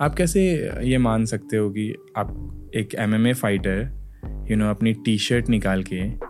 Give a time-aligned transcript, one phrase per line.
[0.00, 3.98] आप कैसे ये मान सकते हो कि आप एक एमएमए फाइटर
[4.50, 6.28] यू नो अपनी टी शर्ट निकाल के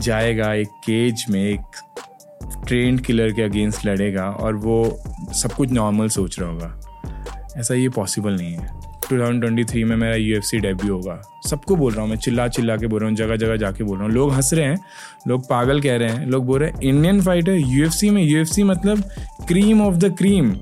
[0.00, 1.60] जाएगा एक केज में, एक
[2.66, 5.02] ट्रेंड किलर के अगेंस्ट लड़ेगा और वो
[5.34, 6.80] सब कुछ नॉर्मल सोच रहा होगा।
[7.56, 12.02] ऐसा ये पॉसिबल नहीं है। 2023 में मेरा यू एफ़ डेब्यू होगा। सबको बोल रहा
[12.02, 14.32] हूँ, मैं चिल्ला चिल्ला के बोल रहा हूँ, जगह जगह जाके बोल रहा हूँ। लोग
[14.32, 14.78] हंस रहे हैं,
[15.28, 19.02] लोग पागल कह रहे हैं, लोग बोल रहे हैं इंडियन फाइटर यूएफसी में यूएफसी मतलब
[19.48, 20.52] cream of the cream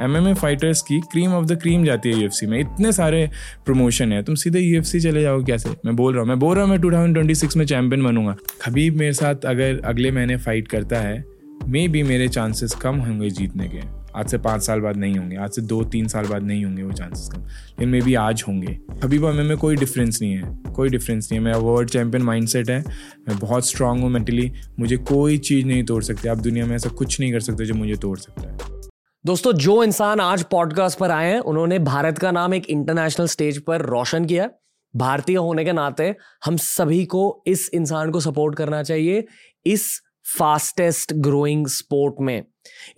[0.00, 3.30] M M A fighters की क्रीम ऑफ़ द क्रीम जाती है यूएफसी में। इतने सारे
[3.66, 6.64] प्रमोशन है। तुम सीधे यूएफसी चले जाओ कैसे मैं बोल रहा हूँ, मैं बोल रहा
[6.64, 11.24] हूँ, मैं टू में चैंपियन बनूँगा। खबीब मेरे साथ अगर अगले महीने फाइट करता है
[11.68, 13.80] मे बी मेरे चांसेस कम होंगे जीतने के।
[14.16, 16.82] आज से पाँच साल बाद नहीं होंगे, आज से दो, तीन साल बाद नहीं होंगे
[16.82, 20.58] वो चांसेस कम। लेकिन मे बी आज होंगे। अभी हमें में कोई डिफरेंस नहीं है।
[20.76, 22.84] कोई डिफरेंस नहीं है। मेरा वर्ल्ड चैंपियन माइंडसेट है।
[23.28, 26.88] मैं बहुत स्ट्रांग हूँ मेंटली मुझे कोई चीज़ नहीं तोड़ सकती। आप दुनिया में ऐसा
[26.88, 28.77] कुछ नहीं कर सकते जो मुझे तोड़ सकता है।
[29.26, 33.64] दोस्तों, जो इंसान आज पॉडकास्ट पर आए हैं, उन्होंने भारत का नाम एक इंटरनेशनल स्टेज
[33.64, 34.50] पर रोशन किया
[34.96, 39.26] भारतीय होने के नाते हम सभी को इस इंसान को सपोर्ट करना चाहिए
[39.66, 40.02] इस
[40.38, 42.44] फास्टेस्ट ग्रोइंग स्पोर्ट में।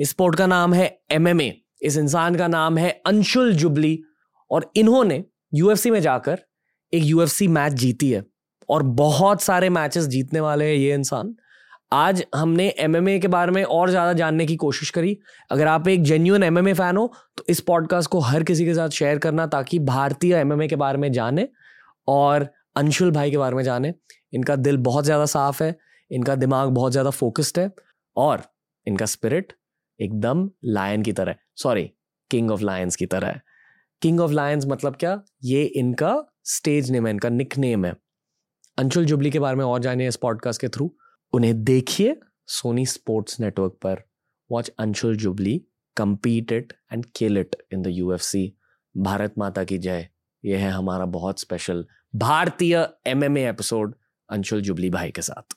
[0.01, 4.03] इस स्पोर्ट का नाम है एमएमए इस इंसान का नाम है अंशुल जुबली
[4.51, 5.25] और इन्होंने
[5.55, 6.41] यूएफसी में जाकर
[6.95, 8.25] एक यूएफसी मैच जीती है
[8.69, 11.34] और बहुत सारे मैचेस जीतने वाले हैं ये इंसान।
[11.93, 15.17] आज हमने एमएमए के बारे में और ज़्यादा जानने की कोशिश करी।
[15.51, 18.89] अगर आप एक जेन्यून एमएमए फ़ैन हो तो इस पॉडकास्ट को हर किसी के साथ
[18.89, 21.49] शेयर करना ताकि भारतीय एमएमए के बारे में जाने
[22.09, 23.93] और अंशुल भाई के बारे में जाने।
[24.33, 25.77] इनका दिल बहुत ज़्यादा साफ़ है,
[26.11, 27.71] इनका दिमाग बहुत ज़्यादा फोकस्ड है
[28.17, 28.43] और
[28.87, 29.53] इनका स्पिरिट
[30.01, 31.91] एकदम लायन की तरह सॉरी
[32.31, 33.43] किंग ऑफ़ लायंस की तरह है।
[34.03, 35.21] किंग ऑफ़ लायंस मतलब क्या?
[35.45, 36.15] ये इनका
[36.47, 37.95] स्टेज नेम है, इनका निक नेम है।
[38.79, 40.91] अंशुल जुबली के बारे में और जानिए इस पॉडकास्ट के थ्रू
[41.33, 44.03] उन्हें देखिए सोनी स्पोर्ट्स नेटवर्क पर।
[44.50, 45.62] Watch Anshul Jubli
[45.97, 48.53] compete it and kill it in the UFC
[48.97, 50.09] Bharat माता की जय।
[50.45, 53.95] यह है हमारा बहुत स्पेशल भारतीय एमएमए एपिसोड
[54.31, 55.56] अंशुल जुबली भाई के साथ।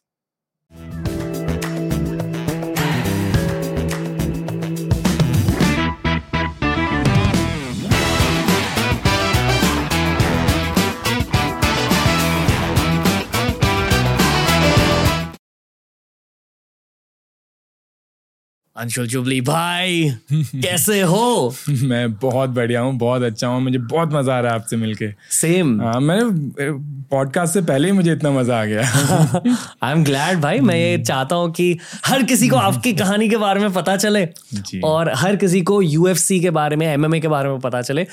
[18.77, 21.53] अंशुल जुबली भाई कैसे हो
[21.83, 25.09] मैं बहुत बढ़िया हूँ बहुत अच्छा हूँ मुझे बहुत मज़ा आ रहा है आपसे मिलके।
[25.31, 26.71] सेम हाँ मैंने
[27.11, 28.81] पॉडकास्ट से पहले ही मुझे इतना मज़ा आ गया।
[29.83, 33.37] आई एम ग्लैड भाई मैं ये चाहता हूँ कि हर किसी को आपकी कहानी के
[33.37, 34.27] बारे में पता चले
[34.83, 38.03] और हर किसी को यूएफसी के बारे में एमएमए के बारे में पता चले।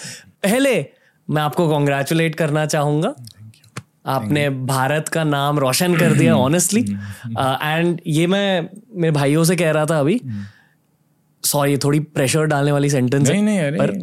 [0.43, 0.87] पहले
[1.31, 3.15] मैं आपको कॉन्ग्रेचुलेट करना चाहूँगा।
[4.07, 9.57] आपने भारत का नाम रोशन कर दिया ऑनेस्टली एंड uh, ये मैं मेरे भाइयों से
[9.57, 10.21] कह रहा था अभी।
[11.45, 14.03] सॉरी थोड़ी प्रेशर डालने वाली सेंटेंस है नहीं अरे पर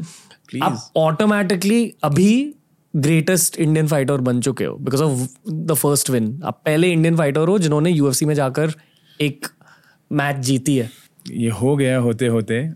[0.63, 2.53] आप ऑटोमेटिकली अभी
[2.95, 7.47] ग्रेटेस्ट इंडियन फाइटर बन चुके हो because of the first win आप पहले इंडियन फाइटर
[7.47, 8.71] हो जिन्होंने यूएफसी में जाकर
[9.21, 9.47] एक
[10.11, 10.89] मैच जीती है।
[11.31, 12.71] ये हो गया होते होते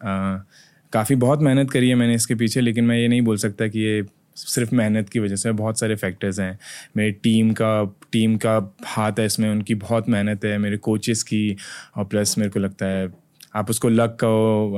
[0.94, 3.80] काफ़ी बहुत मेहनत करी है मैंने इसके पीछे लेकिन मैं ये नहीं बोल सकता कि
[3.80, 4.02] ये
[4.36, 6.58] सिर्फ़ मेहनत की वजह से बहुत सारे फैक्टर्स हैं।
[6.98, 7.72] मेरी टीम का
[8.12, 8.56] टीम का
[8.86, 11.56] हाथ है इसमें उनकी बहुत मेहनत है मेरे कोचेस की
[11.98, 13.10] और प्लस मेरे को लगता है
[13.56, 14.70] आप उसको लक कहो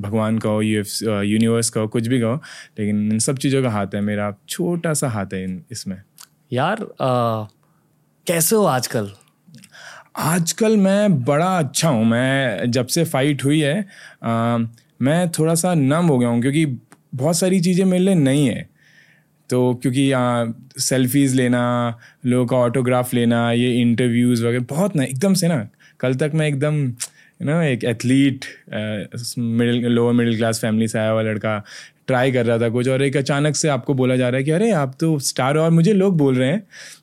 [0.00, 2.34] भगवान कहो यूनिवर्स कहो कुछ भी कहो
[2.78, 5.96] लेकिन इन सब चीज़ों का हाथ है मेरा छोटा सा हाथ है इन इसमें।
[6.52, 7.44] यार आ,
[8.26, 9.10] कैसे हो आजकल?
[10.16, 13.80] आजकल मैं बड़ा अच्छा हूँ मैं जब से फाइट हुई है
[14.24, 14.58] आ,
[15.02, 16.64] मैं थोड़ा सा नम हो गया हूँ क्योंकि
[17.14, 18.73] बहुत सारी चीज़ें मेरे लिए नहीं है।
[19.50, 20.10] तो क्योंकि
[20.80, 21.62] सेल्फीज़ लेना
[22.26, 25.66] लोगों का ऑटोग्राफ लेना ये इंटरव्यूज़ वगैरह बहुत ना एकदम से ना
[26.00, 26.84] कल तक मैं एकदम
[27.40, 28.44] यू नो एक athlete
[29.38, 31.62] middle lower middle class family से आया हुआ लड़का
[32.06, 34.50] ट्राई कर रहा था कुछ और एक अचानक से आपको बोला जा रहा है कि
[34.50, 36.62] अरे आप तो स्टार और मुझे लोग बोल रहे हैं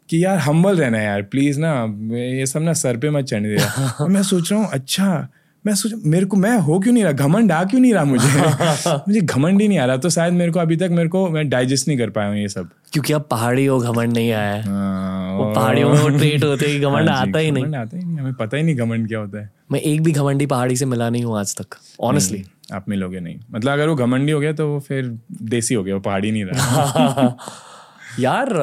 [0.10, 1.74] कि यार हम्बल रहना है यार प्लीज़ ना
[2.14, 5.28] ये सब ना सर पे मत चढ़ने दे मैं सोच रहा हूँ अच्छा
[5.66, 7.12] मैं सोच मेरे को मैं हो क्यों नहीं रहा?
[7.14, 8.28] घमंड आ क्यों नहीं रहा मुझे?
[9.08, 11.50] मुझे घमंड ही नहीं आ रहा। तो शायद मेरे को अभी तक मेरे को मैं
[11.50, 14.62] डाइजेस्ट नहीं कर पाया हूँ ये सब। क्योंकि अब पहाड़ी हो घमंड नहीं आया है।
[14.64, 18.04] हाँ, वो पहाड़ियों में वो ट्रेट होते हैं घमंड हाँ आता ही नहीं। आता ही
[18.04, 20.86] नहीं। हमें पता ही नहीं घमंड क्या होता है। मैं एक भी घमंडी पहाड़ी से
[20.86, 22.44] मिला नहीं हूँ आज तक ऑनेस्टली
[22.74, 25.96] आप मिलोगे नहीं। मतलब अगर वो घमंडी हो गया तो वो फिर देसी हो गया
[25.96, 27.38] वो पहाड़ी नहीं रहा।
[28.20, 28.54] यार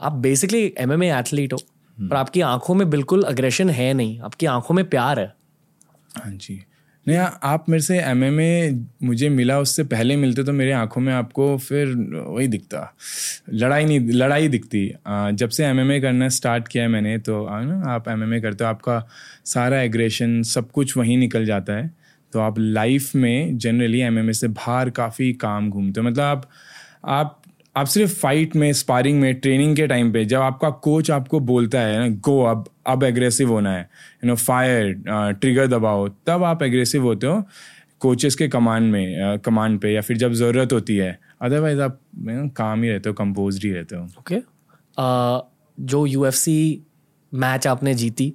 [0.00, 1.58] आप बेसिकली एम एम एथलीट हो
[1.98, 5.34] हम्म। पर आपकी आँखों में बिल्कुल अग्रेशन है नहीं। आपकी आँखों में प्यार है।
[6.16, 6.54] हाँ जी।
[7.06, 8.70] नहीं, आप मेरे से एमएमए
[9.02, 11.94] मुझे मिला, उससे पहले मिलते तो मेरे आँखों में आपको फिर
[12.28, 12.94] वही दिखता।
[13.52, 18.08] लड़ाई नहीं, लड़ाई दिखती। जब से एमएमए करना स्टार्ट किया है मैंने तो ना, आप
[18.08, 19.06] एमएमए करते हो, आपका
[19.44, 21.90] सारा एग्रेशन सब कुछ वहीं निकल जाता है।
[22.32, 26.48] तो आप लाइफ में जनरली एमएमए से बाहर काफ़ी काम घूमते हो। मतलब आप
[27.06, 27.42] आप
[27.76, 31.80] आप सिर्फ़ फाइट में स्पारिंग में ट्रेनिंग के टाइम पे जब आपका कोच आपको बोलता
[31.80, 34.92] है ना गो अब अब एग्रेसिव होना है यू नो फायर
[35.40, 37.42] ट्रिगर दबाओ तब आप एग्रेसिव होते हो
[38.00, 42.00] कोचेस के कमांड में कमांड पे या फिर जब ज़रूरत होती है। अदरवाइज़ आप
[42.56, 44.46] काम ही रहते हो कंपोज ही रहते हो। Okay okay.
[44.96, 45.40] uh,
[45.78, 46.82] जो यूएफसी
[47.32, 48.32] मैच आपने जीती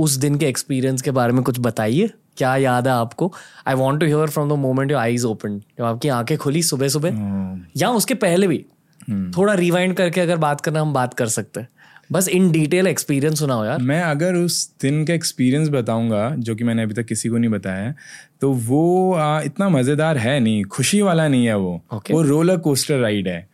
[0.00, 3.32] उस दिन के एक्सपीरियंस के बारे में कुछ बताइए। क्या याद है आपको?
[3.66, 6.88] I want to hear from the moment your eyes open जब आपकी आँखें खुली सुबह
[6.88, 8.64] सुबह या उसके पहले भी।
[9.08, 11.68] थोड़ा रिवाइंड करके अगर बात करना हम बात कर सकते हैं।
[12.10, 16.64] बस इन डिटेल एक्सपीरियंस सुनाओ यार। मैं अगर उस दिन का एक्सपीरियंस बताऊँगा जो कि
[16.64, 17.94] मैंने अभी तक किसी को नहीं बताया है
[18.40, 22.12] तो वो आ, इतना मज़ेदार है नहीं खुशी वाला नहीं है वो। Okay.
[22.12, 23.48] वो रोलर कोस्टर राइड है।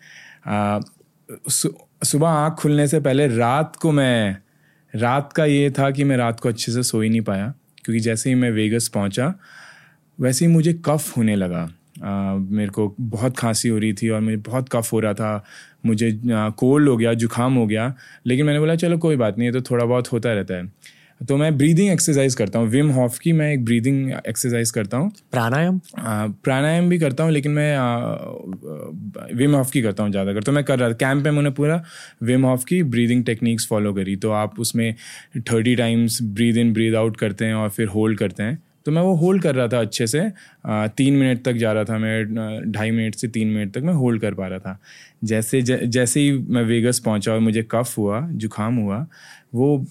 [2.04, 4.36] सुबह आँख खुलने से पहले रात को मैं
[4.94, 7.54] रात का ये था कि मैं रात को अच्छे से सो ही नहीं पाया
[7.84, 9.34] क्योंकि जैसे ही मैं वेगस पहुँचा
[10.18, 11.66] वैसे ही मुझे कफ होने लगा। आ,
[11.98, 15.44] मेरे को बहुत खांसी हो रही थी और मुझे बहुत कफ हो रहा था।
[15.86, 17.94] मुझे कोल्ड हो गया जुकाम हो गया।
[18.26, 20.70] लेकिन मैंने बोला चलो कोई बात नहीं है तो थोड़ा बहुत होता रहता है।
[21.20, 25.10] तो मैं ब्रीदिंग एक्सरसाइज करता हूँ। विम हॉफ की मैं एक ब्रीदिंग एक्सरसाइज करता हूँ।
[25.32, 25.78] प्राणायाम?
[26.44, 28.06] प्राणायाम भी करता हूँ लेकिन मैं आ,
[29.34, 31.82] विम हॉफ की करता हूँ ज़्यादातर। तो मैं कर रहा था। कैंप में मैंने पूरा
[32.22, 34.94] विम हॉफ की ब्रीदिंग टेक्निक्स फॉलो करी। तो आप उसमें
[35.38, 39.02] thirty times breathe in breathe out करते हैं और फिर होल्ड करते हैं। तो मैं
[39.02, 40.20] वो होल्ड कर रहा था अच्छे से
[40.66, 42.24] तीन मिनट तक जा रहा था मैं
[42.72, 44.80] ढाई मिनट से तीन मिनट तक मैं होल्ड कर पा रहा था।
[45.24, 49.06] जैसे ज, जैसे ही मैं वेगस पहुँचा और मुझे कफ हुआ जुकाम हुआ
[49.54, 49.86] वो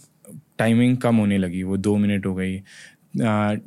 [0.57, 2.61] टाइमिंग कम होने लगी वो दो मिनट हो गई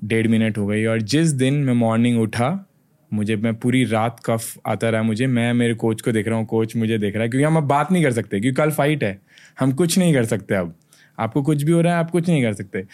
[0.05, 2.67] डेढ़ मिनट हो गई और जिस दिन मैं मॉर्निंग उठा
[3.13, 6.47] मुझे मैं पूरी रात कफ आता रहा मुझे मैं मेरे कोच को देख रहा हूँ
[6.47, 9.05] कोच मुझे देख रहा है क्योंकि हम अब बात नहीं कर सकते क्योंकि कल फाइट
[9.05, 9.19] है
[9.61, 10.75] हम कुछ नहीं कर सकते अब
[11.19, 12.85] आपको कुछ भी हो रहा है आप कुछ नहीं कर सकते।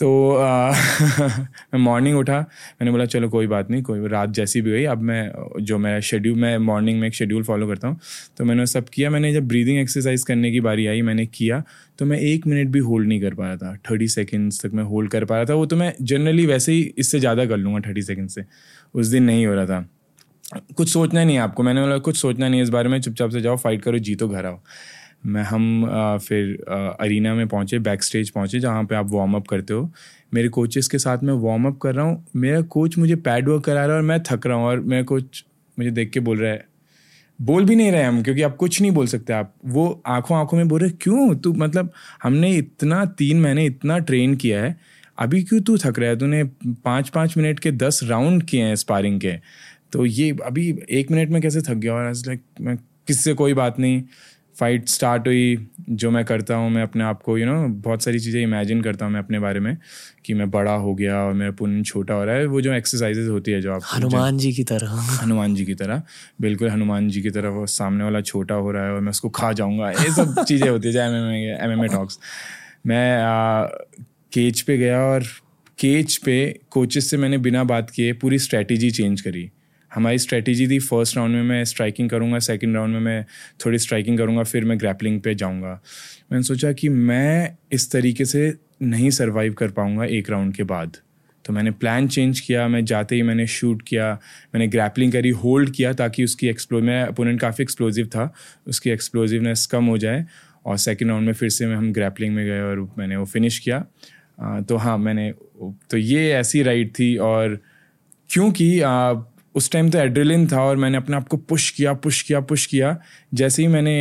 [0.00, 0.08] तो
[1.74, 5.02] मैं मॉर्निंग उठा, मैंने बोला, चलो, कोई बात नहीं, कोई रात जैसी भी गई अब
[5.02, 7.98] मैं, जो मेरा शेड्यूल मैं मॉर्निंग में एक शेड्यूल फॉलो करता हूँ।
[8.38, 11.62] तो मैंने सब किया, मैंने जब ब्रीदिंग एक्सरसाइज करने की बारी आई, मैंने किया
[11.98, 14.84] तो मैं एक मिनट भी होल्ड नहीं कर पा रहा था थर्टी सेकेंड्स तक मैं
[14.84, 17.80] होल्ड कर पा रहा था, वो तो मैं जनरली वैसे ही इससे ज़्यादा कर लूँगा
[17.88, 18.44] थर्टी सेकेंड से,
[18.94, 19.86] उस दिन नहीं हो रहा था।
[20.76, 23.56] कुछ सोचना नहीं आपको, मैंने बोला, कुछ सोचना नहीं इस बारे में, चुपचाप से जाओ
[23.56, 24.60] फाइट करो, जीतो, घर आओ।
[25.22, 26.64] मैं हम आ, फिर
[27.00, 29.90] अरीना में पहुँचे बैक स्टेज पहुँचे जहाँ पे आप वार्म अप करते हो।
[30.34, 33.64] मेरे कोचेस के साथ मैं वार्म अप कर रहा हूँ। मेरा कोच मुझे पैड वर्क
[33.64, 35.44] करा रहा है और मैं थक रहा हूँ और मेरा कोच
[35.76, 36.64] मुझे देख के बोल रहा है
[37.38, 40.56] बोल भी नहीं रहे हम क्योंकि आप कुछ नहीं बोल सकते आप। वो आँखों आँखों
[40.56, 41.34] में बोल रहे क्यों?
[41.34, 41.90] तू मतलब
[42.22, 44.76] हमने इतना तीन महीने इतना ट्रेन किया है
[45.18, 46.18] अभी क्यों तू थक रहा है?
[46.18, 46.42] तूने
[46.84, 49.32] पाँच पाँच मिनट के दस राउंड किए हैं स्पारिंग के।
[49.92, 51.94] तो ये अभी एक मिनट में कैसे थक गया?
[51.94, 52.76] और लाइक मैं
[53.06, 53.34] किससे?
[53.34, 54.02] कोई बात नहीं।
[54.58, 58.18] फाइट स्टार्ट हुई जो मैं करता हूँ मैं अपने आप को यू नो बहुत सारी
[58.18, 59.76] चीज़ें इमेजिन करता हूँ मैं अपने बारे में
[60.24, 63.28] कि मैं बड़ा हो गया और मेरा पुण्य छोटा हो रहा है। वो जो एक्सरसाइजेज
[63.28, 66.02] होती है जो आप हनुमान जी की तरह। हनुमान जी की तरह
[66.40, 69.28] बिल्कुल हनुमान जी की तरह वो सामने वाला छोटा हो रहा है और मैं उसको
[69.30, 72.18] खा जाऊँगा। ये सब चीज़ें होती है जैसे एम एम टॉक्स
[72.86, 73.06] मैं
[74.32, 75.24] केच पे गया और
[75.78, 76.38] केच पे
[76.70, 79.50] कोचेस से मैंने बिना बात किए पूरी स्ट्रेटेजी चेंज करी।
[79.96, 83.24] हमारी स्ट्रेटेजी थी फ़र्स्ट राउंड में मैं स्ट्राइकिंग करूँगा सेकंड राउंड में मैं
[83.64, 85.80] थोड़ी स्ट्राइकिंग करूँगा, फिर मैं ग्रैपलिंग पे जाऊँगा।
[86.32, 88.52] मैंने सोचा कि मैं इस तरीके से
[88.82, 90.96] नहीं सर्वाइव कर पाऊँगा एक राउंड के बाद।
[91.44, 94.12] तो मैंने प्लान चेंज किया, मैं जाते ही मैंने शूट किया,
[94.54, 98.32] मैंने ग्रैपलिंग करी होल्ड किया ताकि उसकी एक्सप्लो मेरा अपोनेंट काफ़ी एक्सप्लोजिव था,
[98.66, 100.24] उसकी एक्सप्लोजिवनेस कम हो जाए
[100.66, 103.58] और सेकेंड राउंड में फिर से मैं हम ग्रैपलिंग में गए और मैंने वो फिनिश
[103.58, 103.78] किया।
[104.60, 105.32] तो हाँ मैंने
[105.90, 107.58] तो ये ऐसी राइड थी और
[108.30, 108.68] क्योंकि
[109.56, 112.64] उस टाइम तो एड्रेलिन था और मैंने अपने आप को पुश किया पुश किया पुश
[112.66, 112.96] किया।
[113.32, 113.94] जैसे ही मैंने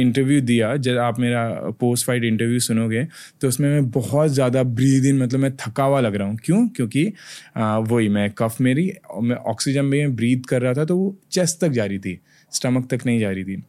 [0.00, 1.44] इंटरव्यू दिया जब आप मेरा
[1.80, 3.06] पोस्ट फाइट इंटरव्यू सुनोगे
[3.40, 6.66] तो उसमें मैं बहुत ज़्यादा ब्रीद इन मतलब मैं थका हुआ लग रहा हूँ। क्यों?
[6.68, 7.04] क्योंकि
[7.56, 11.68] वही मैं कफ मेरी, मैं ऑक्सीजन में ब्रीद कर रहा था तो वो चेस्ट तक
[11.70, 12.18] जा रही थी
[12.52, 13.62] स्टमक तक नहीं जा रही थी।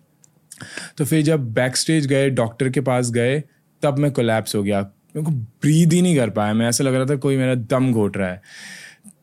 [0.97, 3.39] तो फिर जब बैक स्टेज गए डॉक्टर के पास गए,
[3.83, 4.81] तब मैं कोलैप्स हो गया।
[5.15, 7.91] मेरे को ब्रीद ही नहीं कर पाया। मैं ऐसा लग रहा था कोई मेरा दम
[7.91, 8.41] घोट रहा है।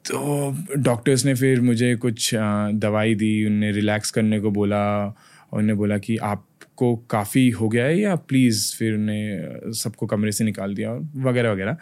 [0.05, 5.77] तो डॉक्टर्स ने फिर मुझे कुछ दवाई दी, उनने रिलैक्स करने को बोला और उन्हें
[5.79, 10.75] बोला कि आपको काफ़ी हो गया है या प्लीज़ फिर उन्हें सबको कमरे से निकाल
[10.75, 11.77] दिया और वगैरह वगैरह।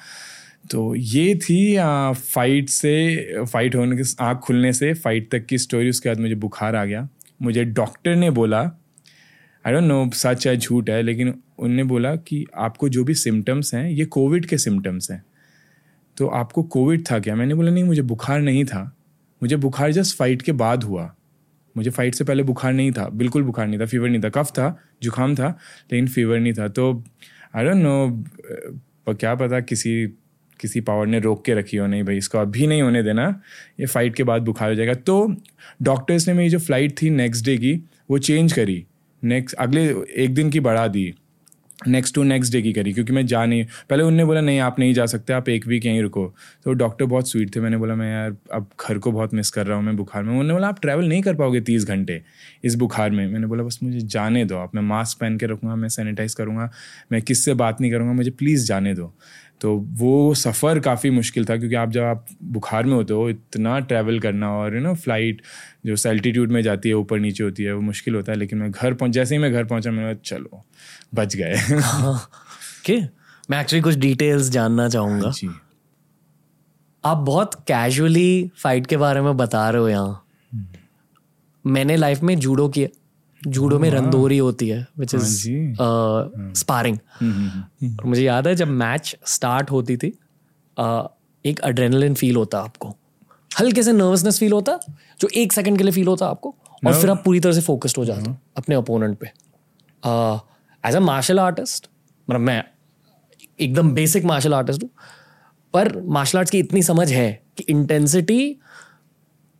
[0.70, 5.90] तो ये थी फाइट से फाइट होने के, आँख खुलने से फाइट तक की स्टोरी
[5.90, 7.08] उसके बाद मुझे बुखार आ गया।
[7.42, 8.60] मुझे डॉक्टर ने बोला
[9.64, 13.74] आई डोंट नो सच है, झूठ है, लेकिन उनने बोला कि आपको जो भी सिम्टम्स
[13.74, 15.22] हैं, ये कोविड के सिम्टम्स हैं।
[16.18, 17.34] तो आपको कोविड था क्या?
[17.36, 18.82] मैंने बोला, नहीं, मुझे बुखार नहीं था।
[19.42, 21.14] मुझे बुखार जस्ट फाइट के बाद हुआ।
[21.76, 24.50] मुझे फाइट से पहले बुखार नहीं था। बिल्कुल बुखार नहीं था फीवर नहीं था। कफ
[24.50, 25.48] था, जुकाम था,
[25.92, 27.04] लेकिन फीवर नहीं था। तो
[27.56, 30.06] आई डोंट नो क्या पता किसी
[30.60, 33.28] किसी पावर ने रोक के रखी हो। नहीं भाई, इसको अभी नहीं होने देना।
[33.80, 35.36] ये फाइट के बाद बुखार हो जाएगा। तो
[35.82, 37.74] डॉक्टर्स ने मेरी जो फ़्लाइट थी नेक्स्ट डे की,
[38.10, 38.84] वो चेंज करी।
[39.22, 39.84] नेक्स्ट अगले
[40.16, 41.14] एक दिन की बढ़ा दी।
[41.86, 44.78] नेक्स्ट टू नेक्स्ट डे की करी, क्योंकि मैं जा नहीं, पहले उनने बोला, नहीं, आप
[44.78, 46.34] नहीं जा सकते, आप एक वीक यहीं रुको.
[46.64, 49.66] तो डॉक्टर बहुत स्वीट थे, मैंने बोला, मैं यार, अब घर को बहुत मिस कर
[49.66, 52.22] रहा हूँ, मैं बुखार में उन्होंने बोला, आप ट्रैवल नहीं कर पाओगे तीस घंटे
[52.64, 55.76] इस बुखार में। मैंने बोला, बस मुझे जाने दो, आप मैं मास्क पहन के रखूँगा,
[55.76, 56.70] मैं सैनिटाइज करूँगा,
[57.12, 59.14] मैं किससे बात नहीं करूँगा, मुझे प्लीज़ जाने दो।
[59.60, 63.78] तो वो सफ़र काफ़ी मुश्किल था क्योंकि आप जब आप बुखार में होते हो इतना
[63.78, 65.42] ट्रैवल करना और यू नो फ़्लाइट
[65.86, 68.70] जो सेल्टीट्यूड में जाती है ऊपर नीचे होती है वो मुश्किल होता है। लेकिन मैं
[68.70, 70.64] घर पहुँच जैसे ही मैं घर पहुँचा मैंने चलो
[71.14, 71.54] बच गए।
[72.84, 73.00] के
[73.50, 75.50] मैं एक्चुअली कुछ डिटेल्स जानना चाहूँगा। हाँ जी।
[77.04, 80.24] आप बहुत कैजुअली फाइट के बारे में बता रहे हो यहाँ।
[81.66, 82.88] मैंने लाइफ में जूडो किया
[83.46, 85.36] जूडो में रंदोरी होती है विच इज़
[86.58, 86.98] स्पारिंग
[87.98, 91.08] और मुझे याद है जब मैच स्टार्ट होती थी uh,
[91.44, 92.94] एक अड्रेनलिन फील होता आपको।
[93.50, 94.78] हल्के से नर्वसनेस फील होता
[95.20, 96.54] जो एक सेकंड के लिए फील होता आपको
[96.86, 99.26] और फिर आप पूरी तरह से फोकस्ड हो जाते हो अपने अपोनेंट पे।
[100.84, 101.88] एज अ मार्शल आर्टिस्ट
[102.28, 102.62] मतलब मैं
[103.60, 104.90] एकदम बेसिक मार्शल आर्टिस्ट हूँ
[105.74, 108.56] पर मार्शल आर्ट्स की इतनी समझ है कि इंटेंसिटी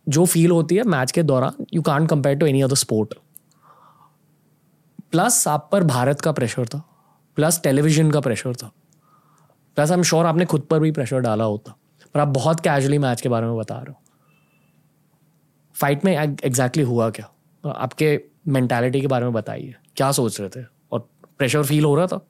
[0.07, 3.13] जो फील होती है मैच के दौरान you can't compare to any other sport
[5.11, 6.89] plus आप पर भारत का प्रेशर था.
[7.35, 8.71] प्लस टेलीविज़न का प्रेशर था.
[9.75, 11.77] प्लस आई एम श्योर आपने खुद पर भी प्रेशर डाला होता.
[12.13, 14.01] पर आप बहुत कैजुअली मैच के बारे में बता रहे हो.
[15.75, 17.31] फाइट में एग्जैक्टली exactly हुआ क्या?
[17.71, 19.75] आपके मेंटालिटी के बारे में बताइए.
[19.95, 20.65] क्या सोच रहे थे?
[20.91, 22.27] और प्रेशर फील हो रहा था?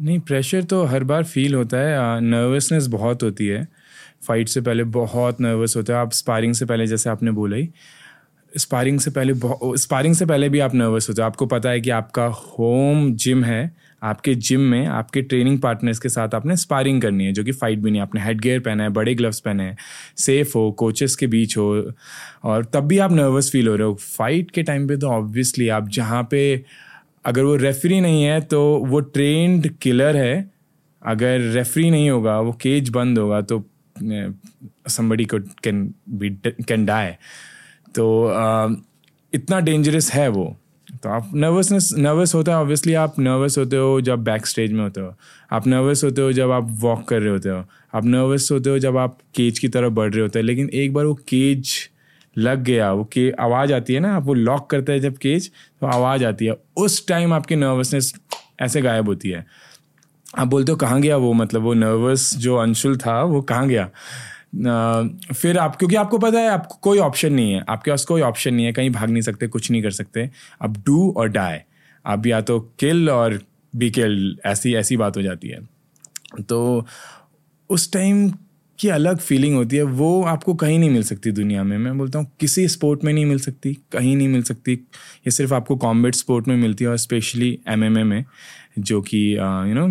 [0.00, 2.20] नहीं प्रेशर तो हर बार फील होता है.
[2.20, 3.68] नर्वसनेस बहुत होती है.
[4.28, 5.98] फाइट से पहले बहुत नर्वस होता है.
[5.98, 7.70] आप स्पारिंग से पहले जैसे आपने बोला ही
[8.56, 9.32] स्पारिंग से पहले
[9.78, 13.44] स्पारिंग से पहले भी आप नर्वस होते हो आपको पता है कि आपका होम जिम
[13.44, 13.70] है,
[14.02, 17.78] आपके जिम में आपके ट्रेनिंग पार्टनर्स के साथ आपने स्पारिंग करनी है, जो कि फाइट
[17.78, 19.76] भी नहीं आपने हेड गेयर पहना है, बड़े ग्लव्स पहने हैं
[20.16, 21.92] सेफ़ हो कोचेस के बीच हो,
[22.44, 25.68] और तब भी आप नर्वस फील हो रहे हो। फाइट के टाइम पे तो ऑब्वियसली
[25.68, 26.64] आप जहाँ पे,
[27.24, 30.50] अगर वो रेफरी नहीं है तो वो ट्रेंड किलर है।
[31.02, 33.64] अगर रेफरी नहीं होगा, वो केज बंद होगा तो
[34.88, 37.12] समबडी को कैन बी कैन डाई
[37.94, 38.30] तो
[39.34, 40.56] इतना डेंजरस है वो।
[41.02, 44.82] तो आप नर्वसनेस नर्वस होता है ऑब्वियसली आप नर्वस होते हो जब बैक स्टेज में
[44.82, 45.14] होते हो।
[45.52, 47.64] आप नर्वस होते हो जब आप वॉक कर रहे होते हो।
[47.94, 50.92] आप नर्वस होते हो जब आप केज की तरफ़ बढ़ रहे होते हैं। लेकिन एक
[50.94, 51.74] बार वो केज
[52.38, 55.50] लग गया, वो के, आवाज़ आती है ना, आप वो लॉक करते हैं जब केज
[55.80, 58.14] तो आवाज़ आती है। उस टाइम आपकी नर्वसनेस
[58.60, 59.46] ऐसे गायब होती है।
[60.38, 61.32] आप बोलते हो, कहाँ गया वो?
[61.32, 63.90] मतलब वो नर्वस जो अंशुल था, वो कहाँ गया?
[64.54, 68.54] फिर आप, क्योंकि आपको पता है, आपको कोई ऑप्शन नहीं है। आपके पास कोई ऑप्शन
[68.54, 71.58] नहीं है, कहीं भाग नहीं सकते, कुछ नहीं कर सकते। अब डू और डाई
[72.04, 73.40] आप या तो किल और
[73.76, 75.58] बी किल ऐसी ऐसी बात हो जाती है।
[76.42, 76.86] तो
[77.70, 78.30] उस टाइम
[78.78, 82.18] की अलग फीलिंग होती है। वो आपको कहीं नहीं मिल सकती दुनिया में। मैं बोलता
[82.18, 86.14] हूँ, किसी स्पोर्ट में नहीं मिल सकती, कहीं नहीं मिल सकती। ये सिर्फ़ आपको कॉम्बेट
[86.14, 88.24] स्पोर्ट में मिलती है और स्पेशली एमएमए में।
[88.80, 89.86] जो कि यू नो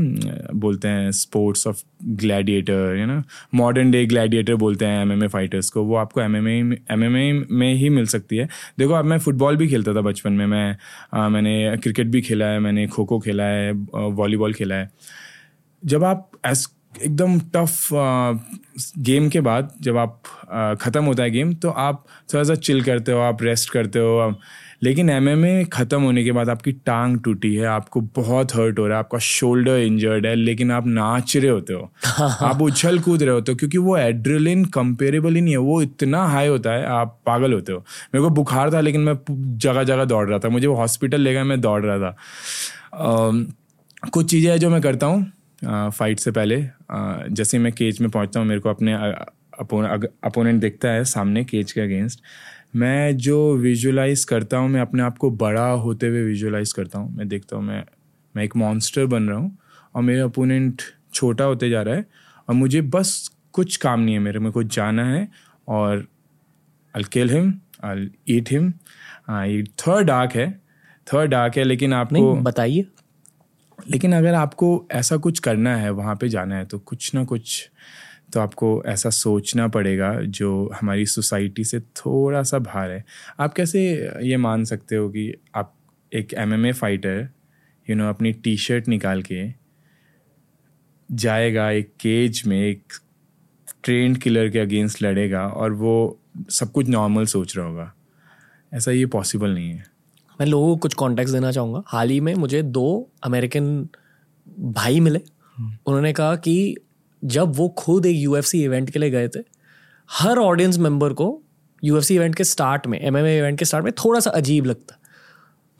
[0.60, 1.84] बोलते हैं sports of
[2.22, 3.22] gladiator you know
[3.56, 8.06] modern day gladiator बोलते हैं एमएमए फाइटर्स को। वो आपको एमएमए एमएमए में ही मिल
[8.08, 8.48] सकती है।
[8.79, 10.75] देखो अब मैं फुटबॉल भी खेलता था बचपन में। मैं
[11.13, 14.89] आ, मैंने क्रिकेट भी खेला है मैंने खो खो खेला है वॉलीबॉल खेला है।
[15.84, 16.67] जब आप एस
[17.03, 17.89] एकदम टफ
[18.98, 20.22] गेम के बाद जब आप
[20.82, 24.32] ख़त्म होता है गेम तो आप थोड़ा सा चिल करते हो आप रेस्ट करते हो
[24.82, 28.80] लेकिन एम एम ए ख़त्म होने के बाद आपकी टांग टूटी है आपको बहुत हर्ट
[28.80, 33.00] हो रहा है आपका शोल्डर इंजर्ड है लेकिन आप नाच रहे होते हो। आप उछल
[33.00, 36.72] कूद रहे होते हो क्योंकि वो एड्रेलिन कंपेरेबल ही नहीं है वो इतना हाई होता
[36.72, 37.80] है आप पागल होते हो।
[38.14, 39.16] मेरे को बुखार था लेकिन मैं
[39.58, 42.16] जगह जगह दौड़ रहा था। मुझे वो हॉस्पिटल ले गए मैं दौड़ रहा था।
[44.12, 46.62] कुछ चीज़ें हैं जो मैं करता हूँ फाइट से पहले।
[47.32, 48.94] जैसे मैं केज में पहुँचता हूँ मेरे को अपने
[50.24, 52.20] अपोनेंट दिखता है सामने केज के अगेंस्ट
[52.74, 57.16] मैं जो विजुलाइज करता हूँ मैं अपने आप को बड़ा होते हुए विजुलाइज करता हूँ।
[57.16, 57.84] मैं देखता हूँ मैं
[58.36, 59.58] मैं एक मॉन्स्टर बन रहा हूँ
[59.96, 60.82] और मेरे अपोनेंट
[61.14, 62.06] छोटा होते जा रहा है
[62.48, 65.28] और मुझे बस कुछ काम नहीं है मेरे में कुछ जाना है
[65.68, 66.06] और
[66.96, 68.68] I'll kill him I'll eat him
[69.30, 70.50] ये थर्ड आर्क है
[71.08, 72.86] थर्ड आर्क है लेकिन आपको बताइए।
[73.80, 77.70] लेकिन अगर आपको ऐसा कुछ करना है वहाँ पे जाना है तो कुछ ना कुछ
[78.34, 83.06] तो आपको ऐसा सोचना पड़ेगा जो हमारी सोसाइटी से थोड़ा सा बाहर है।
[83.40, 85.74] आप कैसे ये मान सकते हो कि आप
[86.14, 87.30] एक एमएमए फाइटर
[87.90, 89.68] यू नो अपनी टी शर्ट निकाल के
[91.12, 92.84] जाएगा एक केज में एक
[93.84, 96.20] ट्रेंड किलर के अगेंस्ट लड़ेगा और वो
[96.50, 97.94] सब कुछ नॉर्मल सोच रहा होगा।
[98.74, 99.86] ऐसा ये पॉसिबल नहीं है।
[100.42, 103.90] मैं लोगों को कुछ कॉन्टेक्ट देना चाहूँगा। हाल ही में मुझे दो अमेरिकन
[104.60, 105.22] भाई मिले।
[105.60, 106.78] उन्होंने कहा कि
[107.26, 109.40] जब वो खुद एक यूएफसी इवेंट के लिए गए थे
[110.20, 111.44] हर ऑडियंस मेंबर को
[111.84, 114.98] यूएफसी इवेंट के स्टार्ट में एमएमए इवेंट के स्टार्ट में थोड़ा सा अजीब लगता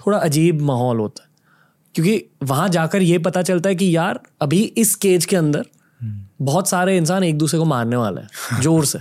[0.08, 1.24] थोड़ा अजीब माहौल होता
[1.96, 5.66] क्योंकि वहाँ जाकर ये पता चलता है कि यार अभी इस केज के अंदर
[6.42, 9.00] बहुत सारे इंसान एक दूसरे को मारने वाले हैं ज़ोर से।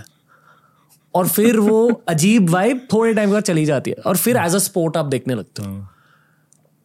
[1.13, 4.57] और फिर वो अजीब वाइब थोड़े टाइम बाद चली जाती है। और फिर एज अ
[4.57, 5.95] स्पोर्ट आप देखने लगते हो। हाँ।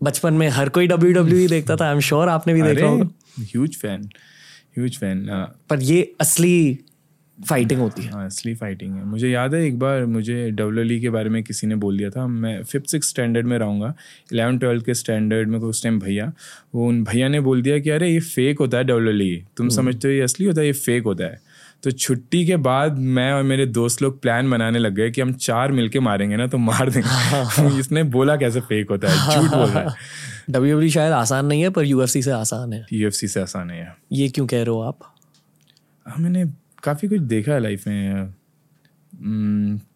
[0.03, 3.09] बचपन में हर कोई डब्ल्यू डब्ल्यू देखता था आई एम श्योर आपने भी देखा होगा।
[3.39, 4.09] ह्यूज फ़ैन
[4.77, 5.27] ह्यूज फ़ैन
[5.71, 6.79] पर ये असली
[7.39, 11.11] फाइटिंग होती है। हाँ असली फाइटिंग है। मुझे याद है एक बार मुझे डब्ल्यू के
[11.11, 13.95] बारे में किसी ने बोल दिया था। मैं फिफ्थ सिक्स स्टैंडर्ड में रहूँगा।
[14.33, 16.33] इलेवन ट्वेल्थ के स्टैंडर्ड में उस टाइम भैया
[16.75, 20.09] वो उन भैया ने बोल दिया कि अरे ये फेक होता है डब्ल्यू तुम समझते
[20.09, 21.41] हो ये असली होता है ये फेक होता है।
[21.83, 25.33] तो छुट्टी के बाद मैं और मेरे दोस्त लोग प्लान बनाने लग गए कि हम
[25.33, 29.41] चार मिलके मारेंगे ना तो मार देंगे। इसने बोला कैसे फेक होता है?
[29.41, 29.97] झूठ बोल रहा है।
[30.51, 34.29] डब्ल्यू शायद आसान नहीं है पर यूएफसी से आसान है। यूएफसी से आसान है ये
[34.29, 34.99] क्यों कह रहे हो आप?
[36.09, 36.45] हाँ मैंने
[36.83, 38.31] काफ़ी कुछ देखा है लाइफ में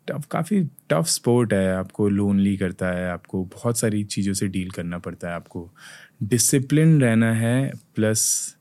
[0.09, 4.71] टफ काफ़ी टफ स्पोर्ट है आपको लोनली करता है आपको बहुत सारी चीज़ों से डील
[4.71, 5.73] करना पड़ता है आपको
[6.23, 8.55] डिसिप्लिन रहना है प्लस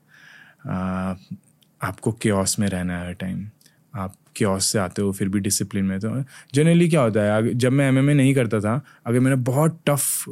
[1.86, 3.46] आपको क्योस में रहना है हर टाइम
[3.94, 6.08] आप क्योस से आते हो, फिर भी डिसिप्लिन में तो
[6.54, 10.24] जनरली क्या होता है जब मैं एमएमए नहीं करता था, अगर मेरा बहुत टफ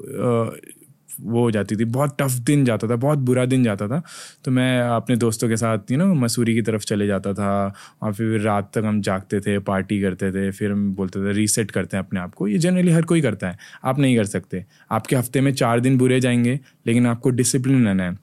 [1.21, 4.03] वो हो जाती थी, बहुत टफ दिन जाता था, बहुत बुरा दिन जाता था
[4.45, 8.13] तो मैं अपने दोस्तों के साथ यू नो मसूरी की तरफ़ चले जाता था, और
[8.13, 11.97] फिर रात तक हम जागते थे पार्टी करते थे, फिर हम बोलते थे रीसेट करते
[11.97, 14.65] हैं अपने आप को, ये जनरली हर कोई करता है, आप नहीं कर सकते.
[14.91, 18.19] आपके हफ़्ते में चार दिन बुरे जाएँगे, लेकिन आपको डिसिप्लिन रहना है.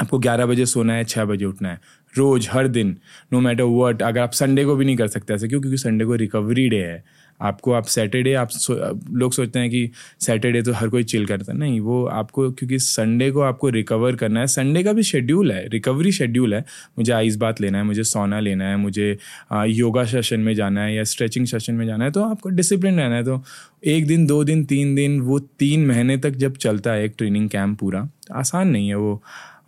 [0.00, 1.80] आपको ग्यारह बजे सोना है छः बजे उठना है.
[2.18, 2.96] रोज हर दिन
[3.32, 5.60] नो मैटर वर्ट अगर आप संडे को भी नहीं कर सकते ऐसे क्यों?
[5.60, 7.04] क्योंकि संडे को रिकवरी डे है।
[7.40, 8.74] आपको आप सैटरडे आप सो,
[9.12, 9.90] लोग सोचते हैं कि
[10.20, 14.16] सैटरडे तो हर कोई चिल करता है। नहीं वो आपको क्योंकि संडे को आपको रिकवर
[14.16, 16.60] करना है। संडे का भी शेड्यूल है रिकवरी शेड्यूल है।
[16.98, 19.16] मुझे आइस बात लेना है मुझे सोना लेना है मुझे
[19.52, 23.00] आ, योगा सेशन में जाना है या स्ट्रेचिंग सेशन में जाना है तो आपको डिसिप्लिन
[23.00, 23.42] रहना है। तो
[23.84, 27.48] एक दिन दो दिन तीन दिन वो तीन महीने तक जब चलता है एक ट्रेनिंग
[27.50, 29.22] कैंप पूरा आसान नहीं है वो।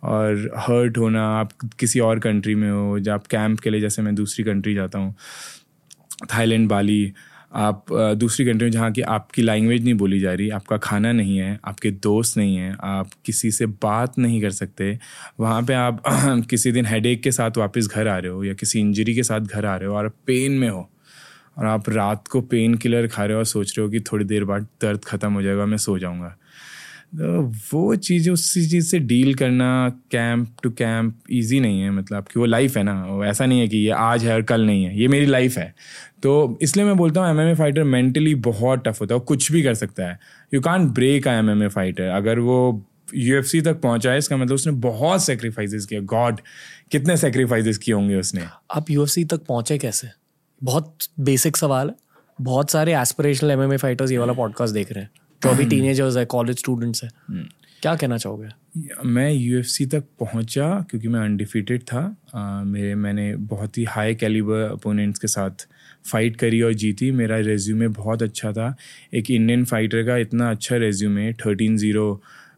[0.05, 4.01] और हर्ट होना, आप किसी और कंट्री में हो जब आप कैंप के लिए, जैसे
[4.01, 5.13] मैं दूसरी कंट्री जाता हूँ
[6.33, 7.13] थाईलैंड बाली
[7.55, 7.85] आप
[8.17, 11.59] दूसरी कंट्री में जहाँ की आपकी लैंग्वेज नहीं बोली जा रही, आपका खाना नहीं है,
[11.65, 14.97] आपके दोस्त नहीं हैं, आप किसी से बात नहीं कर सकते,
[15.39, 16.01] वहाँ पे आप
[16.49, 19.41] किसी दिन हेडेक के साथ वापस घर आ रहे हो, या किसी इंजरी के साथ
[19.41, 20.89] घर आ रहे हो, और पेन में हो,
[21.57, 24.25] और आप रात को पेन किलर खा रहे हो और सोच रहे हो कि थोड़ी
[24.25, 26.35] देर बाद दर्द ख़त्म हो जाएगा, मैं सो जाऊँगा।
[27.13, 29.67] वो चीज़, उस चीज़ से डील करना
[30.11, 33.67] कैंप टू कैंप इजी नहीं है मतलब कि वो लाइफ है ना ऐसा नहीं है
[33.67, 35.73] कि ये आज है और कल नहीं है, ये मेरी लाइफ है।
[36.23, 39.63] तो इसलिए मैं बोलता हूँ एम फाइटर मेंटली बहुत टफ होता है, वो कुछ भी
[39.63, 40.19] कर सकता है।
[40.53, 44.73] You can't break uh M fighter अगर वो यूएफसी तक पहुँचा है, इसका मतलब उसने
[44.81, 46.39] बहुत सेक्रीफाइसेस किया गॉड
[46.91, 50.07] कितने सेक्रीफाइसेस किए होंगे उसने। आप यूएफसी तक पहुँचे कैसे?
[50.61, 51.95] बहुत बेसिक सवाल है,
[52.39, 56.25] बहुत सारे एस्पिरेशनल एमएमए फाइटर्स ये वाला पॉडकास्ट देख रहे हैं। तो अभी टीनेजर्स है
[56.25, 57.09] कॉलेज स्टूडेंट्स है।
[57.81, 58.47] क्या कहना चाहोगे?
[59.05, 61.99] मैं यू तक पहुँचा क्योंकि मैं अनडिफिटेड था।
[62.35, 65.67] आ, मेरे मैंने बहुत ही हाई कैलिबर अपोनेंट्स के साथ
[66.11, 68.75] फाइट करी और जीती। मेरा रेज्यूमे बहुत अच्छा था।
[69.13, 72.09] एक इंडियन फाइटर का इतना अच्छा resume thirteen zero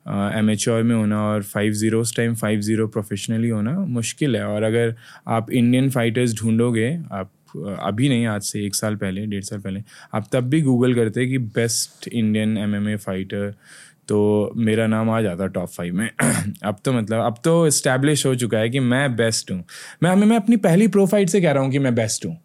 [0.09, 4.45] M H में होना और फाइव ज़ीरो उस टाइम फाइव ज़ीरो प्रोफेशनली होना मुश्किल है।
[4.47, 4.95] और अगर
[5.27, 9.83] आप इंडियन फाइटर्स ढूंढोगे आप अभी नहीं, आज से एक साल पहले, डेढ़ साल पहले।
[10.13, 13.53] आप तब भी गूगल करते कि बेस्ट इंडियन एमएमए फाइटर
[14.07, 16.09] तो मेरा नाम आ जाता टॉप फाइव में।
[16.63, 19.63] अब तो मतलब अब तो इस्टेब्लिश हो चुका है कि मैं बेस्ट हूँ।
[20.03, 22.37] मैं हमें मैं अपनी पहली प्रोफाइट से कह रहा हूँ कि मैं बेस्ट हूँ।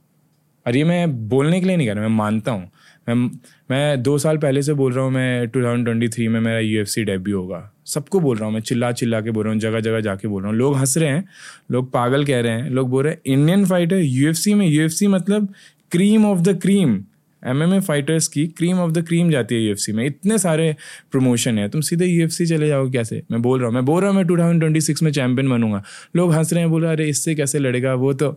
[0.67, 2.71] और ये मैं बोलने के लिए नहीं कह रहा, मैं मानता हूँ।
[3.07, 3.31] मैं
[3.71, 6.59] मैं दो साल पहले से बोल रहा हूँ, मैं टू थाउज़ेंड ट्वेंटी थ्री में मेरा
[6.59, 9.53] यू एफ़ सी डेब्यू होगा। सबको बोल रहा हूँ, मैं चिल्ला चिल्ला के बोल रहा
[9.53, 11.25] हूँ जगह जगह जाके बोल रहा हूँ। लोग हंस रहे हैं,
[11.71, 14.67] लोग पागल कह रहे हैं, लोग बोल रहे हैं Indian fighter U F C में
[14.67, 15.49] यू एफ़ सी मतलब
[15.93, 17.03] cream of the cream
[17.43, 20.05] M M A fighters की क्रीम ऑफ़ द क्रीम जाती है यू एफ़ सी में।
[20.07, 20.75] इतने सारे
[21.13, 23.23] प्रमोशन है। तुम सीधे यू एफ़ सी चले जाओ कैसे?
[23.31, 25.49] मैं बोल रहा हूँ, मैं बोल रहा हूँ, मैं टू थाउज़ेंड ट्वेंटी सिक्स में चैंपियन
[25.51, 25.83] बनूँगा।
[26.17, 27.95] लोग हंस रहे हैं, बोल रहे अरे, इससे कैसे लड़ेगा?
[27.95, 28.31] वो तो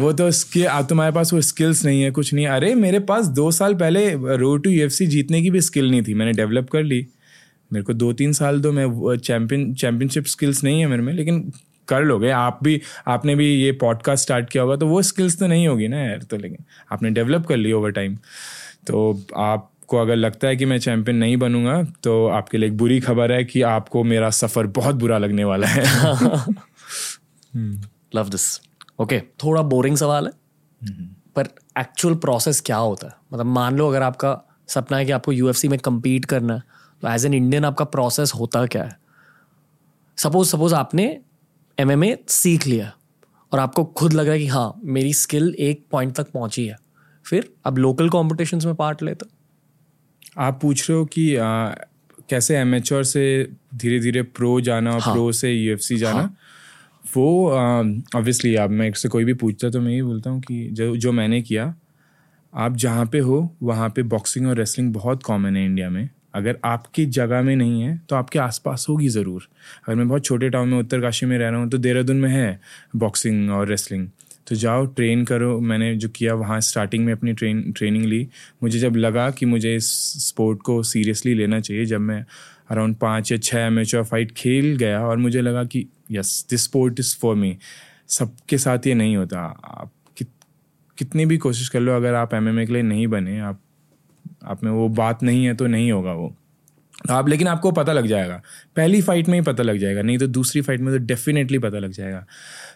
[0.00, 3.50] वो तो स्किल तुम्हारे पास वो स्किल्स नहीं है कुछ नहीं अरे मेरे पास दो
[3.50, 7.06] साल पहले रोड टू यूएफसी जीतने की भी स्किल नहीं थी। मैंने डेवलप कर ली।
[7.72, 11.52] मेरे को दो तीन साल तो मैं चैम्पियन चैम्पियनशिप स्किल्स नहीं है मेरे में लेकिन
[11.88, 15.46] कर लोगे। आप भी आपने भी ये पॉडकास्ट स्टार्ट किया होगा तो वो स्किल्स तो
[15.46, 16.58] नहीं होगी ना यार तो लेकिन
[16.92, 18.16] आपने डेवलप कर ली ओवर टाइम
[18.86, 23.00] तो आपको अगर लगता है कि मैं चैम्पियन नहीं बनूँगा तो आपके लिए एक बुरी
[23.00, 25.84] खबर है कि आपको मेरा सफ़र बहुत बुरा लगने वाला है।
[28.16, 28.71] लव दिस
[29.02, 30.32] ओके okay, थोड़ा बोरिंग सवाल है
[30.80, 35.12] हम्म। पर एक्चुअल प्रोसेस क्या होता है मतलब मान लो अगर आपका सपना है कि
[35.12, 36.62] आपको यूएफसी में कम्पीट करना है
[37.02, 38.96] तो एज एन इंडियन आपका प्रोसेस होता क्या है
[40.18, 41.06] सपोज़ सपोज़ आपने
[41.78, 42.92] एम सीख लिया
[43.52, 46.76] और आपको खुद लग रहा है कि हाँ मेरी स्किल एक पॉइंट तक पहुँची है
[47.26, 49.26] फिर अब लोकल कॉम्पिटिशन में पार्ट लेते
[50.38, 51.74] आप पूछ रहे हो कि आ,
[52.28, 53.24] कैसे एमेच्योर से
[53.74, 56.36] धीरे धीरे प्रो जाना और हाँ। प्रो से यूएफसी जाना हाँ।
[57.12, 60.96] वो ऑब्वियसली आप, मैं से कोई भी पूछता तो मैं ये बोलता हूँ कि जो
[60.96, 61.74] जो मैंने किया,
[62.52, 66.58] आप जहाँ पे हो, वहाँ पे बॉक्सिंग और रेसलिंग बहुत कॉमन है इंडिया में। अगर
[66.64, 69.48] आपकी जगह में नहीं है तो आपके आसपास होगी ज़रूर।
[69.86, 72.60] अगर मैं बहुत छोटे टाउन में, उत्तरकाशी में रह रहा हूँ तो देहरादून में है
[72.96, 74.08] बॉक्सिंग और रेसलिंग
[74.48, 78.26] तो जाओ ट्रेन करो। मैंने जो किया, वहाँ स्टार्टिंग में अपनी ट्रेन ट्रेनिंग ली।
[78.62, 79.90] मुझे जब लगा कि मुझे इस
[80.28, 82.24] स्पोर्ट को सीरियसली लेना चाहिए, जब मैं
[82.72, 87.00] अराउंड पाँच या छः एमेचर फाइट खेल गया और मुझे लगा कि yes this sport
[87.00, 87.56] is for me
[88.10, 90.28] सबके साथ ये नहीं होता। आप कित,
[90.98, 93.60] कितनी भी कोशिश कर लो अगर आप एमएमए के लिए नहीं बने आप
[94.44, 96.34] आप में वो बात नहीं है तो नहीं होगा वो।
[97.10, 98.40] आप लेकिन आपको पता लग जाएगा।
[98.76, 101.78] पहली फाइट में ही पता लग जाएगा नहीं तो दूसरी फाइट में तो डेफिनेटली पता
[101.78, 102.24] लग जाएगा।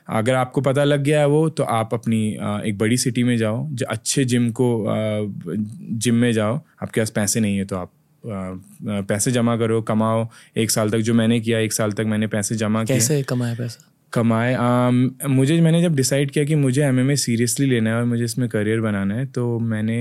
[0.08, 2.26] अगर आपको पता लग गया है वो तो आप अपनी
[2.68, 4.68] एक बड़ी सिटी में जाओ जो अच्छे जिम को
[5.92, 7.90] जिम में जाओ आपके पास पैसे नहीं है तो आप
[8.26, 12.54] पैसे जमा करो कमाओ। एक साल तक जो मैंने किया एक साल तक मैंने पैसे
[12.54, 13.92] जमा किए। कैसे कमाए पैसा?
[14.12, 14.56] कमाए
[15.28, 18.48] मुझे मैंने जब डिसाइड किया कि मुझे एम एम सीरियसली लेना है और मुझे इसमें
[18.48, 19.96] करियर बनाना है तो मैंने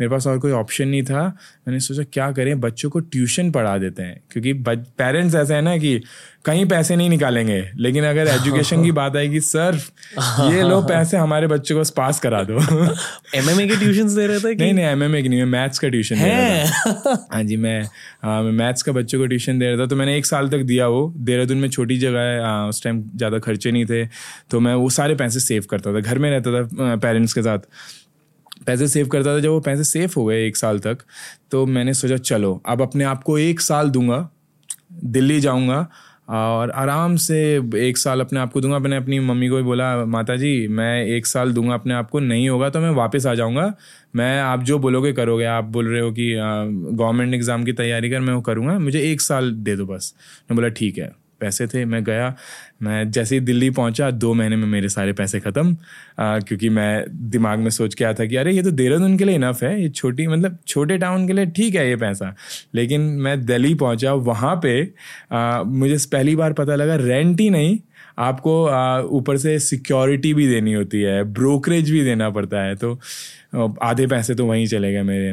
[0.00, 1.26] मेरे पास और कोई ऑप्शन नहीं था।
[1.68, 2.60] मैंने सोचा क्या करें?
[2.60, 6.00] बच्चों को ट्यूशन पढ़ा देते हैं। क्योंकि पेरेंट्स ऐसे हैं ना कि
[6.48, 9.74] कहीं पैसे नहीं निकालेंगे। लेकिन अगर एजुकेशन की बात आएगी सर
[10.52, 12.54] ये लो पैसे हमारे बच्चों को पास करा दो।
[13.38, 14.62] एमएमए के ट्यूशन दे रहे थे कि?
[14.62, 17.80] नहीं नहीं एमएमए की नहीं मैं मैथ्स का ट्यूशन दे रहा था। हाँ। जी मैं
[18.24, 20.62] आ, मैं मैथ्स का बच्चों को ट्यूशन दे रहा था। तो मैंने एक साल तक
[20.64, 24.04] दिया वो। देहरादून में छोटी जगह है आ, उस टाइम ज़्यादा खर्चे नहीं थे।
[24.50, 27.68] तो मैं वो सारे पैसे सेव करता था। घर में रहता था पेरेंट्स के साथ।
[28.66, 30.98] पैसे सेव करता था। जब वो पैसे सेव हो गए एक साल तक
[31.50, 34.28] तो मैंने सोचा चलो अब अपने आप को एक साल दूँगा
[35.04, 35.86] दिल्ली जाऊँगा
[36.28, 37.38] और आराम से
[37.78, 41.04] एक साल अपने आप को दूँगा। मैंने अपनी मम्मी को भी बोला माता जी मैं
[41.06, 43.72] एक साल दूँगा अपने आप को, नहीं होगा तो मैं वापस आ जाऊँगा।
[44.16, 48.20] मैं, आप जो बोलोगे करोगे। आप बोल रहे हो कि गवर्नमेंट एग्ज़ाम की तैयारी कर,
[48.20, 51.84] मैं वो करूँगा। मुझे एक साल दे दो बस। मैंने बोला, ठीक है। पैसे थे
[51.84, 52.34] मैं गया।
[52.82, 55.76] मैं जैसे ही दिल्ली पहुँचा दो महीने में मेरे सारे पैसे ख़त्म।
[56.20, 59.34] क्योंकि मैं दिमाग में सोच के आया था कि अरे ये तो देहरादून के लिए
[59.34, 62.34] इनफ है ये छोटी मतलब छोटे टाउन के लिए ठीक है ये पैसा।
[62.74, 64.80] लेकिन मैं दिल्ली पहुँचा वहाँ पे
[65.32, 67.78] आ, मुझे पहली बार पता लगा रेंट ही नहीं
[68.18, 68.52] आपको
[69.16, 72.98] ऊपर से सिक्योरिटी भी देनी होती है ब्रोकरेज भी देना पड़ता है। तो
[73.82, 75.32] आधे पैसे तो वहीं चले गए मेरे।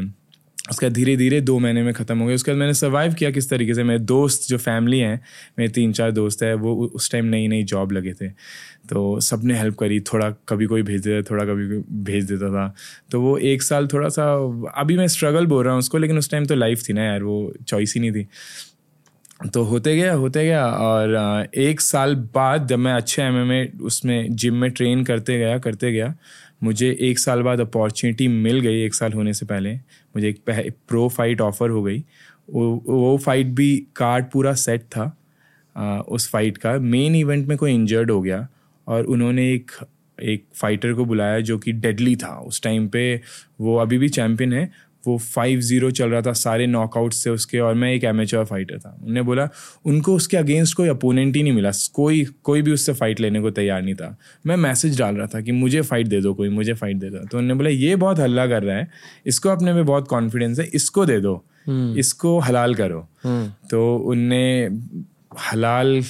[0.69, 3.49] उसका धीरे धीरे दो महीने में ख़त्म हो गया उसके बाद मैंने सर्वाइव किया किस
[3.49, 3.84] तरीके से?
[3.84, 5.19] मेरे दोस्त जो फैमिली हैं,
[5.60, 8.30] मेरे तीन चार दोस्त हैं, वो उस टाइम नई नई जॉब लगे थे।
[8.89, 12.73] तो सबने हेल्प करी, थोड़ा कभी कोई भेज देता थोड़ा कभी भेज देता था।
[13.12, 14.34] तो वो एक साल थोड़ा सा,
[14.75, 17.23] अभी मैं स्ट्रगल बोल रहा हूँ उसको, लेकिन उस टाइम तो लाइफ थी ना यार,
[17.23, 18.28] वो चॉइस ही नहीं थी।
[19.54, 24.56] तो होते गया होते गया और एक साल बाद जब मैं अच्छे एमएमए उसमें जिम
[24.56, 26.13] में ट्रेन करते गया करते गया
[26.65, 29.75] मुझे एक साल बाद अपॉर्चुनिटी मिल गई एक साल होने से पहले।
[30.15, 32.04] मुझे एक प्रो फाइट ऑफ़र हो गई।
[32.49, 35.17] वो वो फाइट भी कार्ड पूरा सेट था
[35.75, 38.47] आ, उस फाइट का। मेन इवेंट में कोई इंजर्ड हो गया
[38.88, 39.71] और उन्होंने एक
[40.23, 43.21] एक फाइटर को बुलाया जो कि डेडली था। उस टाइम पे
[43.62, 44.69] वो अभी भी चैम्पियन है।
[45.08, 48.80] वो फाइव ज़ीरो चल रहा था सारे नॉकआउट्स थे उसके और मैं एक एमेचर फाइटर
[48.80, 49.50] था। उन्होंने बोला
[49.86, 53.52] उनको उसके अगेंस्ट कोई अपोनेंट ही नहीं मिला। कोई कोई भी उससे फाइट लेने को
[53.52, 56.74] तैयार नहीं था। मैं मैसेज डाल रहा था कि मुझे फाइट दे दो कोई मुझे
[56.74, 58.88] फाइट दे दो। तो उन्होंने बोला ये बहुत हल्ला कर रहा है।
[59.26, 63.98] इसको अपने में बहुत कॉन्फिडेंस है। इसको दे दो। हम्म। इसको हलाल करो। हम्म। तो
[63.98, 64.70] उनने
[65.52, 66.04] हलाल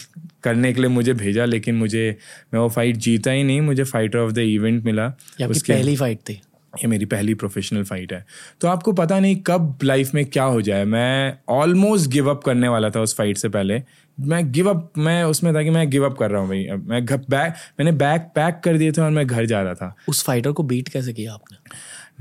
[0.44, 2.18] करने के लिए मुझे भेजा लेकिन मुझे
[2.54, 5.14] मैं वो फाइट जीता ही नहीं। मुझे फाइटर ऑफ़ द इवेंट मिला।
[5.50, 6.42] उसकी पहली फाइट थी।
[6.80, 8.26] ये मेरी पहली प्रोफेशनल फाइट है।
[8.62, 12.68] तो आपको पता नहीं कब लाइफ में क्या हो जाए। मैं ऑलमोस्ट गिव अप करने
[12.68, 13.82] वाला था उस फाइट से पहले।
[14.18, 16.88] मैं गिव अप मैं उसमें था कि मैं गिव अप कर रहा हूँ भाई। अब
[16.90, 20.24] मैं बैग मैंने बैग पैक कर दिए थे और मैं घर जा रहा था। उस
[20.24, 21.58] फाइटर को बीट कैसे किया आपने?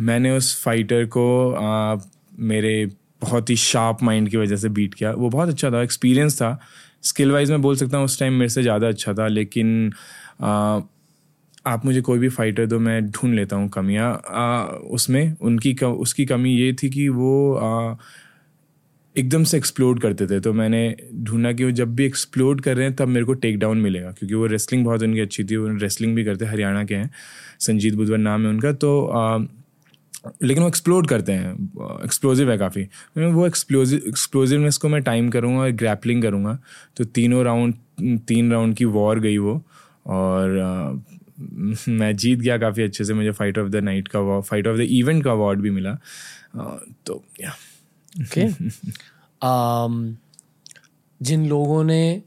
[0.04, 1.96] मैंने उस फाइटर को आ,
[2.38, 2.86] मेरे
[3.22, 6.58] बहुत ही शार्प माइंड की वजह से बीट किया। वो बहुत अच्छा था एक्सपीरियंस था।
[7.02, 9.92] स्किल वाइज मैं बोल सकता हूँ उस टाइम मेरे से ज़्यादा अच्छा था लेकिन
[10.42, 10.80] आ,
[11.66, 14.12] आप मुझे कोई भी फाइटर दो मैं ढूंढ लेता हूँ कमियाँ।
[14.90, 17.94] उसमें उनकी उसकी कमी ये थी कि वो आ,
[19.16, 22.86] एकदम से एक्सप्लोड करते थे। तो मैंने ढूंढा कि वो जब भी एक्सप्लोड कर रहे
[22.86, 25.68] हैं तब मेरे को टेक डाउन मिलेगा क्योंकि वो रेसलिंग बहुत उनकी अच्छी थी वो
[25.78, 27.10] रेसलिंग भी करते हरियाणा के हैं।
[27.60, 29.38] संजीत बुधवर नाम है उनका तो आ,
[30.42, 31.52] लेकिन वो एक्सप्लोड करते हैं
[32.04, 32.82] एक्सप्लोजिव है काफ़ी।
[33.16, 36.58] वो एक्सप्लोजिव एक्सप्लोजिवनेस को मैं टाइम करूँगा और ग्रैपलिंग करूँगा।
[36.96, 37.74] तो तीनों राउंड
[38.28, 39.60] तीन राउंड की वॉर गई वो
[40.06, 41.02] और
[41.88, 44.80] मैं जीत गया काफ़ी अच्छे से मुझे फाइट ऑफ़ द नाइट का फाइट ऑफ़ द
[44.80, 45.98] इवेंट का अवार्ड भी मिला।
[47.06, 47.50] तो या
[48.20, 48.48] ओके
[49.44, 50.14] um,
[51.22, 52.22] जिन लोगों ने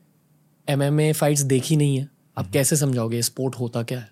[0.70, 4.10] एम एम ए फाइट्स देखी नहीं है आप कैसे समझाओगे स्पोर्ट होता क्या है?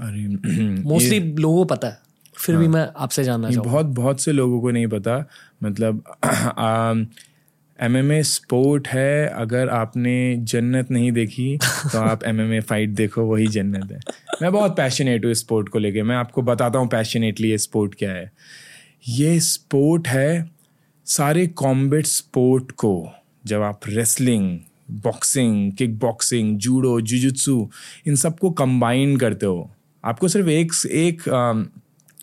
[0.00, 0.26] अरे
[0.82, 1.98] मोस्टली लोगों को पता है
[2.34, 5.24] फिर हाँ, भी मैं आपसे जानना चाहूँगा। बहुत बहुत से लोगों को नहीं पता
[5.62, 6.04] मतलब
[7.82, 12.60] एम एम ए स्पोर्ट है अगर आपने जन्नत नहीं देखी तो आप एम एम ए
[12.60, 14.00] फाइट देखो वही जन्नत है।
[14.42, 17.94] मैं बहुत पैशनेट हूँ इस स्पोर्ट को लेके मैं आपको बताता हूँ पैशनेटली ये स्पोर्ट
[17.94, 18.30] क्या है।
[19.08, 20.50] ये स्पोर्ट है
[21.06, 22.94] सारे कॉम्बेट स्पोर्ट को
[23.46, 24.58] जब आप wrestling
[25.04, 27.68] boxing kick boxing judo jujutsu
[28.06, 29.70] इन सबको कंबाइन करते हो।
[30.04, 31.22] आपको सिर्फ़ एक एक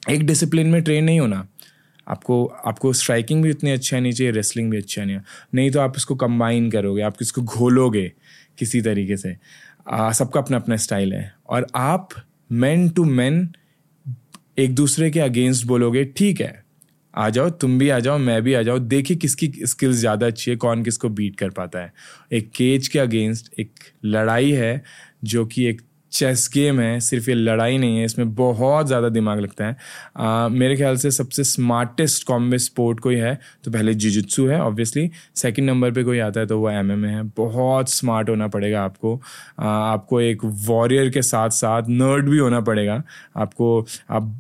[0.09, 1.47] एक डिसिप्लिन में ट्रेन नहीं होना।
[2.09, 5.17] आपको आपको स्ट्राइकिंग भी उतनी अच्छी आनी चाहिए रेसलिंग भी अच्छी आनी
[5.55, 8.11] नहीं तो आप इसको कंबाइन करोगे, आप इसको घोलोगे
[8.57, 9.35] किसी तरीके से।
[10.13, 12.09] सबका अपना अपना स्टाइल है। और आप
[12.53, 13.47] मैन टू मैन
[14.57, 16.63] एक दूसरे के अगेंस्ट बोलोगे, ठीक है,
[17.13, 20.51] आ जाओ, तुम भी आ जाओ, मैं भी आ जाओ देखिए किसकी स्किल्स ज़्यादा अच्छी
[20.51, 21.93] है, कौन किसको बीट कर पाता है।
[22.31, 23.71] एक केज के अगेंस्ट एक
[24.05, 24.81] लड़ाई है,
[25.23, 29.39] जो कि एक चेस गेम है सिर्फ़ ये लड़ाई नहीं है इसमें बहुत ज़्यादा दिमाग
[29.39, 29.75] लगता है।
[30.17, 35.09] आ, मेरे ख्याल से सबसे स्मार्टेस्ट कॉम्बे स्पोर्ट कोई है तो पहले जिजुत्सु है ऑब्वियसली
[35.35, 39.15] सेकंड नंबर पे कोई आता है तो वो एम है। बहुत स्मार्ट होना पड़ेगा आपको।
[39.59, 43.01] आ, आपको एक वॉरियर के साथ साथ नर्ड भी होना पड़ेगा।
[43.37, 44.35] आपको आप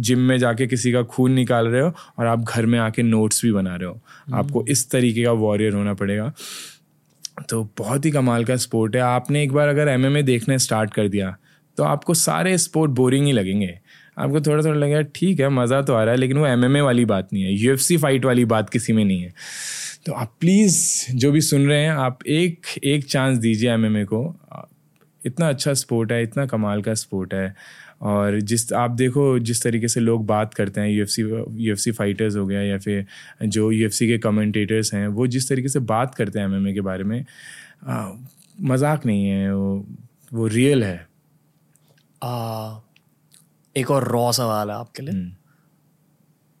[0.00, 3.44] जिम में जाके किसी का खून निकाल रहे हो और आप घर में आके नोट्स
[3.44, 4.00] भी बना रहे हो।
[4.34, 6.32] आपको इस तरीके का वॉरियर होना पड़ेगा।
[7.36, 11.08] तो बहुत ही कमाल का स्पोर्ट है। आपने एक बार अगर एमएमए देखना स्टार्ट कर
[11.08, 11.36] दिया
[11.78, 13.78] तो आपको सारे स्पोर्ट बोरिंग ही लगेंगे।
[14.18, 17.04] आपको थोड़ा थोड़ा लगेगा, ठीक है, मज़ा तो आ रहा है, लेकिन वो एमएमए वाली
[17.04, 19.32] बात नहीं है। यूएफसी फाइट वाली बात किसी में नहीं है।
[20.06, 20.78] तो आप प्लीज़
[21.12, 24.22] जो भी सुन रहे हैं, आप एक एक चांस दीजिए एमएमए को।
[25.22, 27.54] इतना अच्छा स्पोर्ट है, इतना कमाल का स्पोर्ट है।
[28.00, 32.46] और जिस आप देखो जिस तरीके से लोग बात करते हैं यूएफसी यूएफसी फाइटर्स हो
[32.46, 33.06] गया या फिर
[33.42, 37.04] जो यूएफसी के कमेंटेटर्स हैं वो जिस तरीके से बात करते हैं एमएमए के बारे
[37.04, 37.24] में
[37.86, 38.12] आ,
[38.62, 39.86] मज़ाक नहीं है वो
[40.34, 41.08] वो रियल है।
[42.22, 42.78] आ,
[43.76, 45.32] एक और रॉ सवाल है आपके लिए। हम्म,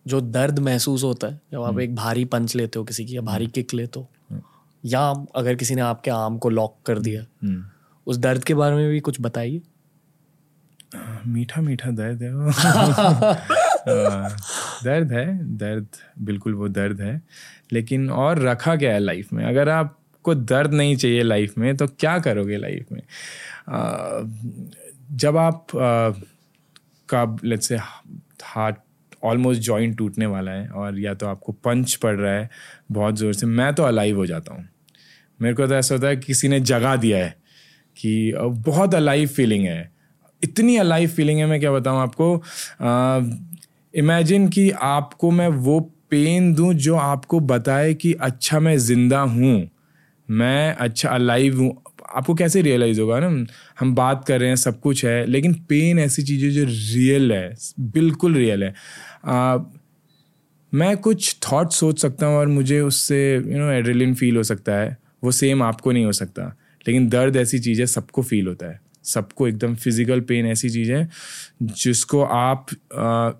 [0.06, 3.20] जो दर्द महसूस होता है जब आप एक भारी पंच लेते हो किसी की या
[3.20, 4.08] भारी किक लेते हो
[4.84, 5.00] या
[5.36, 7.64] अगर किसी ने आपके आम को लॉक कर दिया हम्म।
[8.06, 9.62] उस दर्द के बारे में भी कुछ बताइए।
[11.26, 12.50] मीठा मीठा दर्द है वो।
[14.84, 15.86] दर्द है दर्द
[16.18, 17.22] बिल्कुल वो दर्द है।
[17.72, 19.44] लेकिन और रखा गया है लाइफ में?
[19.44, 23.02] अगर आपको दर्द नहीं चाहिए लाइफ में तो क्या करोगे लाइफ में?
[23.68, 24.20] आ,
[25.12, 26.10] जब आप आ,
[27.08, 27.76] का let's say
[28.44, 28.76] heart
[29.24, 32.50] almost joint टूटने वाला है और या तो आपको पंच पड़ रहा है
[32.92, 34.68] बहुत ज़ोर से मैं तो अलाइव हो जाता हूँ।
[35.42, 37.36] मेरे को तो ऐसा होता है किसी ने जगा दिया है
[37.96, 39.95] कि बहुत अलाइव फीलिंग है।
[40.48, 42.32] इतनी अलाइव फीलिंग है मैं क्या बताऊँ आपको?
[43.94, 45.78] इमेजिन कि आपको मैं वो
[46.10, 49.68] पेन दूँ जो आपको बताए कि अच्छा मैं ज़िंदा हूँ
[50.28, 51.70] मैं अच्छा अलाइव हूँ।
[52.16, 53.28] आपको कैसे रियलाइज़ होगा ना?
[53.80, 57.32] हम बात कर रहे हैं सब कुछ है लेकिन पेन ऐसी चीज़ है जो रियल
[57.32, 58.72] है बिल्कुल रियल है।
[59.24, 59.58] आ,
[60.72, 64.72] मैं कुछ थॉट सोच सकता हूँ और मुझे उससे यू नो एड्रेलिन फील हो सकता
[64.72, 66.46] है। वो सेम आपको नहीं हो सकता
[66.86, 70.92] लेकिन दर्द ऐसी चीज़ है सबको फील होता है। सबको एकदम फ़िज़िकल पेन ऐसी चीज़
[70.92, 71.08] है
[71.62, 73.30] जिसको आप आ,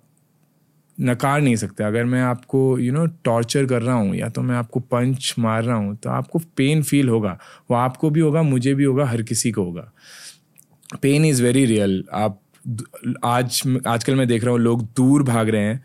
[0.98, 4.54] नकार नहीं सकते। अगर मैं आपको यू नो टॉर्चर कर रहा हूँ या तो मैं
[4.56, 7.38] आपको पंच मार रहा हूँ तो आपको पेन फील होगा।
[7.70, 9.90] वो आपको भी होगा मुझे भी होगा हर किसी को होगा।
[11.02, 12.40] पेन इज़ वेरी रियल आप
[13.24, 15.82] आज आजकल मैं देख रहा हूँ लोग दूर भाग रहे हैं।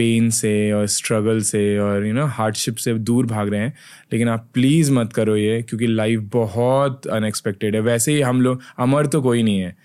[0.00, 3.72] पेन से और स्ट्रगल से और यू नो हार्डशिप से दूर भाग रहे हैं।
[4.12, 8.62] लेकिन आप प्लीज़ मत करो ये क्योंकि लाइफ बहुत अनएक्सपेक्टेड है। वैसे ही हम लोग
[8.78, 9.76] अमर तो कोई नहीं है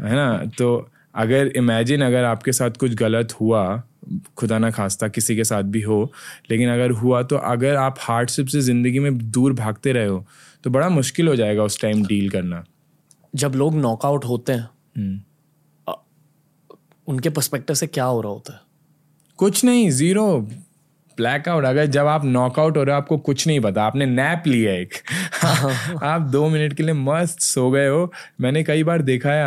[0.00, 0.44] है ना?
[0.58, 3.82] तो अगर इमेजिन अगर आपके साथ कुछ गलत हुआ
[4.36, 5.98] खुदा ना खास्ता किसी के साथ भी हो
[6.50, 10.24] लेकिन अगर हुआ तो अगर आप हार्डशिप से ज़िंदगी में दूर भागते रहे हो
[10.64, 12.64] तो बड़ा मुश्किल हो जाएगा उस टाइम डील करना।
[13.34, 15.20] जब लोग नॉकआउट होते हैं हम्म।
[17.08, 18.60] उनके पर्सपेक्टिव से क्या हो रहा होता है?
[19.38, 20.40] कुछ नहीं ज़ीरो
[21.16, 24.72] ब्लैकआउट अगर जब आप नॉकआउट हो रहे हो आपको कुछ नहीं पता। आपने नैप लिया
[24.72, 24.94] एक।
[26.02, 29.44] आप दो मिनट के लिए मस्त सो गए हो। मैंने कई बार देखा है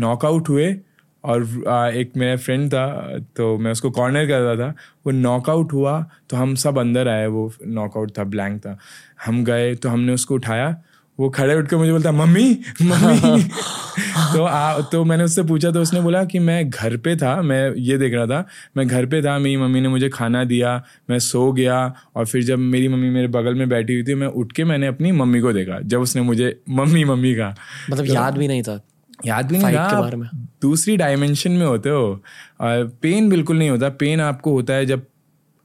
[0.00, 0.76] नॉकआउट हुए
[1.24, 4.74] और आ, एक मेरा फ्रेंड था तो मैं उसको कॉर्नर कर रहा था।
[5.06, 8.78] वो नॉकआउट हुआ तो हम सब अंदर आए वो नॉकआउट था ब्लैंक था।
[9.26, 10.76] हम गए तो हमने उसको उठाया।
[11.20, 13.42] वो खड़े उठ के मुझे बोलता मम्मी मम्मी
[14.32, 17.74] तो आ, तो मैंने उससे पूछा तो उसने बोला कि मैं घर पे था मैं
[17.74, 21.18] ये देख रहा था मैं घर पे था मेरी मम्मी ने मुझे खाना दिया मैं
[21.18, 24.52] सो गया और फिर जब मेरी मम्मी मेरे बगल में बैठी हुई थी मैं उठ
[24.52, 27.54] के मैंने अपनी मम्मी को देखा जब उसने मुझे मम्मी मम्मी कहा
[27.90, 28.80] मतलब तो, याद भी नहीं था
[29.26, 32.22] याद भी नहीं था के बारे में। दूसरी डायमेंशन में होते हो
[32.62, 35.06] पेन बिल्कुल नहीं होता पेन आपको होता है जब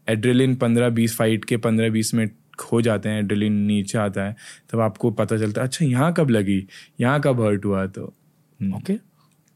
[0.09, 4.35] एड्रेलिन पंद्रह बीस फाइट के पंद्रह बीस मिनट हो जाते हैं एड्रेलिन नीचे आता है
[4.71, 6.65] तब आपको पता चलता है अच्छा यहाँ कब लगी?
[7.01, 7.85] यहाँ कब हर्ट हुआ?
[7.87, 8.13] तो
[8.59, 8.97] हम्म, ओके।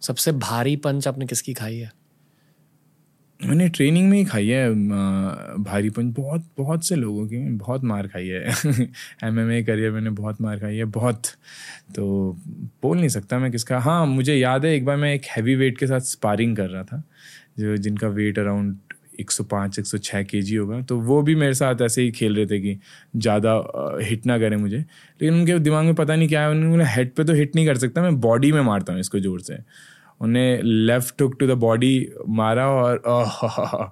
[0.01, 1.91] सबसे भारी पंच आपने किसकी खाई है?
[3.39, 4.69] मैंने ट्रेनिंग में ही खाई है
[5.63, 8.53] भारी पंच बहुत बहुत से लोगों की बहुत मार खाई है।
[9.23, 11.27] एम एम ए करियर मैंने बहुत मार खाई है बहुत।
[11.95, 12.05] तो
[12.83, 15.77] बोल नहीं सकता मैं किसका। हाँ मुझे याद है एक बार मैं एक हैवी वेट
[15.77, 17.01] के साथ स्पारिंग कर रहा था
[17.59, 18.77] जो जिनका वेट अराउंड
[19.19, 22.77] 105 106 केजी होगा तो वो भी मेरे साथ ऐसे ही खेल रहे थे कि
[23.15, 23.53] ज़्यादा
[24.03, 27.23] हिट ना करें मुझे। लेकिन उनके दिमाग में पता नहीं क्या है उन्होंने हेड पे
[27.23, 29.57] तो हिट नहीं कर सकता मैं बॉडी में मारता हूँ इसको ज़ोर से।
[30.21, 31.89] उन्हें left hook to the body
[32.31, 33.85] मारा और आह,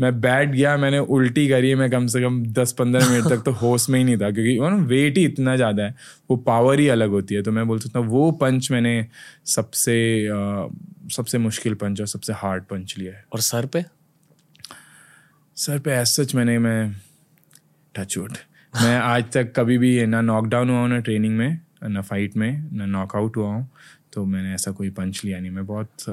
[0.00, 3.52] मैं बैठ गया मैंने उल्टी करी मैं कम से कम दस पंद्रह मिनट तक तो
[3.62, 5.94] होश में ही नहीं था क्योंकि वो ना वेट ही इतना ज़्यादा है
[6.30, 9.04] वो पावर ही अलग होती है। तो मैं बोल सकता हूँ वो पंच मैंने
[9.46, 10.68] सबसे अ,
[11.12, 13.84] सबसे मुश्किल पंच और सबसे हार्ड पंच लिया है। और सर पे?
[15.56, 16.80] सर पे एज सच मैंने मैं
[17.94, 18.36] टच वुड
[18.74, 22.50] मैं आज तक कभी भी ना नॉकडाउन हुआ हूँ ना ट्रेनिंग में ना फाइट में
[22.72, 23.68] ना नॉकआउट हुआ हूँ
[24.12, 26.04] तो मैंने ऐसा कोई पंच लिया नहीं। मैं बहुत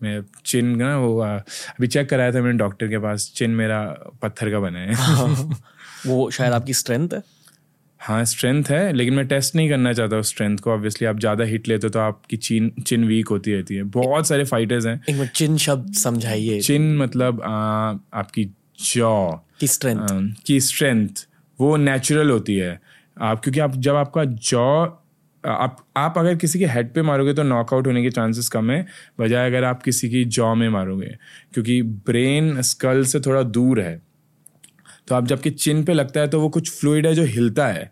[0.00, 3.80] मैं चिन ना वो अभी चेक कराया था मैंने डॉक्टर के पास चिन मेरा
[4.22, 4.94] पत्थर का बना है।
[6.06, 7.22] वो शायद आपकी स्ट्रेंथ है?
[8.00, 11.44] हाँ स्ट्रेंथ है लेकिन मैं टेस्ट नहीं करना चाहता उस स्ट्रेंथ को। ऑब्वियसली आप ज़्यादा
[11.44, 15.00] हिट लेते हो तो आपकी चिन चिन वीक होती रहती है। बहुत सारे फाइटर्स हैं।
[15.10, 17.48] एक चिन शब्द समझाइए। चिन मतलब अ,
[18.18, 18.44] आपकी
[18.78, 21.26] जॉ की स्ट्रेंथ की स्ट्रेंथ
[21.58, 22.80] वो नेचुरल होती है।
[23.20, 24.86] आप क्योंकि आप जब आपका जॉ
[25.44, 28.86] आप आप अगर किसी के हेड पे मारोगे तो नॉकआउट होने के चांसेस कम है
[29.20, 31.16] बजाय अगर आप किसी की जॉ में मारोगे।
[31.54, 34.00] क्योंकि ब्रेन स्कल से थोड़ा दूर है।
[35.08, 37.90] तो आप जबकि चिन पे लगता है तो वो कुछ फ्लूइड है जो हिलता है।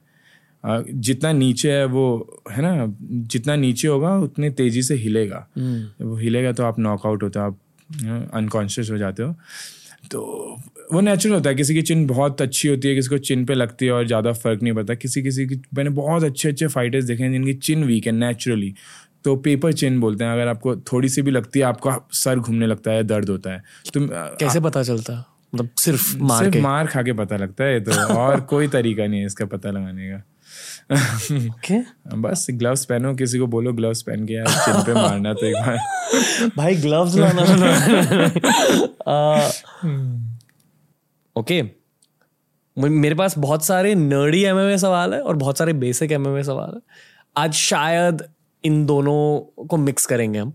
[0.64, 2.86] जितना नीचे है वो है ना?
[3.00, 7.44] जितना नीचे होगा उतनी तेज़ी से हिलेगा। जब वो हिलेगा तो आप नॉकआउट होते हो
[7.44, 7.58] आप
[8.34, 9.34] अनकॉन्शियस हो जाते हो।
[10.10, 10.20] तो
[10.92, 13.54] वो नेचुरल होता है। किसी की चिन बहुत अच्छी होती है किसी को चिन पे
[13.54, 17.04] लगती है और ज़्यादा फ़र्क नहीं पड़ता। किसी किसी की मैंने बहुत अच्छे अच्छे फाइटर्स
[17.04, 18.74] देखे हैं जिनकी चिन वीक है नेचुरली
[19.24, 22.66] तो पेपर चिन बोलते हैं। अगर आपको थोड़ी सी भी लगती है आपका सर घूमने
[22.66, 23.62] लगता है दर्द होता है।
[23.94, 25.14] तो कैसे पता चलता?
[25.54, 26.60] मतलब सिर्फ़ मार सिर्फ़ के?
[26.60, 30.10] मार खा के पता लगता है तो। और कोई तरीका नहीं है इसका पता लगाने
[30.10, 30.22] का।
[30.92, 31.78] ओके
[32.16, 35.54] बस ग्लव्स पहनो किसी को बोलो ग्लव्स पहन के यार चिन पे मारना तो एक
[35.54, 35.78] बार।
[36.56, 37.42] भाई ग्लव्स लाना।
[41.40, 41.62] ओके
[42.78, 46.80] मेरे पास बहुत सारे नर्डी एमएमए सवाल है और बहुत सारे बेसिक एमएमए सवाल है।
[47.36, 48.22] आज शायद
[48.64, 50.52] इन दोनों को मिक्स करेंगे हम।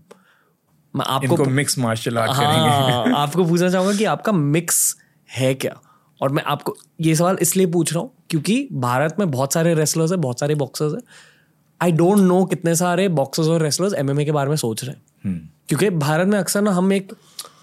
[0.96, 4.96] मैं आपको इनको मिक्स मार्शल आर्ट करेंगे हाँ आपको पूछना चाहूँगा कि आपका मिक्स
[5.36, 5.80] है क्या?
[6.20, 10.10] और मैं आपको ये सवाल इसलिए पूछ रहा हूँ क्योंकि भारत में बहुत सारे रेसलर्स
[10.10, 11.02] हैं बहुत सारे बॉक्सर्स हैं।
[11.80, 15.02] आई डोंट नो कितने सारे बॉक्सर्स और रेसलर्स एमएमए के बारे में सोच रहे हैं।
[15.24, 17.12] हम्म, क्योंकि भारत में अक्सर ना हम एक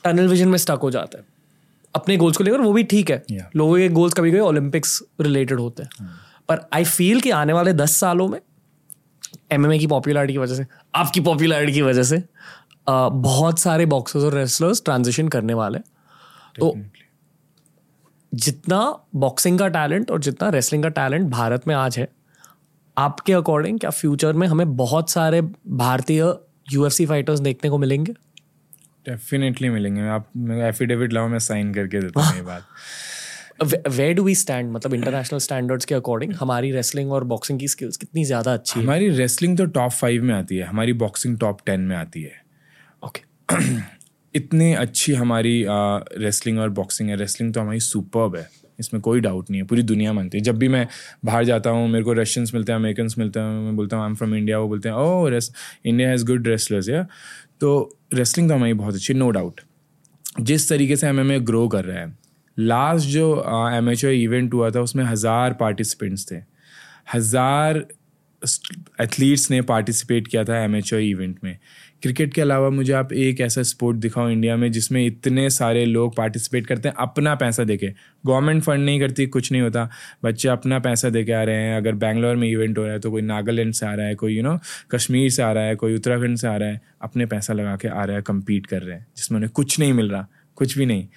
[0.03, 1.25] टनल विजन में स्टक हो जाते हैं।
[1.95, 3.55] अपने गोल्स को लेकर वो भी ठीक है। Yeah.
[3.55, 6.07] लोगों के गोल्स कभी कभी ओलंपिक्स रिलेटेड होते हैं। hmm.
[6.49, 8.39] पर आई फील कि आने वाले दस सालों में
[9.51, 10.65] एमएमए की पॉपुलैरिटी की वजह से
[10.95, 12.23] आपकी पॉपुलैरिटी की वजह से
[12.89, 15.79] बहुत सारे बॉक्सर्स और रेसलर्स ट्रांजिशन करने वाले
[16.59, 16.73] तो
[18.37, 18.79] जितना
[19.15, 22.07] बॉक्सिंग का टैलेंट और जितना रेसलिंग का टैलेंट भारत में आज है
[22.97, 25.41] आपके अकॉर्डिंग क्या फ्यूचर में हमें बहुत सारे
[25.77, 26.21] भारतीय
[26.73, 28.13] यूएफसी फाइटर्स देखने को मिलेंगे?
[29.05, 30.31] डेफिनेटली मिलेंगे। आप
[30.63, 32.63] एफिडेविट लाओ मैं साइन करके देता हूँ ये बात।
[33.89, 37.97] वेयर डू वी स्टैंड मतलब इंटरनेशनल स्टैंडर्ड्स के अकॉर्डिंग हमारी रेसलिंग और बॉक्सिंग की स्किल्स
[37.97, 41.81] कितनी ज़्यादा अच्छी हमारी रेसलिंग तो टॉप फाइव में आती है हमारी बॉक्सिंग टॉप टेन
[41.81, 42.41] में आती है।
[43.03, 43.21] ओके
[44.33, 48.47] इतनी अच्छी हमारी रेसलिंग और बॉक्सिंग है। रेसलिंग तो हमारी सुपर्ब है।
[48.79, 50.85] इसमें कोई डाउट नहीं है। पूरी दुनिया मानती है। जब भी मैं
[51.25, 54.09] बाहर जाता हूँ, मेरे को रशियंस मिलते हैं अमेरिकन मिलते हैं, मैं बोलता हूँ आई
[54.09, 55.51] एम फ्रॉम इंडिया वो बोलते हैं ओ race
[55.85, 57.05] India has good wrestlers या
[57.61, 59.61] तो रेसलिंग तो हमारी बहुत अच्छी नो डाउट
[60.41, 62.15] जिस तरीके से एम एम ग्रो कर रहा है
[62.57, 63.25] लास्ट जो
[63.73, 66.35] एम एच इवेंट हुआ था, उसमें हज़ार पार्टिसिपेंट्स थे।
[67.13, 67.85] हज़ार
[69.01, 71.57] एथलीट्स ने पार्टिसिपेट किया था एम एच इवेंट में।
[72.03, 76.15] क्रिकेट के अलावा मुझे आप एक ऐसा स्पोर्ट दिखाओ इंडिया में जिसमें इतने सारे लोग
[76.15, 77.87] पार्टिसिपेट करते हैं अपना पैसा देके।
[78.25, 79.89] गवर्नमेंट फंड नहीं करती कुछ नहीं होता।
[80.23, 83.11] बच्चे अपना पैसा देके आ रहे हैं। अगर बैंगलोर में इवेंट हो रहा है तो
[83.11, 85.63] कोई नागालैंड से आ रहा है कोई you you know know, Kashmir से आ रहा
[85.63, 88.65] है कोई उत्तराखंड से आ रहा है अपने पैसा लगा के आ रहा है कम्पीट
[88.65, 91.07] कर रहे हैं जिसमें उन्हें कुछ नहीं मिल रहा कुछ भी नहीं।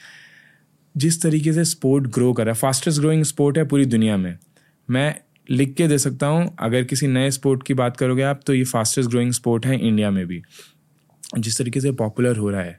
[0.95, 4.37] जिस तरीके से स्पोर्ट ग्रो कर रहा है फास्टेस्ट ग्रोइंग स्पोर्ट है पूरी दुनिया में।
[4.89, 5.15] मैं
[5.51, 8.65] लिख के दे सकता हूँ अगर किसी नए स्पोर्ट की बात करोगे आप तो ये
[8.65, 10.43] फास्टेस्ट ग्रोइंग स्पोर्ट है इंडिया में भी।
[11.33, 12.79] जिस तरीके से पॉपुलर हो रहा है,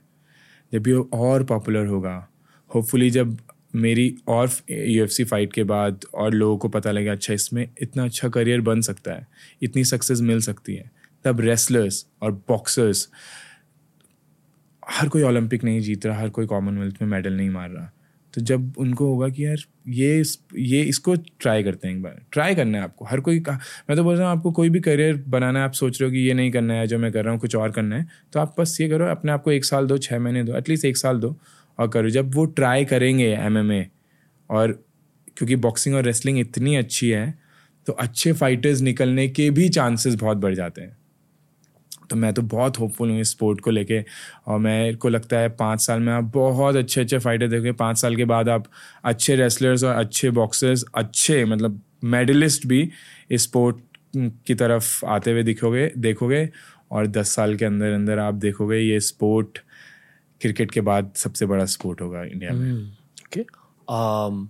[0.71, 2.27] जब ये और पॉपुलर होगा
[2.71, 3.37] होपफुली जब
[3.75, 8.29] मेरी और यूएफसी फाइट के बाद और लोगों को पता लगे अच्छा इसमें इतना अच्छा
[8.29, 9.27] करियर बन सकता है,
[9.61, 10.89] इतनी सक्सेस मिल सकती है,
[11.25, 13.07] तब रेसलर्स और बॉक्सर्स
[14.83, 17.91] हर कोई ओलंपिक नहीं जीत रहा, हर कोई कॉमनवेल्थ में मेडल नहीं मार रहा।
[18.33, 20.23] तो जब उनको होगा कि यार ये
[20.57, 23.51] ये इसको ट्राई करते हैं एक बार। ट्राई करना है आपको। हर कोई का,
[23.89, 26.13] मैं तो बोल रहा हूँ, आपको कोई भी करियर बनाना है, आप सोच रहे हो
[26.13, 28.39] कि ये नहीं करना है, जो मैं कर रहा हूँ, कुछ और करना है तो
[28.39, 30.97] आप बस ये करो, अपने आप को एक साल दो छः महीने दो एटलीस्ट एक
[30.97, 31.35] साल दो
[31.79, 33.85] और करो। जब वो ट्राई करेंगे एमएमए
[34.49, 34.71] और
[35.37, 37.33] क्योंकि बॉक्सिंग और रेसलिंग इतनी अच्छी है
[37.87, 40.97] तो अच्छे फाइटर्स निकलने के भी चांसेस बहुत बढ़ जाते हैं।
[42.11, 44.03] तो मैं तो बहुत होपफुल हूँ इस स्पोर्ट को लेके।
[44.47, 47.97] और मेरे को लगता है पाँच साल में आप बहुत अच्छे अच्छे फाइटर देखोगे। पाँच
[47.97, 48.65] साल के बाद आप
[49.03, 52.89] अच्छे रेसलर्स और अच्छे बॉक्सर्स अच्छे मतलब मेडलिस्ट भी
[53.31, 53.79] इस स्पोर्ट
[54.47, 56.49] की तरफ़ आते हुए दिखोगे देखोगे।
[56.91, 59.59] और दस साल के अंदर अंदर आप देखोगे ये स्पोर्ट
[60.41, 63.53] क्रिकेट के बाद सबसे बड़ा स्पोर्ट होगा इंडिया में। ओके hmm,
[63.89, 64.47] um,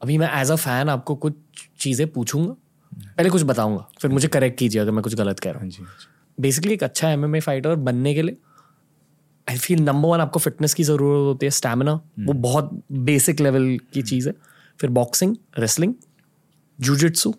[0.00, 1.34] अभी मैं एज अ फ़ैन आपको कुछ
[1.78, 2.54] चीज़ें पूछूँगा।
[3.16, 6.15] पहले कुछ बताऊँगा फिर मुझे करेक्ट कीजिए अगर मैं कुछ गलत कह रहा हूँ। हाँ
[6.40, 8.36] बेसिकली एक अच्छा एम एम फाइटर बनने के लिए
[9.50, 12.42] आई फील नंबर वन आपको फिटनेस की ज़रूरत होती है स्टेमिना वो hmm.
[12.42, 14.34] बहुत बेसिक लेवल की चीज़ है।
[14.80, 15.94] फिर बॉक्सिंग रेसलिंग
[16.80, 17.34] जूजिट्सू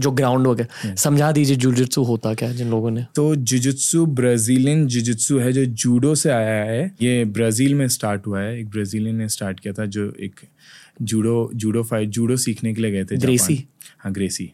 [0.00, 3.06] जो ग्राउंड वगैरह समझा दीजिए जुजित्सु होता क्या जिन लोगों ने?
[3.14, 8.40] तो जुजित्सु ब्राजीलियन जुजित्सु है जो जूडो से आया है। ये ब्राज़ील में स्टार्ट हुआ
[8.40, 10.40] है। एक ब्राज़ीलियन ने स्टार्ट किया था जो एक
[11.02, 13.68] जूडो जूडो फाइट जूडो सीखने के लिए गए थे ग्रेसी
[13.98, 14.52] हाँ ग्रेसी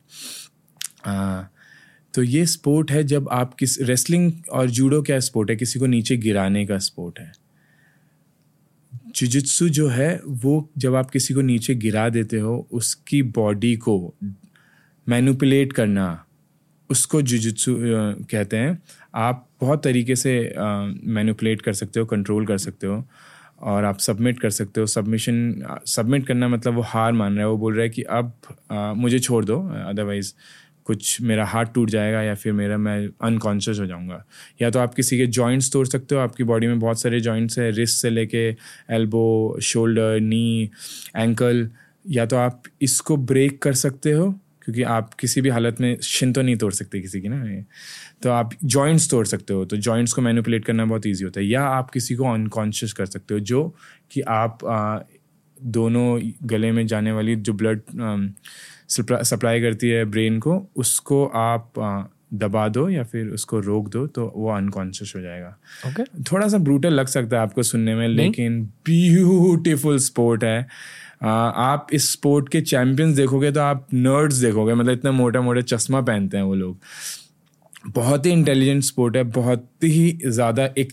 [1.07, 1.43] आ,
[2.15, 5.57] तो ये स्पोर्ट है जब आप किस रेसलिंग और जूडो क्या स्पोर्ट है?
[5.57, 7.33] किसी को नीचे गिराने का स्पोर्ट है।
[9.17, 14.15] जुजुत्सु जो है वो जब आप किसी को नीचे गिरा देते हो उसकी बॉडी को
[15.09, 16.25] मैनुपुलेट करना
[16.91, 17.77] उसको जुजुत्सु
[18.31, 18.83] कहते हैं
[19.15, 20.55] आप बहुत तरीके से
[21.05, 23.05] मैनुपुलेट कर सकते हो कंट्रोल कर सकते हो
[23.61, 27.49] और आप सबमिट कर सकते हो। सबमिशन सबमिट करना मतलब वो हार मान रहा है
[27.49, 28.33] वो बोल रहा है कि अब
[28.71, 30.35] आ, मुझे छोड़ दो अदरवाइज़
[30.87, 34.25] कुछ मेरा हार्ट टूट जाएगा या फिर मेरा मैं अनकॉन्शियस हो जाऊँगा।
[34.63, 37.59] या तो आप किसी के जॉइंट्स तोड़ सकते हो आपकी बॉडी में बहुत सारे जॉइंट्स
[37.59, 38.47] हैं रिस्ट से लेके
[38.91, 40.71] एल्बो शोल्डर नी
[41.17, 41.69] एंकल
[42.05, 44.31] या तो आप इसको ब्रेक कर सकते हो
[44.65, 47.45] क्योंकि आप किसी भी हालत में शिन तो नहीं तोड़ सकते किसी की ना।
[48.23, 51.47] तो आप जॉइंट्स तोड़ सकते हो तो जॉइंट्स को मैनिपुलेट करना बहुत ईजी होता है।
[51.47, 53.69] या आप किसी को अनकॉन्शियस कर सकते हो जो
[54.13, 54.99] कि आप आ,
[55.59, 57.81] दोनों गले में जाने वाली जो ब्लड
[58.89, 61.73] सप्लाई करती है ब्रेन को उसको आप
[62.35, 65.57] दबा दो या फिर उसको रोक दो तो वो अनकॉन्शियस हो जाएगा।
[65.89, 66.07] Okay.
[66.33, 70.67] थोड़ा सा ब्रूटल लग सकता है आपको सुनने में लेकिन ब्यूटीफुल स्पोर्ट है।
[71.25, 76.01] आप इस स्पोर्ट के चैंपियंस देखोगे तो आप नर्ड्स देखोगे मतलब इतना मोटा मोटा चश्मा
[76.03, 76.79] पहनते हैं वो लोग।
[77.91, 80.93] बहुत ही इंटेलिजेंट स्पोर्ट है बहुत ही ज़्यादा एक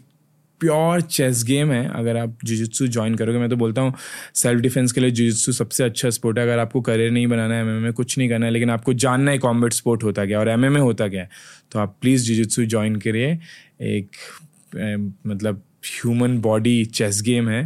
[0.62, 3.94] प्योर चेस गेम है। अगर आप जुजित्सु ज्वाइन करोगे मैं तो बोलता हूँ
[4.36, 7.62] सेल्फ डिफेंस के लिए जुजित्सु सबसे अच्छा स्पोर्ट है। अगर आपको करियर नहीं बनाना है
[7.62, 10.50] एम में कुछ नहीं करना है लेकिन आपको जानना है कॉम्बेट स्पोर्ट होता क्या और
[10.50, 11.30] एम में होता क्या है
[11.72, 13.32] तो आप प्लीज़ जुजित्सु ज्वाइन करिए
[13.82, 14.10] एक
[14.78, 14.96] ए,
[15.28, 17.62] मतलब ह्यूमन बॉडी चेस गेम है।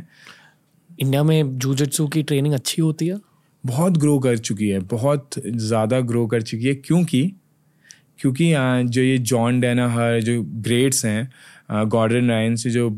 [0.91, 3.17] इंडिया में जूजित्सु की ट्रेनिंग अच्छी होती है?
[3.63, 7.31] बहुत ग्रो कर चुकी है बहुत ज़्यादा ग्रो कर चुकी है। क्योंकि
[8.19, 8.45] क्योंकि
[8.85, 11.29] जो ये जॉन डेना हर जो ग्रेट्स हैं
[11.69, 12.89] गॉर्डन रायन से जो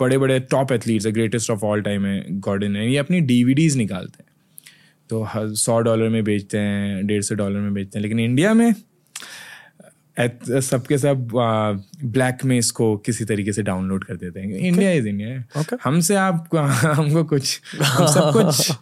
[0.00, 3.76] बड़े बड़े टॉप एथलीट्स है ग्रेटेस्ट ऑफ़ ऑल टाइम है गॉर्डन रायन ये अपनी डीवीडीज
[3.76, 4.30] निकालते हैं।
[5.10, 8.74] तो सौ डॉलर में बेचते हैं डेढ़ सौ डॉलर में बेचते हैं लेकिन इंडिया में
[10.18, 11.28] सबके सब
[12.04, 16.48] ब्लैक में इसको किसी तरीके से डाउनलोड कर देते हैं। इंडिया इज़ इंडिया हमसे आप
[16.54, 18.72] हमको कुछ सब कुछ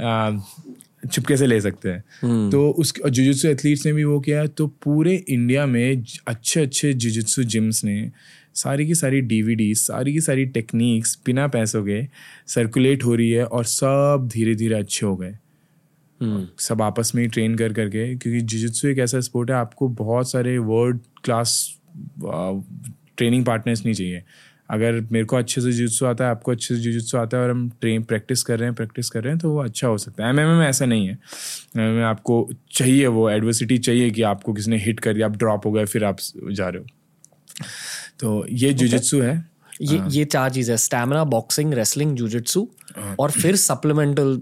[1.02, 2.50] चुपके से ले सकते हैं hmm.
[2.52, 7.42] तो उस जुजुत्सु एथलीट्स ने भी वो किया तो पूरे इंडिया में अच्छे अच्छे जुजुत्सु
[7.44, 8.10] जिम्स ने
[8.54, 12.02] सारी की सारी डीवीडी सारी की सारी टेक्निक्स बिना पैसों के
[12.48, 15.34] सर्कुलेट हो रही है और सब धीरे धीरे अच्छे हो गए
[16.20, 19.88] हम्म। सब आपस में ही ट्रेन कर करके क्योंकि जिजित्सु एक ऐसा स्पोर्ट है आपको
[19.96, 21.54] बहुत सारे वर्ल्ड क्लास
[22.20, 24.22] ट्रेनिंग पार्टनर्स नहीं चाहिए
[24.70, 27.50] अगर मेरे को अच्छे से जुजित्सु आता है आपको अच्छे से जुजित्सु आता है और
[27.50, 30.24] हम ट्रेन प्रैक्टिस कर रहे हैं प्रैक्टिस कर रहे हैं तो वो अच्छा हो सकता
[30.24, 31.18] है। एम में ऐसा नहीं है।
[31.78, 35.36] एम में आपको चाहिए वो एडवर्सिटी चाहिए कि आपको किसी ने हिट कर दिया आप
[35.36, 36.16] ड्रॉप हो गए फिर आप
[36.52, 36.86] जा रहे हो।
[38.20, 39.34] तो ये जुजित्सु है।
[39.82, 42.66] ये हाँ। ये चार चीज़ है स्टैमिना बॉक्सिंग रेसलिंग जूजित्सु
[43.20, 44.40] और फिर सप्लीमेंटल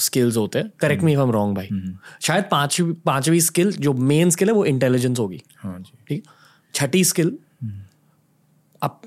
[0.00, 3.92] स्किल्स होते हैं। Correct me if am wrong भाई। हम्म। शायद पांचवी पांचवी स्किल जो
[3.92, 6.24] मेन स्किल है वो इंटेलिजेंस होगी। हाँ जी। ठीक
[6.74, 7.82] छठी स्किल हम्म।
[8.82, 9.02] आप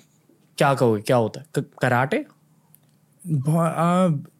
[0.57, 1.63] क्या कहोगे क्या होता है?
[1.81, 2.17] कराटे?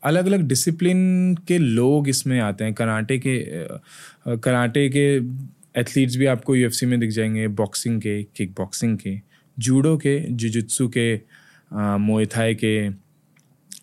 [0.06, 1.00] अलग अलग डिसिप्लिन
[1.48, 3.38] के लोग इसमें आते हैं। कराटे के
[4.38, 5.06] कराटे के
[5.80, 9.20] एथलीट्स भी आपको यूएफसी में दिख जाएँगे बॉक्सिंग के किक बॉक्सिंग के
[9.58, 11.14] जूडो के जुजुत्सु के
[11.74, 12.90] मोएथाई के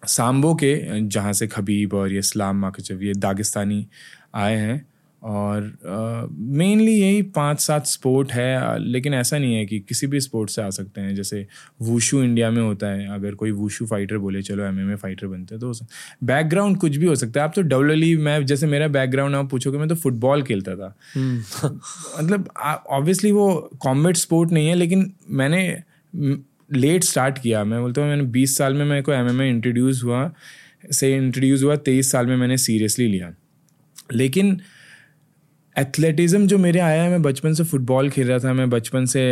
[0.09, 3.87] सांबो के, जहाँ से खबीब और ये इस्लाम माकचव ये दागिस्तानी
[4.35, 4.85] आए हैं।
[5.25, 5.61] और
[6.33, 10.51] मेनली uh, यही पाँच सात स्पोर्ट है लेकिन ऐसा नहीं है कि किसी भी स्पोर्ट
[10.51, 11.47] से आ सकते हैं। जैसे
[11.83, 15.61] वूशू इंडिया में होता है अगर कोई वूशू फाइटर बोले चलो एमएमए फाइटर बनते हैं
[15.61, 15.73] तो
[16.25, 19.79] बैकग्राउंड कुछ भी हो सकता है। आप तो डब्ल्यू मैं जैसे मेरा बैकग्राउंड आप पूछोगे
[19.79, 21.41] मैं तो फुटबॉल खेलता था। हम्म।
[22.19, 22.49] मतलब
[22.91, 25.83] ऑब्वियसली वो कॉम्बेट स्पोर्ट नहीं है लेकिन मैंने
[26.73, 30.33] लेट स्टार्ट किया। मैं बोलता हूँ मैंने बीस साल में मेरे को एमएमए इंट्रोड्यूस हुआ
[30.93, 33.35] से इंट्रोड्यूस हुआ तेईस साल में मैंने सीरियसली लिया।
[34.13, 34.61] लेकिन
[35.77, 39.23] एथलेटिज्म जो मेरे आया है, मैं बचपन से फुटबॉल खेल रहा था, मैं बचपन से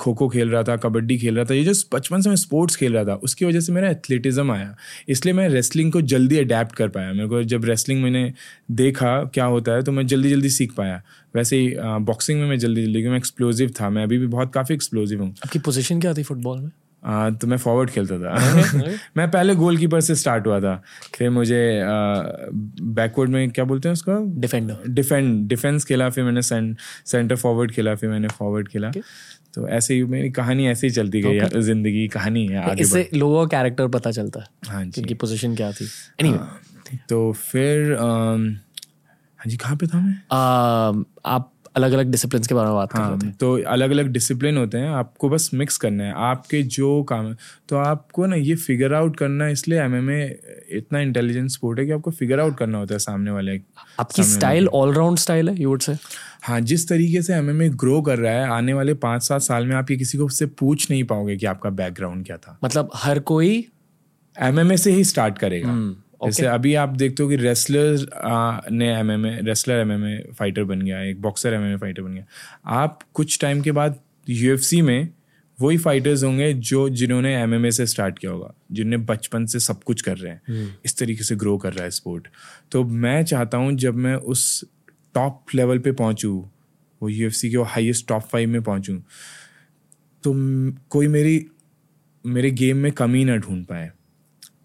[0.00, 2.76] खो खो खेल रहा था, कबड्डी खेल रहा था, ये जो बचपन से मैं स्पोर्ट्स
[2.76, 4.74] खेल रहा था, उसकी वजह से मेरा एथलेटिज्म आया।
[5.08, 8.32] इसलिए मैं रेसलिंग को जल्दी अडेप्ट कर पाया। मेरे को जब रेसलिंग मैंने
[8.72, 11.02] देखा क्या होता है तो मैं जल्दी जल्दी सीख पाया।
[11.34, 14.52] वैसे ही बॉक्सिंग में मैं जल्दी जल्दी क्योंकि मैं एक्सप्लोजिव था, मैं अभी भी बहुत,
[14.54, 16.70] काफ़ी एक्सप्लोजिव हूँ। आपकी पोजिशन क्या थी फुटबॉल में?
[17.04, 20.74] आ, तो मैं फॉरवर्ड खेलता था। मैं पहले गोलकीपर से स्टार्ट हुआ था।
[21.14, 24.16] फिर मुझे बैकवर्ड में क्या बोलते हैं उसको?
[24.40, 29.02] डिफेंडर डिफेंड डिफेंस खेला फिर मैंने सेंटर फॉरवर्ड खेला फिर मैंने फॉरवर्ड खेला। Okay.
[29.54, 31.58] तो ऐसे ही मेरी कहानी ऐसे ही चलती गई okay.
[31.58, 35.54] ज़िंदगी कहानी है आगे इससे लोगों का कैरेक्टर पता चलता है हाँ जी। उनकी पोजीशन
[35.56, 35.86] क्या थी।
[36.20, 36.38] Anyway.
[36.38, 36.60] हाँ,
[37.08, 40.14] तो फिर हाँ जी कहाँ पे था मैं?
[41.26, 44.06] आप अलग अलग डिसिप्लिन के बारे में बात हाँ, कर रहे थे। तो अलग अलग
[44.12, 47.32] डिसिप्लिन होते हैं आपको बस मिक्स करना है। आपके जो काम
[47.68, 51.92] तो आपको ना ये फिगर आउट करना है इसलिए एम इतना इंटेलिजेंट स्पोर्ट है कि
[51.92, 53.60] आपको फिगर आउट करना होता है सामने वाले
[54.00, 55.96] आपकी स्टाइल ऑलराउंड स्टाइल है यू वुड से
[56.42, 59.74] हाँ जिस तरीके से एम ग्रो कर रहा है आने वाले पाँच सात साल में
[59.76, 63.18] आप ये किसी को उससे पूछ नहीं पाओगे कि आपका बैकग्राउंड क्या था। मतलब हर
[63.20, 63.66] कोई
[64.36, 65.72] एमएमए से ही स्टार्ट करेगा।
[66.20, 70.64] हम्म। जैसे अभी आप देखते हो कि रेसलर ने M M wrestler M M fighter
[70.64, 72.24] बन गया एक बॉक्सर एम एम फाइटर बन गया
[72.76, 75.08] आप कुछ टाइम के बाद यूएफसी में
[75.58, 80.00] वही फाइटर्स होंगे जो जिन्होंने एमएमए से स्टार्ट किया होगा जिन्हें बचपन से सब कुछ
[80.00, 82.28] कर रहे हैं हम्म। इस तरीके से ग्रो कर रहा है स्पोर्ट
[82.72, 84.64] तो मैं चाहता हूँ जब मैं उस
[85.14, 86.38] टॉप लेवल पे पहुँचूँ
[87.00, 88.98] वो यू एफ़ सी के हाईएस्ट टॉप फाइव में पहुँचूँ
[90.24, 90.32] तो
[90.90, 91.44] कोई मेरी
[92.24, 93.90] मेरे गेम में कमी ना ढूंढ पाए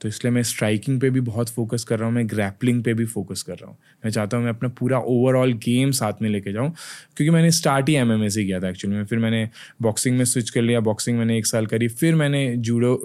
[0.03, 3.05] तो इसलिए मैं स्ट्राइकिंग पे भी बहुत फोकस कर रहा हूँ, मैं ग्रैपलिंग पे भी
[3.05, 6.53] फोकस कर रहा हूँ। मैं चाहता हूँ मैं अपना पूरा ओवरऑल गेम साथ में लेके
[6.53, 9.47] जाऊँ, क्योंकि मैंने स्टार्ट ही एम से किया था एक्चुअली में फिर मैंने
[9.81, 12.99] बॉक्सिंग में स्विच कर लिया बॉक्सिंग मैंने एक साल करी, फिर मैंने जूडो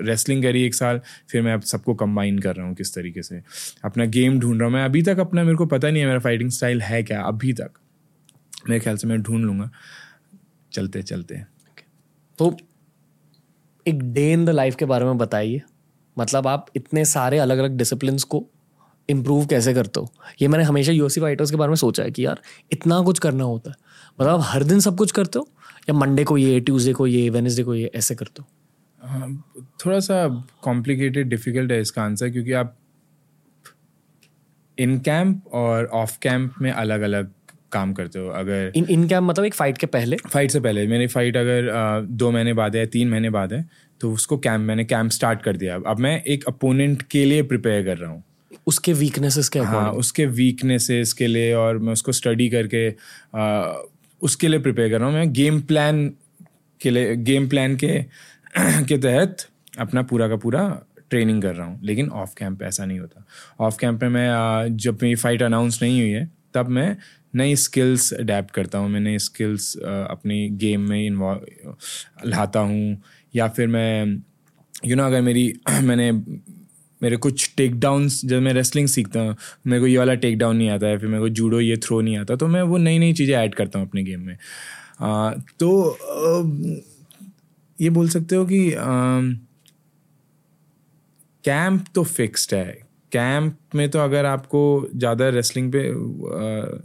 [0.00, 3.40] रेसलिंग करी एक साल, फिर मैं अब सबको कंबाइन कर रहा हूँ किस तरीके से।
[3.84, 6.20] अपना गेम ढूंढ रहा हूँ। मैं अभी तक अपना, मेरे को पता नहीं है मेरा
[6.20, 7.70] फाइटिंग स्टाइल है क्या, अभी तक।
[8.68, 9.70] मेरे ख्याल से मैं ढूंढ लूँगा।
[10.72, 11.40] चलते चलते
[12.38, 12.56] तो
[13.86, 15.62] एक डे इन द लाइफ के बारे में बताइए।
[16.18, 18.44] मतलब आप इतने सारे अलग अलग डिसिप्लिन को
[19.08, 20.08] इम्प्रूव कैसे करते हो?
[20.42, 22.40] ये मैंने हमेशा यूएससी फाइटर्स के बारे में सोचा है कि यार
[22.72, 23.76] इतना कुछ करना होता है।
[24.20, 25.48] मतलब आप हर दिन सब कुछ करते हो?
[25.88, 28.48] या मंडे को ये ट्यूसडे को ये वेनसडे को ये ऐसे करते हो?
[29.02, 29.28] हाँ,
[29.86, 30.26] थोड़ा सा
[30.62, 32.76] कॉम्प्लिकेटेड डिफ़िकल्ट है इसका आंसर क्योंकि आप
[34.78, 37.30] इन कैंप और ऑफ़ कैंप में अलग अलग
[37.72, 40.16] काम करते हो। अगर इन इन कैंप मतलब एक फाइट के पहले?
[40.28, 41.70] फाइट से पहले। मेरी फाइट अगर
[42.10, 43.64] दो महीने बाद है तीन महीने बाद है
[44.04, 47.84] तो उसको कैंप मैंने कैंप स्टार्ट कर दिया। अब मैं एक अपोनेंट के लिए प्रिपेयर
[47.84, 48.22] कर रहा हूँ।
[48.66, 52.88] उसके वीकनेसेस के हाँ उसके वीकनेसेस के लिए और मैं उसको स्टडी करके
[53.34, 53.72] आ,
[54.22, 56.06] उसके लिए प्रिपेयर कर रहा हूँ। मैं गेम प्लान
[56.80, 57.98] के लिए गेम प्लान के
[58.58, 59.46] के तहत
[59.78, 60.68] अपना पूरा का पूरा
[61.10, 63.24] ट्रेनिंग कर रहा हूँ। लेकिन ऑफ़ कैंप ऐसा नहीं होता।
[63.60, 66.96] ऑफ़ कैंप में मैं जब मेरी फाइट अनाउंस नहीं हुई है तब मैं
[67.34, 71.74] नई स्किल्स अडेप्ट करता हूँ। मैं नई स्किल्स अपनी गेम में इन्वॉल्व
[72.26, 72.96] लाता हूँ।
[73.34, 76.10] या फिर मैं यू you नो know, अगर मेरी मैंने
[77.00, 80.56] मेरे कुछ टेक डाउन्स जब मैं रेसलिंग सीखता हूँ मेरे को ये वाला टेक डाउन
[80.56, 82.98] नहीं आता है फिर मेरे को जूडो ये थ्रो नहीं आता तो मैं वो नई
[82.98, 84.36] नई चीज़ें ऐड करता हूँ अपने गेम में।
[85.00, 86.42] आ, तो आ,
[87.78, 88.70] ये बोल सकते हो कि
[91.44, 92.72] कैंप तो फिक्स्ड है।
[93.12, 94.60] कैंप में तो अगर आपको
[94.96, 95.82] ज़्यादा रेसलिंग पे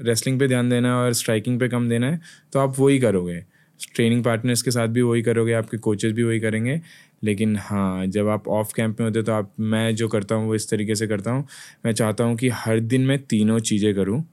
[0.05, 2.19] रेसलिंग पे ध्यान देना है और स्ट्राइकिंग पे कम देना है
[2.53, 3.43] तो आप वही करोगे।
[3.85, 6.79] ट्रेनिंग पार्टनर्स के साथ भी वही करोगे, आपके कोचेस भी वही करेंगे।
[7.23, 10.55] लेकिन हाँ जब आप ऑफ़ कैंप में होते तो आप, मैं जो करता हूँ वो
[10.55, 11.47] इस तरीके से करता हूँ।
[11.85, 14.23] मैं चाहता हूँ कि हर दिन मैं तीनों चीज़ें करूँ।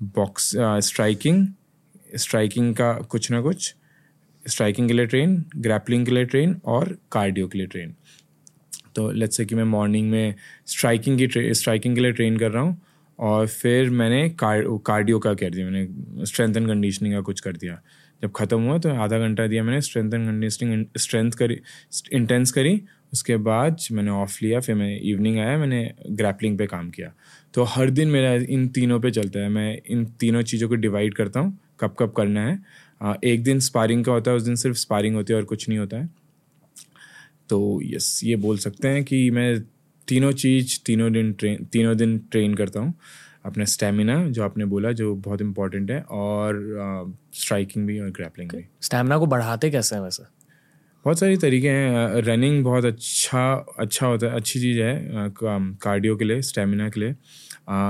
[0.00, 0.50] बॉक्स
[0.84, 1.46] स्ट्राइकिंग
[2.16, 3.74] स्ट्राइकिंग का कुछ ना कुछ
[4.42, 7.94] स्ट्राइकिंग के लिए ट्रेन ग्रैपलिंग के लिए ट्रेन और कार्डियो के लिए ट्रेन
[8.96, 10.34] तो लेट्स से कि मैं मॉर्निंग में
[10.66, 12.80] स्ट्राइकिंग की ट्रे स्ट्राइकिंग के लिए ट्रेन कर रहा हूँ
[13.18, 17.56] और फिर मैंने कार कार्डियो का कर दिया, मैंने स्ट्रेंथ एंड कंडीशनिंग का कुछ कर
[17.56, 17.80] दिया।
[18.22, 21.58] जब ख़त्म हुआ तो आधा घंटा दिया मैंने स्ट्रेंथ एंड कंडीशनिंग स्ट्रेंथ करी
[22.12, 22.80] इंटेंस करी।
[23.12, 27.12] उसके बाद मैंने ऑफ़ लिया, फिर मैं इवनिंग आया, मैंने ग्रैपलिंग पे काम किया।
[27.54, 31.14] तो हर दिन मेरा इन तीनों पे चलता है। मैं इन तीनों चीज़ों को डिवाइड
[31.14, 34.76] करता हूँ, कब कब करना है। एक दिन स्पारिंग का होता है, उस दिन सिर्फ़
[34.76, 36.08] स्पारिंग होती है और कुछ नहीं होता है।
[37.48, 39.60] तो यस ये बोल सकते हैं कि मैं
[40.08, 42.94] तीनों चीज़, तीनों दिन ट्रेन तीनों दिन ट्रेन करता हूँ।
[43.44, 48.64] अपना स्टेमिना जो आपने बोला जो बहुत इंपॉर्टेंट है और स्ट्राइकिंग भी और ग्रैपलिंग भी।
[48.82, 50.22] स्टेमिना को बढ़ाते कैसे हैं वैसे?
[51.04, 56.24] बहुत सारे तरीके हैं। रनिंग बहुत अच्छा अच्छा होता है अच्छी चीज़ है कार्डियो के
[56.24, 57.14] लिए स्टेमिना के लिए।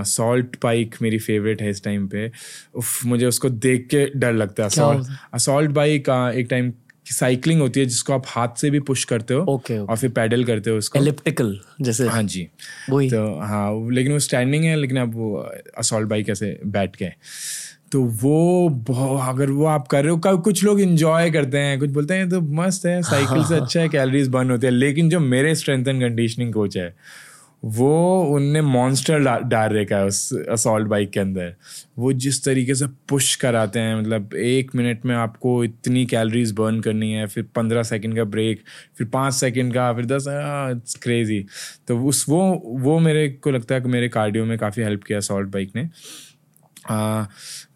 [0.07, 2.31] सॉल्ट बाइक मेरी फेवरेट है इस टाइम पे।
[2.75, 6.73] उफ मुझे उसको देख के डर लगता है। सॉल्ट असॉल्ट बाइक एक टाइम
[7.13, 9.91] साइकिलिंग होती है जिसको आप हाथ से भी पुश करते हो ओके okay, okay.
[9.91, 12.49] और फिर पैडल करते हो उसको। एलिप्टिकल जैसे हाँ जी।
[12.91, 17.09] वही। तो हाँ लेकिन वो स्टैंडिंग है लेकिन आप वो असॉल्ट बाइक ऐसे बैठ के।
[17.93, 18.69] तो वो
[19.29, 22.41] अगर वो आप कर रहे हो कुछ लोग इंजॉय करते हैं कुछ बोलते हैं तो
[22.41, 26.01] मस्त है साइकिल से अच्छा है कैलोरीज बर्न होती है। लेकिन जो मेरे स्ट्रेंथ एंड
[26.03, 26.95] कंडीशनिंग कोच है
[27.63, 27.89] वो
[28.35, 31.55] उनने मॉन्स्टर डाल रखा है उस असॉल्ट बाइक के अंदर।
[31.99, 36.81] वो जिस तरीके से पुश कराते हैं मतलब एक मिनट में आपको इतनी कैलोरीज बर्न
[36.81, 38.63] करनी है फिर पंद्रह सेकंड का ब्रेक
[38.99, 41.45] फिर पाँच सेकंड का फिर दस इट्स क्रेजी
[41.89, 42.41] तो उस वो
[42.81, 45.89] वो मेरे को लगता है कि मेरे कार्डियो में काफ़ी हेल्प किया असॉल्ट बाइक ने।
[46.91, 47.25] आ,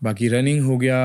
[0.03, 0.99] बाकी रनिंग हो गया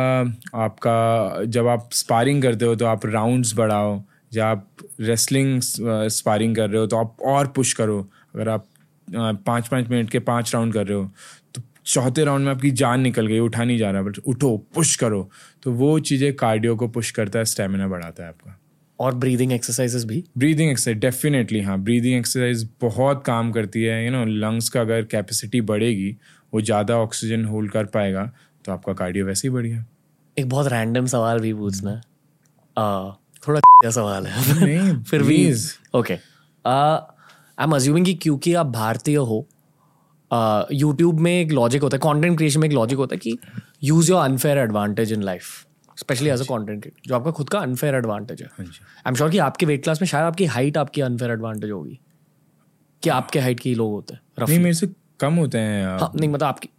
[0.55, 4.01] आपका जब आप स्पारिंग करते हो तो आप राउंड्स बढ़ाओ
[4.34, 4.67] जब आप
[5.01, 8.65] रेसलिंग स्पारिंग कर रहे हो तो आप और पुश करो। अगर आप
[9.45, 11.09] पाँच पाँच मिनट के पाँच राउंड कर रहे हो
[11.55, 14.95] तो चौथे राउंड में आपकी जान निकल गई उठा नहीं जा रहा बट उठो पुश
[14.95, 15.30] करो।
[15.63, 18.55] तो वो चीज़ें कार्डियो को पुश करता है स्टेमिना बढ़ाता है आपका।
[18.99, 20.23] और ब्रीदिंग एक्सरसाइजेस भी?
[20.38, 25.03] ब्रीदिंग एक्सरसाइज डेफिनेटली हाँ ब्रीदिंग एक्सरसाइज बहुत काम करती है यू नो लंग्स का अगर
[25.03, 26.15] कैपेसिटी बढ़ेगी
[26.53, 28.32] वो ज़्यादा ऑक्सीजन होल्ड कर पाएगा
[28.65, 29.86] तो आपका कार्डियो वैसे ही बढ़िया।
[30.38, 32.01] एक बहुत रैंडम सवाल भी पूछना है।
[33.47, 35.53] थोड़ा सवाल है। नहीं फिर भी
[35.95, 36.17] ओके
[37.60, 39.47] आई एम अज्यूमिंग कि क्योंकि आप भारतीय हो
[40.72, 43.38] यूट्यूब uh, में एक लॉजिक होता है कंटेंट क्रिएशन में एक लॉजिक होता है कि
[43.84, 45.43] use your unfair advantage in life
[45.97, 48.66] specially as a content जो। आपका खुद का अनफेयर एडवांटेज है। आई
[49.07, 51.99] एम श्योर कि आपके वेट क्लास में शायद आपकी हाइट आपकी अनफेयर एडवांटेज होगी
[53.03, 54.88] कि आपके हाइट के लोग होते हैं नहीं मेरे से
[55.20, 56.70] कम होते हैं हाँ, नहीं मतलब आपकी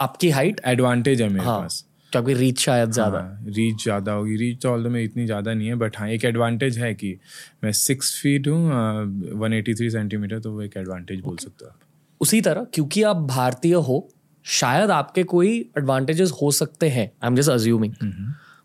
[0.00, 4.36] आपकी हाइट एडवांटेज है मेरे हाँ, पास। क्योंकि रीच शायद ज़्यादा। रीच हाँ, ज़्यादा होगी।
[4.36, 7.16] रीच तो ऑल में इतनी ज़्यादा नहीं है बट हाँ एक एडवांटेज है कि
[7.64, 11.70] मैं सिक्स फीट हूँ वन एटी थ्री सेंटीमीटर तो वो एक एडवांटेज बोल सकते हो
[11.70, 11.78] आप।
[12.20, 14.08] उसी तरह क्योंकि आप भारतीय हो
[14.46, 17.94] शायद आपके कोई एडवांटेजेस हो सकते हैं। I am just assuming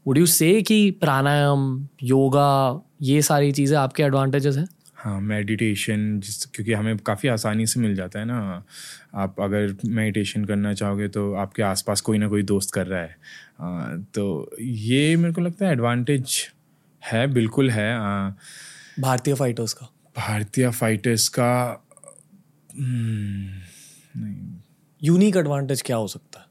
[0.05, 4.67] would you say कि प्राणायाम योगा ये सारी चीज़ें आपके एडवांटेजेस हैं?
[4.95, 8.63] हाँ मेडिटेशन जिस क्योंकि हमें काफ़ी आसानी से मिल जाता है ना।
[9.15, 13.17] आप अगर मेडिटेशन करना चाहोगे तो आपके आसपास कोई ना कोई दोस्त कर रहा है।
[13.61, 16.51] आ, तो ये मेरे को लगता है एडवांटेज
[17.05, 17.99] है बिल्कुल है।
[18.99, 19.85] भारतीय फाइटर्स का।
[20.17, 21.83] भारतीय फाइटर्स का
[22.77, 23.47] हम्म,
[24.21, 24.53] नहीं।
[25.03, 26.45] यूनिक एडवांटेज क्या हो सकता है?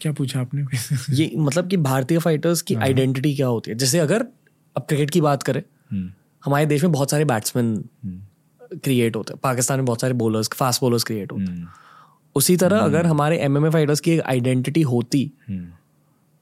[0.00, 0.64] क्या पूछा आपने?
[1.10, 3.76] ये मतलब कि भारतीय फाइटर्स की आइडेंटिटी हाँ। क्या होती है?
[3.76, 4.26] जैसे अगर
[4.76, 6.12] अब क्रिकेट की बात करें हम्म।
[6.44, 7.84] हमारे देश में बहुत सारे बैट्समैन
[8.74, 11.66] क्रिएट होते हैं। पाकिस्तान में बहुत सारे बॉलर्स फास्ट बॉलर्स क्रिएट होते हैं।
[12.36, 15.30] उसी तरह हम्म। अगर हमारे एम एम फाइटर्स की एक आइडेंटिटी होती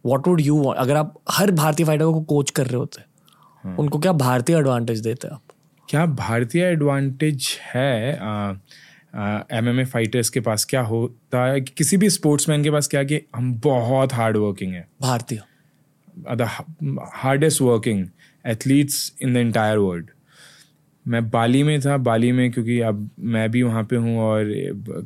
[0.05, 3.03] वॉट वुड यू अगर आप हर भारतीय फाइटर को कोच कर रहे होते
[3.65, 5.43] हाँ। उनको क्या भारतीय एडवांटेज देते आप?
[5.89, 8.13] क्या भारतीय एडवांटेज है
[9.53, 11.61] एम एम ए फाइटर्स के पास क्या होता है?
[11.61, 15.43] कि किसी भी स्पोर्ट्समैन के पास क्या कि हम बहुत हार्ड वर्किंग है। भारतीय।
[16.35, 16.49] The
[17.15, 18.07] hardest working
[18.47, 20.11] athletes in the entire world
[21.07, 24.53] मैं बाली में था, बाली में क्योंकि अब मैं भी वहाँ पे हूँ और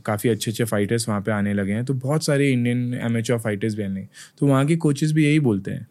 [0.06, 3.74] काफ़ी अच्छे अच्छे फाइटर्स वहाँ पे आने लगे हैं। तो बहुत सारे इंडियन एमेचर फाइटर्स
[3.74, 4.06] भी आने
[4.38, 5.86] तो वहाँ के कोचेस भी यही बोलते हैं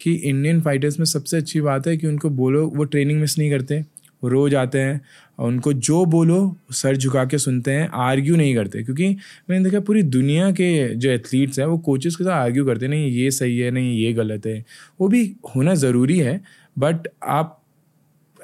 [0.00, 3.50] कि इंडियन फाइटर्स में सबसे अच्छी बात है कि उनको बोलो, वो ट्रेनिंग मिस नहीं
[3.50, 3.84] करते
[4.22, 5.00] वो रोज़ आते हैं
[5.38, 9.08] और उनको जो बोलो, सर झुका के सुनते हैं आर्ग्यू नहीं करते। क्योंकि
[9.50, 13.10] मैंने देखा पूरी दुनिया के जो एथलीट्स हैं, वो कोचेस के साथ आर्ग्यू करते नहीं,
[13.10, 14.64] ये सही है, नहीं, ये गलत है।
[15.00, 16.40] वो भी होना ज़रूरी है
[16.78, 17.59] बट आप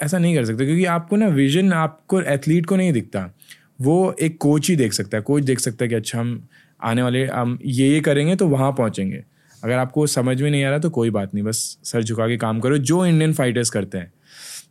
[0.02, 3.30] ऐसा नहीं कर सकते क्योंकि आपको ना विजन आपको एथलीट को नहीं दिखता।
[3.80, 6.48] वो एक कोच ही देख सकता है। कोच देख सकता है कि अच्छा हम
[6.80, 9.22] आने वाले हम ये ये करेंगे तो वहाँ पहुँचेंगे।
[9.62, 12.36] अगर आपको समझ में नहीं आ रहा तो कोई बात नहीं बस सर झुका के
[12.36, 14.12] काम करो। जो इंडियन फाइटर्स करते हैं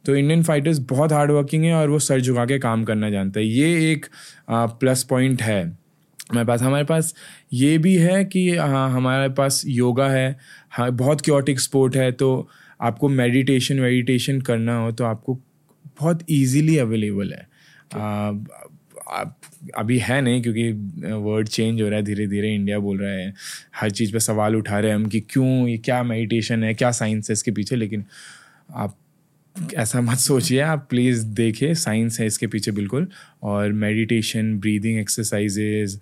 [0.05, 3.39] तो इंडियन फाइटर्स बहुत हार्ड वर्किंग है और वो सर झुका के काम करना जानते
[3.39, 4.05] हैं। ये एक
[4.49, 5.63] आ, प्लस पॉइंट है।
[6.32, 7.13] हमारे पास हमारे पास
[7.53, 10.38] ये भी है कि हाँ हमारे पास योगा है
[10.71, 12.47] हाँ बहुत क्योटिक स्पोर्ट है तो
[12.86, 15.33] आपको मेडिटेशन वेडिटेशन करना हो तो आपको
[15.99, 17.47] बहुत ईजीली अवेलेबल है।
[19.07, 19.36] आप
[19.77, 20.71] अभी है नहीं क्योंकि
[21.13, 23.33] वर्ड चेंज हो रहा है धीरे धीरे इंडिया बोल रहा है
[23.75, 26.91] हर चीज़ पे सवाल उठा रहे हैं हम कि क्यों ये क्या मेडिटेशन है क्या
[26.91, 28.05] साइंस है इसके पीछे लेकिन
[28.75, 28.95] आप
[29.75, 33.07] ऐसा मत सोचिए आप प्लीज़ देखिए साइंस है इसके पीछे बिल्कुल।
[33.43, 35.99] और मेडिटेशन ब्रीदिंग एक्सरसाइजेज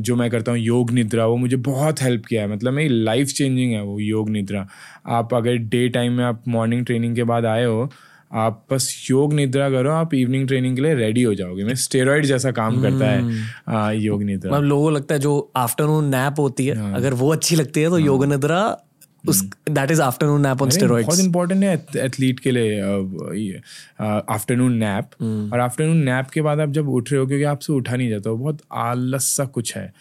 [0.00, 3.28] जो मैं करता हूँ योग निद्रा वो मुझे बहुत हेल्प किया है। मतलब मेरी लाइफ
[3.28, 4.66] चेंजिंग है वो योग निद्रा।
[5.08, 7.90] आप अगर डे टाइम में आप मॉर्निंग ट्रेनिंग के बाद आए हो
[8.32, 12.24] आप बस योग निद्रा करो आप इवनिंग ट्रेनिंग के लिए रेडी हो जाओगे। मैं स्टेरॉइड
[12.26, 16.34] जैसा काम करता है आ, योग निद्रा। मतलब लोगों को लगता है जो आफ्टरनून नैप
[16.38, 18.60] होती है हाँ। अगर वो अच्छी लगती है तो योग निद्रा
[19.28, 22.80] उस that is afternoon nap on steroids बहुत इंपॉर्टेंट है एथलीट के लिए
[24.30, 27.72] आफ्टरनून नैप हम्म। और आफ्टरनून नैप के बाद आप जब उठ रहे हो क्योंकि आपसे
[27.72, 29.92] उठा नहीं जाता बहुत आलस सा कुछ है।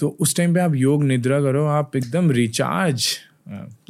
[0.00, 3.06] तो उस टाइम पे आप योग निद्रा करो आप एकदम रिचार्ज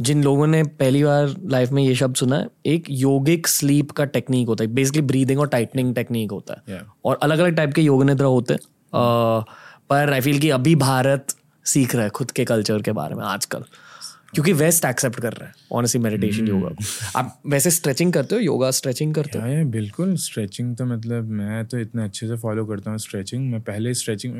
[0.00, 4.04] जिन लोगों ने पहली बार लाइफ में ये शब्द सुना है एक योगिक स्लीप का
[4.04, 6.90] टेक्निक होता है। बेसिकली ब्रीदिंग और टाइटनिंग टेक्निक होता है। Yeah.
[7.04, 9.44] और अलग अलग टाइप के योग निद्रा होते हैं। अ,
[9.90, 11.26] पर आई फील कि अभी भारत
[11.64, 13.64] सीख रहा है खुद के कल्चर के बारे में आजकल।
[14.34, 16.84] क्योंकि वेस्ट एक्सेप्ट कर रहा है। ऑनेस्टली मेडिटेशन योगा को।
[17.18, 18.40] आप वैसे स्ट्रेचिंग करते हो?
[18.40, 19.64] योगा स्ट्रेचिंग करते हो?
[19.70, 23.94] बिल्कुल। स्ट्रेचिंग तो मतलब मैं तो इतना अच्छे से फॉलो करता हूँ स्ट्रेचिंग मैं पहले
[23.94, 24.34] स्ट्रेचिंग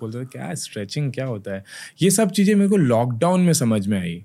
[0.00, 1.64] बोलता था क्या स्ट्रेचिंग क्या होता है?
[2.02, 4.24] ये सब चीज़ें मेरे को लॉकडाउन में समझ में आई।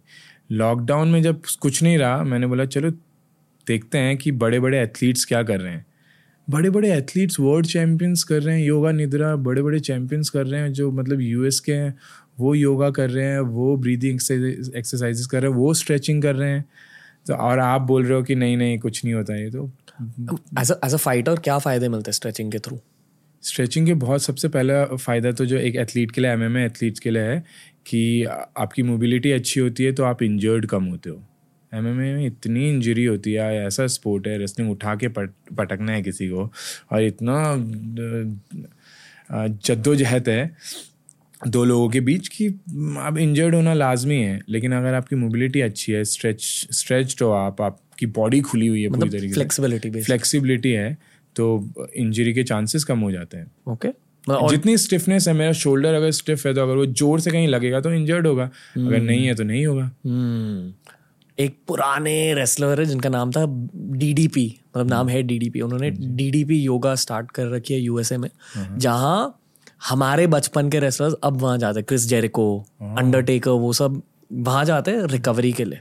[0.51, 2.91] लॉकडाउन में जब कुछ नहीं रहा मैंने बोला चलो
[3.68, 5.86] देखते हैं कि बड़े बड़े एथलीट्स क्या कर रहे हैं।
[6.47, 10.61] बड़े बड़े एथलीट्स वर्ल्ड चैम्पियंस कर रहे हैं योगा निद्रा बड़े बड़े चैम्पियंस कर रहे
[10.61, 11.95] हैं जो मतलब यूएस के हैं।
[12.38, 14.20] वो योगा कर रहे हैं वो ब्रीदिंग
[14.76, 16.66] एक्सरसाइजेस कर रहे हैं वो स्ट्रेचिंग कर रहे हैं।
[17.28, 19.70] तो और आप बोल रहे हो कि नहीं नहीं कुछ नहीं होता ये तो।
[20.60, 22.80] एज एज अ फाइटर क्या फ़ायदे मिलते हैं स्ट्रेचिंग के थ्रू
[23.44, 27.00] स्ट्रेचिंग के बहुत सबसे पहला फ़ायदा तो जो एक एथलीट के लिए एम एम एथलीट्स
[27.00, 27.44] के लिए है
[27.88, 31.22] कि आपकी मोबिलिटी अच्छी होती है तो आप इंजर्ड कम होते हो।
[31.72, 35.92] एम एम में इतनी इंजरी होती है ऐसा स्पोर्ट है रेसलिंग उठा के पट, पटकना
[35.92, 36.52] है किसी को
[36.92, 37.56] और इतना
[39.66, 40.56] जद्दोजहद है
[41.48, 42.48] दो लोगों के बीच कि
[43.00, 46.41] अब इंजर्ड होना लाजमी है लेकिन अगर आपकी मोबिलिटी अच्छी है स्ट्रेच
[46.72, 50.98] स्ट्रेच्ड हो आप आपकी बॉडी खुली हुई है पूरी तरीके से फ्लेक्सिबिलिटी फ्लेक्सिबिलिटी है
[51.36, 51.46] तो
[51.96, 54.50] इंजरी के चांसेस कम हो जाते हैं। Okay okay.
[54.52, 57.80] जितनी स्टिफनेस है मेरा शोल्डर अगर स्टिफ है तो अगर वो ज़ोर से कहीं लगेगा
[57.80, 60.74] तो इंजर्ड होगा अगर नहीं है तो नहीं होगा। हम्म
[61.38, 63.46] एक पुराने रेसलर है जिनका नाम था
[63.98, 68.30] डीडीपी मतलब नाम है डीडीपी उन्होंने डीडीपी योगा स्टार्ट कर रखी है यूएसए में
[68.78, 69.41] जहाँ
[69.82, 72.45] हमारे बचपन के रेसलर्स अब वहाँ जाते हैं। क्रिस जेरिको
[72.97, 74.01] अंडरटेकर वो सब
[74.34, 75.80] वहाँ जाते हैं रिकवरी के लिए।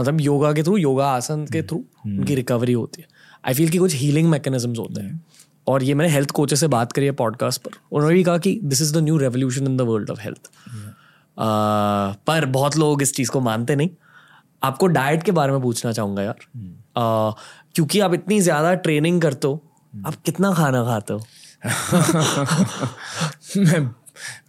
[0.00, 3.08] मतलब योगा के थ्रू योगा आसन के थ्रू उनकी रिकवरी होती है।
[3.44, 5.24] आई फील कि कुछ हीलिंग मैकेनिज्म्स होते हैं।
[5.66, 8.58] और ये मैंने हेल्थ कोचेस से बात करी है पॉडकास्ट पर। उन्होंने भी कहा कि
[8.64, 10.50] this is the new revolution in the world of health
[12.26, 13.90] पर बहुत लोग इस चीज़ को मानते नहीं।
[14.62, 16.36] आपको डाइट के बारे में पूछना चाहूँगा यार।
[16.96, 17.30] आ,
[17.74, 19.62] क्योंकि आप इतनी ज़्यादा ट्रेनिंग करते हो
[19.92, 21.20] आप कितना खाना खाते हो?
[23.56, 23.90] मैं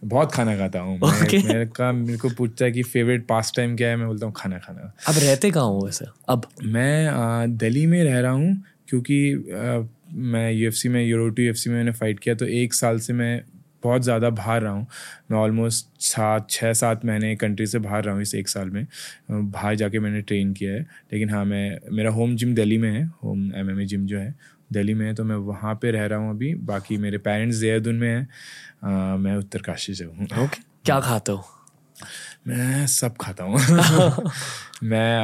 [0.04, 3.76] बहुत खाना खाता हूँ। मैं- मेरे का मेरे को पूछता है कि फेवरेट पास टाइम
[3.76, 6.06] क्या है मैं बोलता हूँ खाना खाना। अब रहते कहाँ हो वैसे?
[6.28, 9.82] अब। मैं दिल्ली में रह रहा हूँ क्योंकि आ,
[10.12, 13.40] मैं यूएफसी में यूरो टू यूएफसी में मैंने फाइट किया तो एक साल से मैं
[13.84, 14.86] बहुत ज़्यादा बाहर रहा हूँ।
[15.30, 18.86] मैं ऑलमोस्ट सात छः सात महीने कंट्री से बाहर रहा हूँ इस एक साल में।
[19.30, 20.80] बाहर जाके मैंने ट्रेन किया है।
[21.12, 24.34] लेकिन हाँ मैं मेरा होम जिम दिल्ली में है होम एमएमए जिम जो है
[24.72, 27.94] दिल्ली में है तो मैं वहाँ पे रह रहा हूँ अभी। बाकी मेरे पेरेंट्स देहरादून
[27.94, 28.28] में हैं।
[29.16, 30.58] मैं उत्तरकाशी से हूँ। ओके। okay.
[30.84, 31.44] क्या खाते हो?
[32.46, 33.58] मैं सब खाता हूँ।
[34.82, 35.18] मैं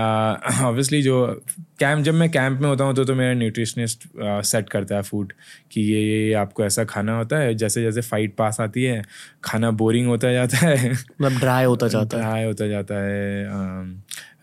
[0.65, 1.43] ऑब्वियसली जो
[1.81, 5.33] कैंप जब मैं कैंप में होता हूँ तो तो मेरा न्यूट्रिशनिस्ट सेट करता है फ़ूड
[5.73, 9.05] कि ये ये ये आपको ऐसा खाना होता है जैसे जैसे फाइट पास आती है
[9.45, 13.45] खाना बोरिंग होता जाता है। मतलब ड्राई होता जाता है। ड्राई होता जाता है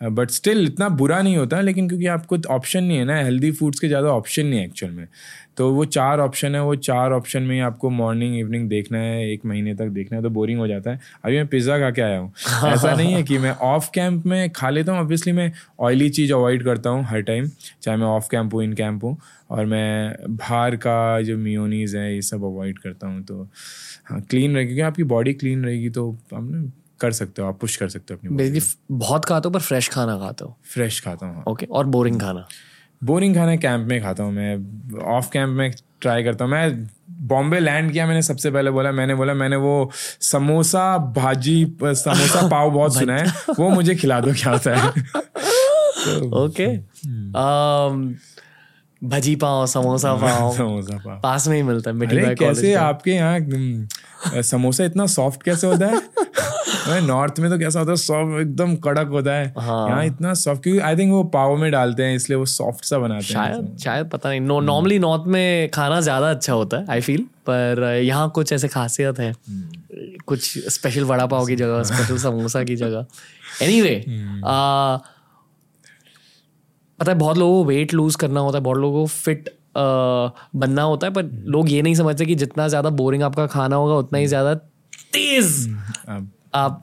[0.03, 3.79] बट स्टिल इतना बुरा नहीं होता लेकिन क्योंकि आपको ऑप्शन नहीं है ना हेल्दी फूड्स
[3.79, 5.07] के ज़्यादा ऑप्शन नहीं है एक्चुअल में।
[5.57, 9.45] तो वो चार ऑप्शन है वो चार ऑप्शन में आपको मॉर्निंग इवनिंग देखना है एक
[9.45, 12.17] महीने तक देखना है तो बोरिंग हो जाता है। अभी मैं पिज़्ज़ा खा के आया
[12.19, 12.31] हूँ।
[12.71, 16.33] ऐसा नहीं है कि मैं ऑफ़ कैंप में खा लेता हूँ ऑब्वियसली मैं ऑयली चीज़
[16.33, 17.49] अवॉइड करता हूँ हर टाइम
[17.81, 19.17] चाहे मैं ऑफ़ कैंप हूँ इन कैंप हूँ
[19.49, 23.43] और मैं बाहर का जो मियोनीज है ये सब अवॉइड करता हूँ तो
[24.05, 26.63] हाँ क्लीन रहेगी क्योंकि आपकी बॉडी क्लीन रहेगी तो आप ना
[26.99, 29.89] कर सकते हो आप पुश कर सकते हो अपनी बेसिकली बहुत खाते हो पर फ्रेश
[29.89, 30.55] खाना खाते हो?
[30.73, 32.45] फ्रेश खाता हूँ ओके और बोरिंग खाना?
[33.03, 35.71] बोरिंग खाना कैंप में खाता हूँ मैं। ऑफ़ कैंप में
[36.01, 36.87] ट्राई करता हूँ। मैं
[37.27, 39.73] बॉम्बे लैंड किया मैंने सबसे पहले बोला मैंने बोला मैंने वो
[40.21, 44.89] समोसा भाजी समोसा पाव बहुत सुना है। वो मुझे खिला दो क्या होता है।
[46.43, 46.67] ओके
[49.01, 54.41] भजी पाव समोसा पाव। समोसा पाव। पास में ही मिलता है कैसे आपके यहाँ हम्म,
[54.41, 56.01] समोसा इतना सॉफ्ट कैसे होता है?
[56.87, 60.63] नॉर्थ में तो कैसा होता है सॉफ्ट एकदम कड़क होता है। हाँ। यहाँ इतना सॉफ्ट
[60.63, 63.77] क्योंकि आई थिंक वो पाव में डालते हैं इसलिए वो सॉफ्ट सा बनाते हैं। शायद
[63.83, 67.83] शायद पता नहीं। नो नॉर्मली नॉर्थ में खाना ज़्यादा अच्छा होता है आई फील पर
[67.95, 69.33] यहाँ कुछ ऐसे खासियत है।
[70.25, 73.05] कुछ स्पेशल वड़ा पाव की जगह स्पेशल समोसा की जगह।
[73.61, 73.95] एनीवे
[76.99, 80.81] पता है बहुत लोगों को वेट लूज करना होता है बहुत लोगों को फिट बनना
[80.83, 84.19] होता है पर लोग ये नहीं समझते कि जितना ज़्यादा बोरिंग आपका खाना होगा उतना
[84.19, 84.53] ही ज़्यादा
[85.13, 85.67] तेज।
[86.53, 86.81] आप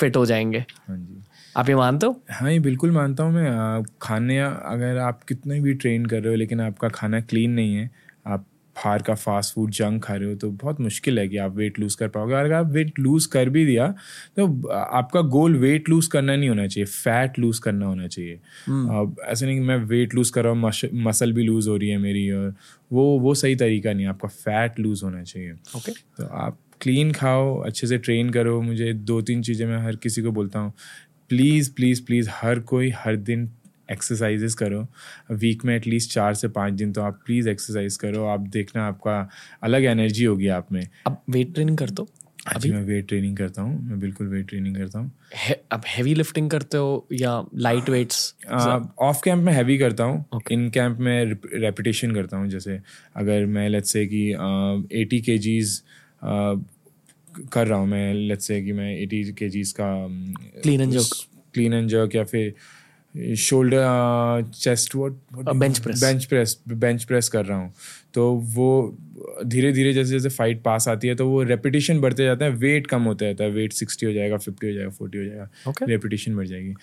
[0.00, 1.22] फिट हो जाएँगे। हाँ जी।
[1.54, 2.20] आप ये मानते हो?
[2.32, 6.36] हाँ ये बिल्कुल मानता हूँ मैं। खाने अगर आप कितने भी ट्रेन कर रहे हो
[6.36, 7.90] लेकिन आपका खाना क्लीन नहीं है
[8.26, 8.46] आप
[8.76, 11.78] बाहर का फास्ट फ़ूड जंक खा रहे हो तो बहुत मुश्किल है कि आप वेट
[11.80, 13.86] लूज़ कर पाओगे। अगर आप वेट लूज़ कर भी दिया
[14.36, 19.16] तो आपका गोल वेट लूज़ करना नहीं होना चाहिए फैट लूज़ करना होना चाहिए। अब
[19.24, 21.98] ऐसे नहीं कि मैं वेट लूज़ कर रहा हूँ मसल भी लूज़ हो रही है
[21.98, 22.54] मेरी और
[22.90, 27.56] वो वो सही तरीका नहीं आपका फैट लूज़ होना चाहिए। ओके तो आप क्लीन खाओ
[27.62, 30.72] अच्छे से ट्रेन करो मुझे दो तीन चीज़ें मैं हर किसी को बोलता हूँ।
[31.30, 33.48] प्लीज़ प्लीज़ प्लीज़ हर कोई हर दिन
[33.88, 34.86] एक्सरसाइजेस करो।
[35.32, 39.28] वीक में एटलीस्ट चार से पाँच दिन तो आप प्लीज़ एक्सरसाइज करो आप देखना आपका
[39.62, 42.08] अलग एनर्जी होगी आप में। अब वेट ट्रेनिंग करते हो?
[42.46, 42.70] अभी?
[42.70, 45.10] मैं वेट ट्रेनिंग करता हूँ मैं बिल्कुल वेट ट्रेनिंग करता हूँ।
[45.72, 50.68] अब हैवी लिफ्टिंग करते हो या लाइट वेट्स ऑफ़ कैंप में हैवी करता हूँ इन
[50.70, 52.80] कैंप में रेपिटेशन करता हूँ जैसे
[53.16, 54.28] अगर मैं लेट्स से कि
[55.00, 55.82] एटी के जीज
[57.52, 59.90] कर रहा हूँ मैं लेट्स से कि मैं एटी के जीज का
[60.62, 65.08] clean and jerk clean and jerk या फिर शोल्डर चेस्ट वो
[65.54, 67.72] bench press bench press bench press कर रहा हूँ।
[68.14, 68.96] तो वो
[69.46, 72.86] धीरे धीरे जैसे जैसे फाइट पास आती है तो वो रेपिटेशन बढ़ते जाता है वेट
[72.86, 75.88] कम होता जाता है वेट सिक्सटी हो जाएगा फिफ्टी हो जाएगा फोर्टी हो जाएगा Okay.
[75.88, 76.74] रेपिटेशन बढ़ जाएगी।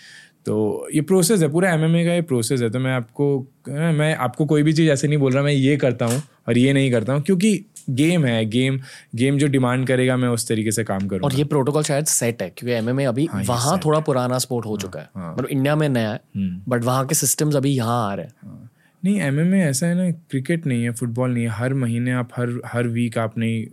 [0.45, 3.25] तो ये प्रोसेस है पूरा एम का ये प्रोसेस है। तो मैं आपको
[3.69, 6.73] मैं आपको कोई भी चीज़ ऐसे नहीं बोल रहा मैं ये करता हूँ और ये
[6.73, 8.79] नहीं करता हूँ क्योंकि गेम है गेम
[9.15, 12.41] गेम जो डिमांड करेगा मैं उस तरीके से काम करूँ और ये प्रोटोकॉल शायद सेट
[12.41, 15.87] है क्योंकि एमएमए अभी हाँ, वहाँ थोड़ा पुराना स्पोर्ट हो चुका है। मतलब इंडिया में
[15.89, 18.69] नया है हम्म। बट वहाँ के सिस्टम्स अभी यहाँ आ रहे हैं। हाँ।
[19.03, 22.59] नहीं एम ऐसा है ना क्रिकेट नहीं है फुटबॉल नहीं है। हर महीने आप हर
[22.65, 23.63] हर वीक आप नहीं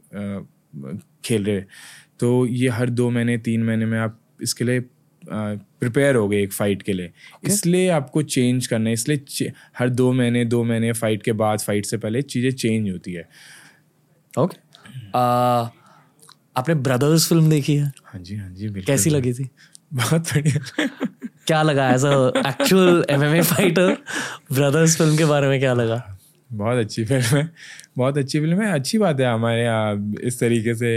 [1.24, 1.60] खेल रहे।
[2.20, 4.80] तो ये हर दो महीने तीन महीने में आप इसके लिए
[5.80, 7.48] प्रिपेयर हो गए एक फाइट के लिए। Okay.
[7.48, 11.86] इसलिए आपको चेंज करना है इसलिए हर दो महीने दो महीने फाइट के बाद फाइट
[11.86, 13.28] से पहले चीज़ें चेंज होती है।
[14.34, 14.58] Okay okay.
[15.08, 15.70] uh,
[16.56, 17.92] आपने ब्रदर्स फ़िल्म देखी है?
[18.04, 19.48] हाँ जी हाँ जी कैसी लगी थी?
[19.94, 20.86] बहुत बढ़िया।
[21.46, 23.96] क्या लगा as a actual MMA fighter
[24.52, 26.02] Brothers film के बारे में क्या लगा?
[26.50, 27.48] बहुत अच्छी फ़िल्म है।
[27.98, 30.90] बहुत अच्छी फ़िल्म है। अच्छी बात है हमारे यहाँ इस तरीके से।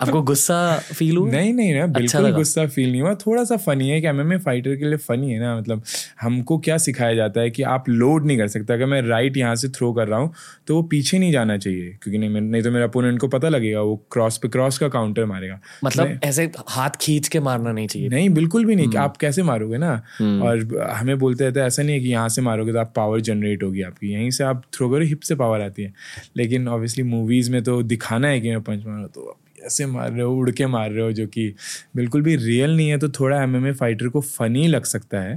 [0.00, 1.30] आपको गुस्सा फील हुआ?
[1.30, 4.36] नहीं नहीं ना बिल्कुल लगा। गुस्सा फील नहीं हुआ। थोड़ा सा फनी है कि एमएमए
[4.38, 5.82] फाइटर के लिए फनी है ना मतलब
[6.20, 9.54] हमको क्या सिखाया जाता है कि आप लोड नहीं कर सकते। अगर मैं राइट यहाँ
[9.56, 10.32] से थ्रो कर रहा हूँ
[10.66, 13.80] तो वो पीछे नहीं जाना चाहिए क्योंकि नहीं नहीं तो मेरे अपोनेंट को पता लगेगा
[13.80, 18.08] वो क्रॉस पे क्रॉस का काउंटर मारेगा। मतलब ऐसे हाथ खींच के मारना नहीं चाहिए।
[18.08, 19.92] नहीं बिल्कुल भी हम्म। नहीं आप कैसे मारोगे ना?
[20.20, 23.62] और हमें बोलते रहते ऐसा नहीं है कि यहाँ से मारोगे तो आप पावर जनरेट
[23.62, 25.92] होगी आपकी। यहीं से आप थ्रो करो हिप से पावर आती है।
[26.36, 30.22] लेकिन ऑब्वियसली मूवीज़ में तो दिखाना है कि मैं पंच मारा तो ऐसे मार रहे
[30.22, 31.54] हो, उड़ के मार रहे हो, जो कि
[31.96, 35.36] बिल्कुल भी रियल नहीं है तो थोड़ा एमएमए फाइटर को फनी लग सकता है।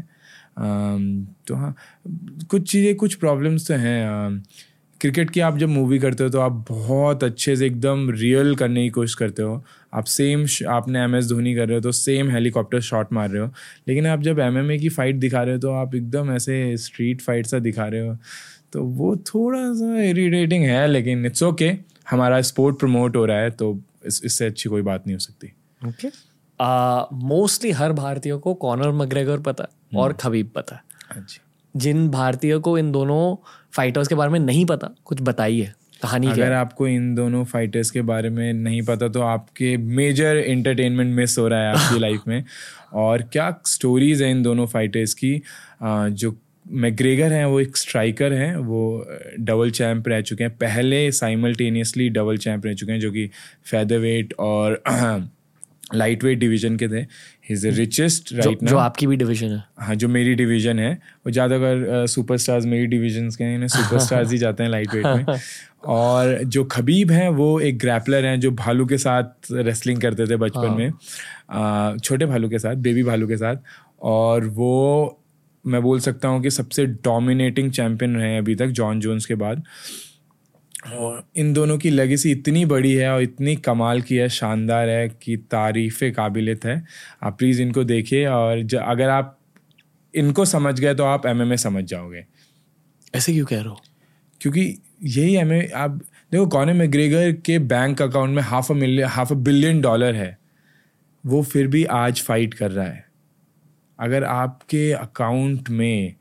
[1.48, 1.76] तो हाँ
[2.50, 4.44] कुछ चीज़ें, कुछ प्रॉब्लम्स तो हैं।
[5.02, 8.84] क्रिकेट की आप जब मूवी करते हो तो आप बहुत अच्छे से एकदम रियल करने
[8.84, 9.64] की कोशिश करते हो।
[9.94, 13.42] आप सेम आपने एम एस धोनी कर रहे हो तो सेम हेलीकॉप्टर शॉट मार रहे
[13.42, 13.50] हो।
[13.88, 17.46] लेकिन आप जब एमएमए की फ़ाइट दिखा रहे हो तो आप एकदम ऐसे स्ट्रीट फाइट
[17.48, 18.18] सा दिखा रहे हो।
[18.74, 21.72] तो वो थोड़ा सा इरीटेटिंग है, लेकिन इट्स ओके
[22.10, 23.74] हमारा स्पोर्ट प्रमोट हो रहा है तो
[24.06, 25.54] इस, इससे अच्छी कोई बात नहीं हो सकती।
[25.88, 26.08] ओके
[27.28, 30.82] मोस्टली हर भारतीय को कॉनर मग्रेगर पता है और खबीब पता। है
[31.12, 31.26] हाँ
[31.76, 33.36] जिन भारतीय को इन दोनों
[33.74, 35.72] फाइटर्स के बारे में नहीं पता कुछ बताइए
[36.02, 41.16] कहानी अगर आपको इन दोनों फाइटर्स के बारे में नहीं पता तो आपके मेजर एंटरटेनमेंट
[41.16, 42.44] मिस हो रहा है आपकी लाइफ में।
[42.94, 45.42] और क्या स्टोरीज हैं इन दोनों फाइटर्स की
[45.84, 46.32] जो
[46.72, 49.06] मैग्रेगर हैं वो एक स्ट्राइकर हैं वो
[49.40, 53.30] डबल चैंप रह चुके हैं। पहले साइमल्टेनियसली डबल चैंप रह चुके हैं जो कि
[53.72, 54.82] फेदर वेट और
[55.96, 59.64] लाइट वेट डिवीज़न के थे। He is the richest right जो आपकी भी डिवीज़न है।
[59.80, 64.38] हाँ जो मेरी डिवीज़न है। वो ज़्यादातर सुपर सुपरस्टार्स मेरी डिवीज़न के हैं सुपरस्टार्स ही
[64.38, 65.38] जाते हैं लाइट वेट में।
[65.86, 70.36] और जो खबीब हैं वो एक ग्रैपलर हैं जो भालू के साथ रेसलिंग करते थे
[70.38, 73.56] बचपन में। छोटे भालू के साथ बेबी भालू के साथ।
[74.02, 75.18] और वो
[75.68, 79.36] मैं बोल सकता हूँ कि सबसे डोमिनेटिंग चैंपियन रहे हैं अभी तक जॉन जोन्स के
[79.36, 79.64] बाद।
[80.94, 85.10] और इन दोनों की लेगेसी इतनी बड़ी है और इतनी कमाल की है शानदार है
[85.10, 86.84] कि तारीफ़ काबिलियत है।
[87.24, 89.40] आप प्लीज़ इनको देखिए और ज, अगर आप
[90.16, 92.26] इनको समझ गए तो आप एमएमए समझ जाओगे।
[93.16, 93.82] ऐसे क्यों कह रहे हो?
[94.42, 95.92] क्योंकि यही एम आप
[96.32, 100.38] देखो कॉनर मैग्रेगर के बैंक अकाउंट में half a million half a billion dollar है।
[101.26, 103.11] वो फिर भी आज फाइट कर रहा है।
[104.02, 106.16] अगर आपके अकाउंट में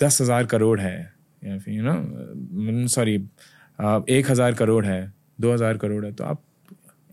[0.00, 1.12] दस हज़ार करोड़ है,
[1.42, 3.14] या फिर यू नो सॉरी
[4.10, 6.42] एक हज़ार करोड़ है, दो हज़ार करोड़ है तो आप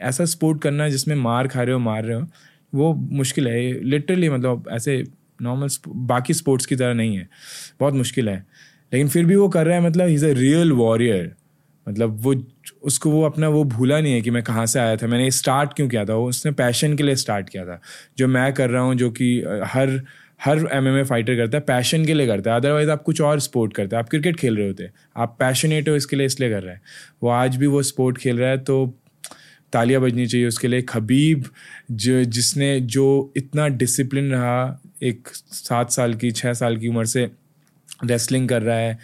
[0.02, 2.28] ऐसा स्पोर्ट करना जिसमें मार खा रहे हो, मार रहे हो,
[2.74, 5.04] वो मुश्किल है। लिटरली मतलब ऐसे
[5.42, 5.68] नॉर्मल
[6.08, 7.28] बाकी स्पोर्ट्स की तरह नहीं है,
[7.80, 8.46] बहुत मुश्किल है।
[8.92, 11.34] लेकिन फिर भी वो कर रहा है मतलब इज़ अ रियल वॉरियर
[11.88, 12.36] मतलब वो
[12.84, 15.74] उसको वो अपना वो भूला नहीं है कि मैं कहाँ से आया था। मैंने स्टार्ट
[15.74, 16.14] क्यों किया था?
[16.14, 17.82] वो उसने पैशन के लिए स्टार्ट किया था।
[18.18, 20.02] जो मैं कर रहा हूँ, जो कि हर
[20.44, 23.22] हर एम एम ए फाइटर करता है पैशन के लिए करता है। अदरवाइज़ आप कुछ
[23.22, 26.26] और स्पोर्ट करते हैं। आप क्रिकेट खेल रहे होते हैं। आप पैशनेट हो, इसके लिए
[26.26, 26.82] इसलिए कर रहे हैं।
[27.24, 29.00] वो आज भी वो स्पोर्ट खेल रहा है तो
[29.74, 31.46] तालियाँ बजनी चाहिए उसके लिए। खबीब,
[31.92, 37.30] जो, जिसने, जो इतना डिसिप्लिन रहा, एक सात साल की छः साल की उम्र से
[38.06, 38.98] रेसलिंग कर रहा है।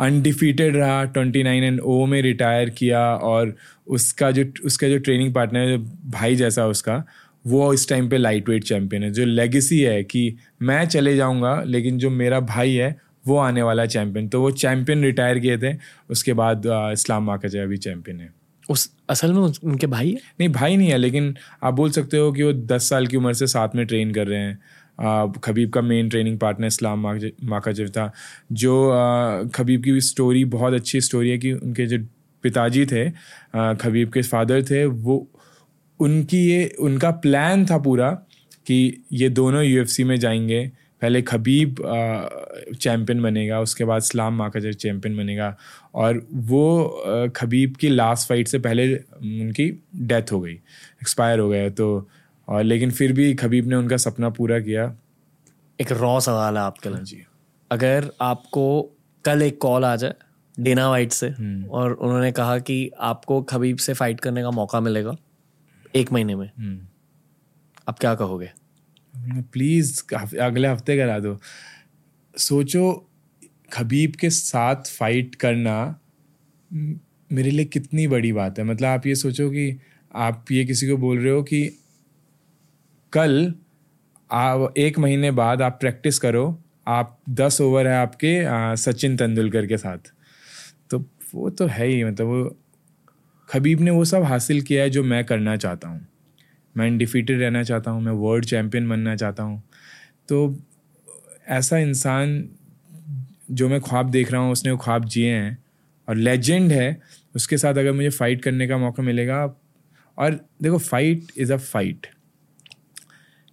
[0.00, 5.34] अनडिफीटेड रहा ट्वेंटी नाइन एंड ओ में रिटायर किया और उसका जो उसका जो ट्रेनिंग
[5.34, 7.04] पार्टनर है जो भाई जैसा उसका
[7.46, 11.62] वो इस टाइम पे लाइट वेट चैम्पियन है जो लेगेसी है कि मैं चले जाऊँगा
[11.66, 12.96] लेकिन जो मेरा भाई है
[13.26, 15.76] वो आने वाला चैम्पियन तो वो चैम्पियन रिटायर किए थे
[16.10, 18.30] उसके बाद इस्लाम माका अभी चैम्पियन है।
[18.70, 20.18] उस असल में उनके भाई है?
[20.40, 23.32] नहीं भाई नहीं है लेकिन आप बोल सकते हो कि वो दस साल की उम्र
[23.32, 24.58] से साथ में ट्रेन कर रहे हैं।
[25.44, 27.06] खबीब का main training partner Islam
[27.44, 28.12] Makhachev था
[28.52, 31.98] जो खबीब की स्टोरी बहुत अच्छी स्टोरी है कि उनके जो
[32.44, 33.08] पिताजी थे
[33.76, 35.26] खबीब के फादर थे, वो
[36.00, 38.10] उनकी ये, उनका प्लान था पूरा
[38.66, 40.70] कि ये दोनों यूएफसी में जाएँगे।
[41.02, 41.76] पहले खबीब
[42.80, 45.56] चैम्पियन बनेगा, उसके बाद इस्लाम माकाजर चैम्पियन बनेगा।
[45.94, 51.68] और वो खबीब की लास्ट फाइट से पहले उनकी डेथ हो गई एक्सपायर हो गया।
[51.70, 52.08] तो
[52.48, 54.84] और लेकिन फिर भी खबीब ने उनका सपना पूरा किया।
[55.80, 57.22] एक रॉ सवाल है आपके लिए। जी।
[57.70, 58.64] अगर आपको
[59.24, 60.14] कल एक कॉल आ जाए
[60.60, 64.80] डेना वाइट से हम्म। और उन्होंने कहा कि आपको खबीब से फाइट करने का मौका
[64.80, 65.16] मिलेगा
[65.96, 66.86] एक महीने में हम्म।
[67.88, 68.50] आप क्या कहोगे?
[69.52, 70.02] प्लीज़
[70.40, 71.38] अगले हफ़्ते करा दो।
[72.36, 73.10] सोचो
[73.72, 76.00] खबीब के साथ फाइट करना
[77.30, 79.78] मेरे लिए कितनी बड़ी बात है। मतलब आप ये सोचो कि
[80.14, 81.78] आप ये किसी को बोल रहे हो कि
[83.12, 83.52] कल
[84.30, 88.32] आप एक महीने बाद आप प्रैक्टिस करो। आप दस ओवर है आपके
[88.76, 90.12] सचिन तेंदुलकर के साथ।
[90.90, 90.98] तो
[91.34, 92.56] वो तो है ही मतलब वो
[93.48, 96.06] खबीब ने वो सब हासिल किया है जो मैं करना चाहता हूँ।
[96.74, 99.62] मैं डिफीटेड रहना चाहता हूँ, मैं वर्ल्ड चैम्पियन बनना चाहता हूँ।
[100.28, 100.56] तो
[101.48, 102.48] ऐसा इंसान
[103.50, 105.56] जो मैं ख्वाब देख रहा हूँ, उसने वो ख्वाब जिए हैं
[106.08, 107.00] और लेजेंड है,
[107.34, 109.42] उसके साथ अगर मुझे फ़ाइट करने का मौका मिलेगा,
[110.18, 112.06] और देखो fight is a fight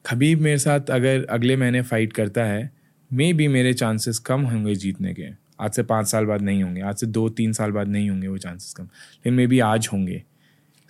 [0.06, 2.70] Khabib मेरे साथ अगर अगले महीने फ़ाइट करता है
[3.12, 5.28] मे भी मेरे चांसेस कम होंगे जीतने के।
[5.60, 8.28] आज से पाँच साल बाद नहीं होंगे आज से दो तीन साल बाद नहीं होंगे
[8.28, 10.24] वो चांसेस कम। लेकिन मे बी आज होंगे।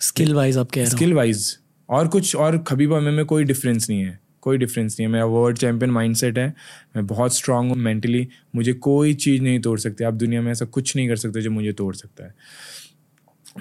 [0.00, 1.58] स्किल वाइज आप कह रहे स्किल वाइज
[1.88, 5.24] और कुछ और खबीबा में, में कोई डिफरेंस नहीं है कोई डिफरेंस नहीं है। मेरा
[5.24, 6.54] वर्ल्ड चैंपियन माइंडसेट है
[6.96, 10.64] मैं बहुत स्ट्रांग हूँ मेंटली मुझे कोई चीज़ नहीं तोड़ सकती। आप दुनिया में ऐसा
[10.64, 12.34] कुछ नहीं कर सकते जो मुझे तोड़ सकता है।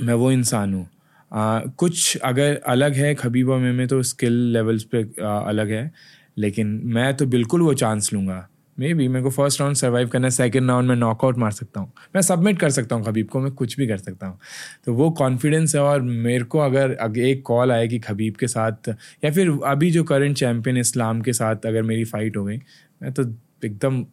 [0.01, 0.89] मैं वो इंसान हूँ।
[1.31, 5.91] कुछ अगर अलग है खबीबा में, में तो स्किल लेवल्स पे आ, अलग है
[6.37, 8.47] लेकिन मैं तो बिल्कुल वो चांस लूँगा।
[8.77, 11.79] मे बी मेरे को फ़र्स्ट राउंड सर्वाइव करना है सेकेंड राउंड में नॉकआउट मार सकता
[11.79, 14.39] हूँ। मैं सबमिट कर सकता हूँ खबीब को मैं कुछ भी कर सकता हूँ।
[14.85, 18.89] तो वो कॉन्फिडेंस है और मेरे को अगर एक कॉल आए कि खबीब के साथ
[19.23, 22.57] या फिर अभी जो करंट चैम्पियन इस्लाम के साथ अगर मेरी फाइट हो गई
[23.01, 23.23] मैं तो
[23.65, 24.05] एकदम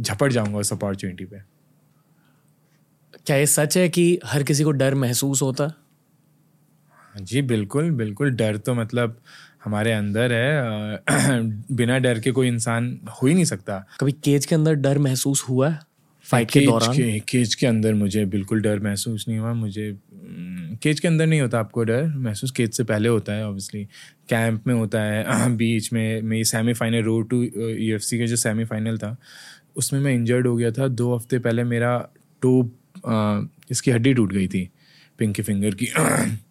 [0.00, 1.44] झपट जाऊँगा उस अपॉर्चुनिटी पर
[3.26, 5.72] क्या ये सच है कि हर किसी को डर महसूस होता?
[7.16, 9.20] जी बिल्कुल बिल्कुल। डर तो मतलब
[9.64, 10.96] हमारे अंदर है।
[11.72, 15.44] बिना डर के कोई इंसान हो ही नहीं सकता। कभी केज के अंदर डर महसूस
[15.48, 15.78] हुआ है?
[16.26, 16.92] फाइट के दौरान?
[16.96, 19.98] के, केज के अंदर मुझे बिल्कुल डर महसूस नहीं हुआ। मुझे
[20.82, 23.84] केज के अंदर नहीं होता आपको डर। महसूस केज से पहले होता है ऑब्वियसली
[24.28, 28.36] कैंप में होता है बीच में मेरी semifinal road to U F C का जो
[28.36, 29.16] सेमीफाइनल था
[29.76, 31.96] उसमें मैं इंजर्ड हो गया था। दो हफ़्ते पहले मेरा
[32.42, 32.52] टो
[33.70, 34.68] इसकी हड्डी टूट गई थी
[35.18, 35.88] पिंकी फिंगर की।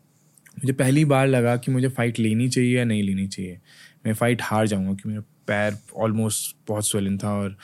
[0.57, 3.57] मुझे पहली बार लगा कि मुझे फ़ाइट लेनी चाहिए या नहीं लेनी चाहिए।
[4.05, 7.55] मैं फ़ाइट हार जाऊँगा कि मेरा पैर ऑलमोस्ट बहुत स्वेलिन था और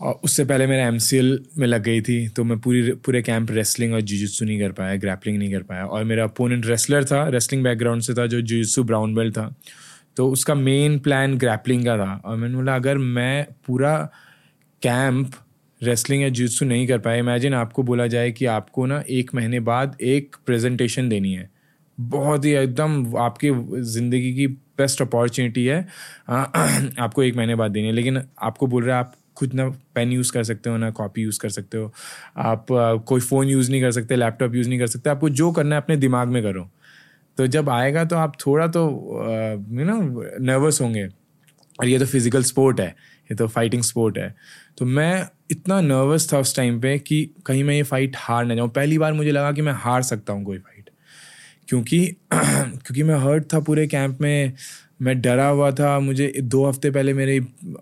[0.00, 3.94] और उससे पहले मेरा एमसीएल में लग गई थी तो मैं पूरी, पूरे कैंप रेसलिंग
[3.94, 7.64] और जुजुत्सु नहीं कर पाया ग्रैपलिंग नहीं कर पाया। और मेरा अपोनेंट रेसलर था रेसलिंग
[7.64, 9.54] बैकग्राउंड से था, जो जुजुत्सु ब्राउन बेल्ट था।
[10.16, 13.96] तो उसका मेन प्लान ग्रैपलिंग का था और मैंने बोला, अगर मैं पूरा
[14.82, 15.30] कैंप
[15.80, 19.60] रेसलिंग या जुजुत्सु नहीं कर पाया इमेजिन आपको बोला जाए कि आपको ना एक महीने
[19.60, 21.50] बाद एक प्रेजेंटेशन देनी है।
[21.98, 23.50] बहुत ही एकदम आपकी
[23.92, 24.46] ज़िंदगी की
[24.78, 25.80] बेस्ट अपॉर्चुनिटी है।
[26.30, 30.12] आपको एक महीने बाद देनी है, लेकिन आपको बोल रहे हैं, आप खुद ना पेन
[30.12, 31.92] यूज़ कर सकते हो, ना कॉपी यूज़ कर सकते हो।
[32.38, 32.66] आप
[33.08, 35.82] कोई फ़ोन यूज़ नहीं कर सकते लैपटॉप यूज़ नहीं कर सकते। आपको जो करना है,
[35.82, 36.68] अपने दिमाग में करो।
[37.38, 38.84] तो जब आएगा तो आप थोड़ा तो
[39.72, 40.00] यू नो
[40.42, 41.06] नर्वस होंगे।
[41.78, 42.88] और ये तो फ़िज़िकल स्पोर्ट है,
[43.30, 44.34] ये तो फाइटिंग स्पोर्ट है।
[44.78, 48.54] तो मैं इतना नर्वस था उस टाइम पे कि कहीं मैं ये फाइट हार ना
[48.54, 50.77] जाऊँ। पहली बार मुझे लगा कि मैं हार सकता हूँ कोई फाइट
[51.68, 54.52] क्योंकि क्योंकि मैं हर्ट था पूरे कैंप में
[55.02, 57.40] मैं डरा हुआ था मुझे दो हफ़्ते पहले मेरी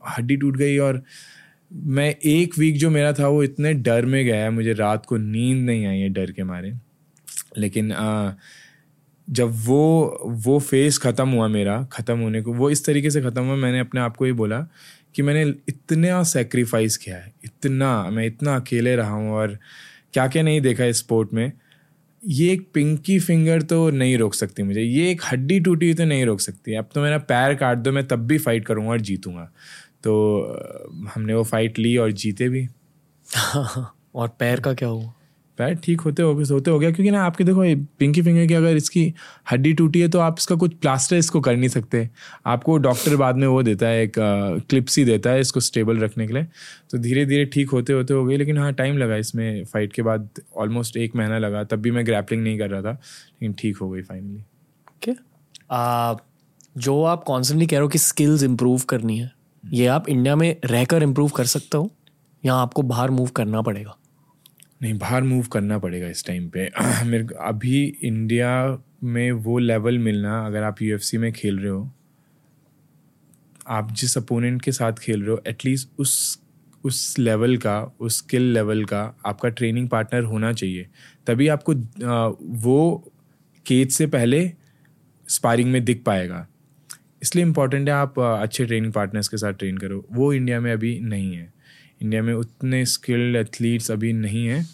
[0.08, 1.02] हड्डी टूट गई और
[1.72, 5.64] मैं एक वीक जो मेरा था वो इतने डर में गया मुझे रात को नींद
[5.66, 6.72] नहीं आई है डर के मारे।
[7.58, 8.32] लेकिन आ,
[9.28, 13.44] जब वो वो फेस ख़त्म हुआ मेरा ख़त्म होने को वो इस तरीके से ख़त्म
[13.44, 14.60] हुआ मैंने अपने आप को ये बोला
[15.14, 19.58] कि मैंने इतना सेक्रीफाइस किया है इतना मैं इतना अकेले रहा हूँ और
[20.12, 21.52] क्या क्या नहीं देखा इस स्पोर्ट में।
[22.28, 26.24] ये एक पिंकी फिंगर तो नहीं रोक सकती मुझे। ये एक हड्डी टूटी तो नहीं
[26.24, 29.50] रोक सकती। अब तो मेरा पैर काट दो, मैं तब भी फाइट करूँगा और जीतूँगा।
[30.02, 30.42] तो
[31.14, 32.68] हमने वो फाइट ली और जीते भी।
[34.14, 35.12] और पैर का क्या हुआ?
[35.58, 36.90] पैर ठीक होते हो होते हो गया?
[36.90, 37.62] क्योंकि ना आपके देखो
[37.98, 39.12] पिंकी फिंगर की अगर इसकी
[39.52, 42.08] हड्डी टूटी है तो आप इसका कुछ प्लास्टर इसको कर नहीं सकते।
[42.46, 44.12] आपको डॉक्टर बाद में वो देता है, एक
[44.70, 46.46] क्लिप्स ही देता है इसको स्टेबल रखने के लिए।
[46.90, 50.02] तो धीरे धीरे ठीक होते होते हो गई, लेकिन हाँ टाइम लगा इसमें फाइट के
[50.02, 53.76] बाद। ऑलमोस्ट एक महीना लगा, तब भी मैं ग्रैपलिंग नहीं कर रहा था, लेकिन ठीक
[53.76, 54.38] हो गई फाइनली
[54.88, 55.12] ओके
[56.76, 59.30] जो आप कॉन्स्टेंटली कह रहे हो कि स्किल्स इम्प्रूव करनी है,
[59.64, 61.90] ये आप इंडिया में रहकर इम्प्रूव कर सकते हो,
[62.42, 63.96] या आपको बाहर मूव करना पड़ेगा?
[64.82, 66.70] नहीं, बाहर मूव करना पड़ेगा इस टाइम पे।
[67.04, 71.92] मेरे अभी इंडिया में वो लेवल मिलना, अगर आप यूएफसी में खेल रहे हो,
[73.68, 76.42] आप जिस अपोनेंट के साथ खेल रहे हो एटलीस्ट उस
[76.84, 80.86] उस लेवल का, उस स्किल लेवल का आपका ट्रेनिंग पार्टनर होना चाहिए।
[81.26, 81.74] तभी आपको
[82.42, 83.12] वो
[83.66, 84.52] केज से पहले
[85.28, 86.46] स्पारिंग में दिख पाएगा।
[87.22, 91.00] इसलिए इंपॉर्टेंट है आप अच्छे ट्रेनिंग पार्टनर्स के साथ ट्रेन करो। वो इंडिया में अभी
[91.00, 91.55] नहीं है।
[92.02, 94.64] इंडिया में उतने स्किल्ड एथलीट्स अभी नहीं हैं।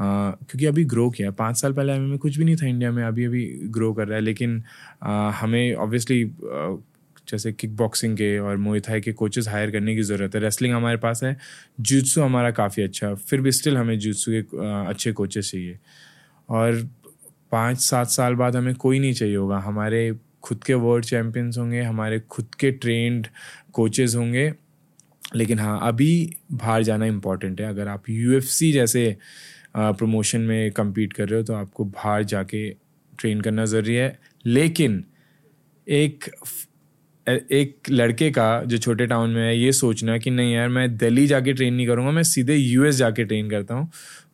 [0.00, 3.02] क्योंकि अभी ग्रो किया है। पाँच साल पहले हमें कुछ भी नहीं था इंडिया में
[3.04, 3.44] अभी अभी
[3.76, 4.62] ग्रो कर रहा है। लेकिन
[5.02, 6.24] आ, हमें ऑब्वियसली
[7.28, 10.96] जैसे किक बॉक्सिंग के और मोइथाई के कोचेस हायर करने की ज़रूरत है। रेसलिंग हमारे
[10.96, 11.36] पास है।
[11.80, 14.40] जूत्सु हमारा काफ़ी अच्छा फिर भी स्टिल हमें जूत्सु के
[14.90, 15.78] अच्छे कोचेस चाहिए।
[16.48, 16.88] और
[17.52, 21.82] पाँच सात साल बाद हमें कोई नहीं चाहिए होगा। हमारे खुद के वर्ल्ड चैम्पियंस होंगे
[21.82, 23.26] हमारे खुद के ट्रेंड
[23.72, 24.52] कोचेज़ होंगे।
[25.36, 29.16] लेकिन हाँ अभी बाहर जाना इंपॉर्टेंट है। अगर आप यूएफसी जैसे
[29.76, 32.68] प्रमोशन में कम्पीट कर रहे हो तो आपको बाहर जाके
[33.18, 35.04] ट्रेन करना ज़रूरी है। लेकिन
[35.86, 36.24] एक
[37.26, 41.26] एक लड़के का जो छोटे टाउन में है ये सोचना कि नहीं यार मैं दिल्ली
[41.26, 43.90] जाके ट्रेन नहीं करूँगा मैं सीधे यूएस जाके ट्रेन करता हूँ।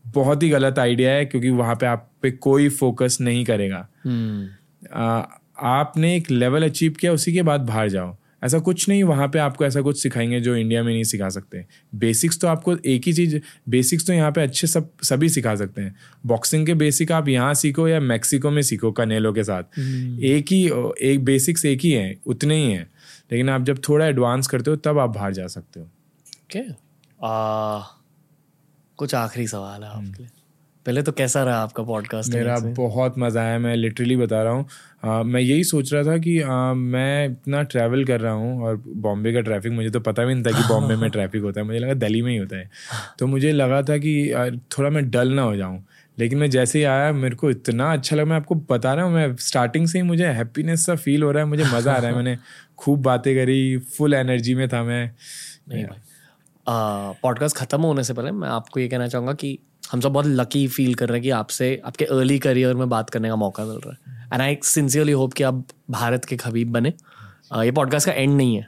[0.06, 4.94] बहुत ही गलत आइडिया है क्योंकि वहाँ पे आप पे कोई फोकस नहीं करेगा। hmm.
[4.94, 5.22] आ,
[5.58, 9.38] आपने एक लेवल अचीव किया उसी के बाद बाहर जाओ। ऐसा कुछ नहीं वहाँ पे
[9.38, 11.64] आपको ऐसा कुछ सिखाएँगे जो इंडिया में नहीं सिखा सकते।
[11.94, 13.36] बेसिक्स तो आपको एक ही चीज़
[13.68, 15.94] बेसिक्स तो यहाँ पे अच्छे सब सभी सिखा सकते हैं।
[16.26, 20.52] बॉक्सिंग के बेसिक आप यहाँ सीखो या मैक्सिको में सीखो कनेलो के साथ। हम्म। एक
[20.52, 20.70] ही
[21.02, 22.90] एक बेसिक्स एक ही हैं उतने ही हैं।
[23.32, 26.88] लेकिन आप जब थोड़ा एडवांस करते हो तब आप बाहर जा सकते हो। ओके
[28.98, 30.37] कुछ आखिरी सवाल है आपके लिए।
[30.88, 35.24] पहले तो कैसा रहा आपका पॉडकास्ट मेरा बहुत मज़ा आया मैं लिटरली बता रहा हूँ।
[35.24, 39.32] मैं यही सोच रहा था कि आ, मैं इतना ट्रैवल कर रहा हूँ और बॉम्बे
[39.32, 41.78] का ट्रैफ़िक मुझे तो पता भी नहीं था कि बॉम्बे में ट्रैफ़िक होता है। मुझे
[41.78, 42.70] लगा दिल्ली में ही होता है।
[43.18, 44.14] तो मुझे लगा था कि
[44.78, 45.84] थोड़ा मैं डल ना हो जाऊँ।
[46.18, 49.14] लेकिन मैं जैसे ही आया मेरे को इतना अच्छा लगा मैं आपको बता रहा हूँ
[49.14, 52.10] मैं स्टार्टिंग से ही मुझे हैप्पीनेस सा फील हो रहा है मुझे मज़ा आ रहा
[52.10, 52.36] है। मैंने
[52.78, 55.10] खूब बातें करी फुल एनर्जी में था मैं।
[56.66, 59.58] पॉडकास्ट ख़त्म होने से पहले मैं आपको ये कहना चाहूँगा कि
[59.92, 63.10] हम सब बहुत लकी फील कर रहे हैं कि आपसे आपके अर्ली करियर में बात
[63.10, 66.72] करने का मौका मिल रहा है। एंड आई सिंसियरली होप कि आप भारत के खबीब
[66.72, 66.92] बने।
[67.56, 68.66] uh, ये पॉडकास्ट का एंड नहीं है।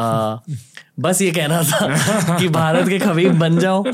[0.00, 0.56] uh,
[1.00, 3.84] बस ये कहना था कि भारत के खबीब बन जाओ।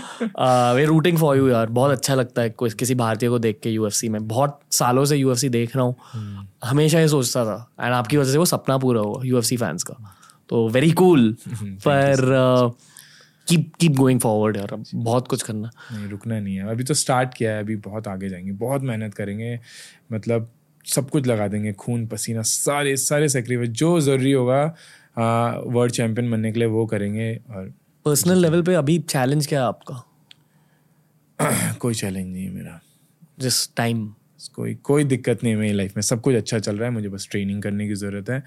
[0.74, 3.70] वे रूटिंग फॉर यू यार। बहुत अच्छा लगता है कोई किसी भारतीय को देख के
[3.70, 6.68] यूएफसी में। बहुत सालों से यूएफसी देख रहा हूँ। hmm.
[6.68, 10.16] हमेशा ये सोचता था। एंड आपकी वजह से वो सपना पूरा हुआ यूएफसी फैंस का।
[10.48, 11.58] तो वेरी कूल cool.
[11.64, 12.93] पर uh,
[13.48, 17.34] keep keep going forward यार बहुत कुछ करना। नहीं रुकना नहीं है। अभी तो स्टार्ट
[17.34, 19.58] किया है अभी बहुत आगे जाएँगे बहुत मेहनत करेंगे।
[20.12, 20.50] मतलब
[20.84, 24.64] सब कुछ लगा देंगे खून पसीना सारे सारे सेक्रीफाइस जो ज़रूरी होगा
[25.66, 27.72] वर्ल्ड चैंपियन बनने के लिए वो करेंगे और
[28.06, 30.02] पर्सनल लेवल पे अभी चैलेंज क्या है आपका?
[31.80, 32.80] कोई चैलेंज नहीं है मेरा।
[33.40, 34.06] जिस टाइम
[34.54, 37.08] कोई कोई दिक्कत नहीं है मेरी लाइफ में। सब कुछ अच्छा चल रहा है मुझे
[37.08, 38.42] बस ट्रेनिंग करने की ज़रूरत है।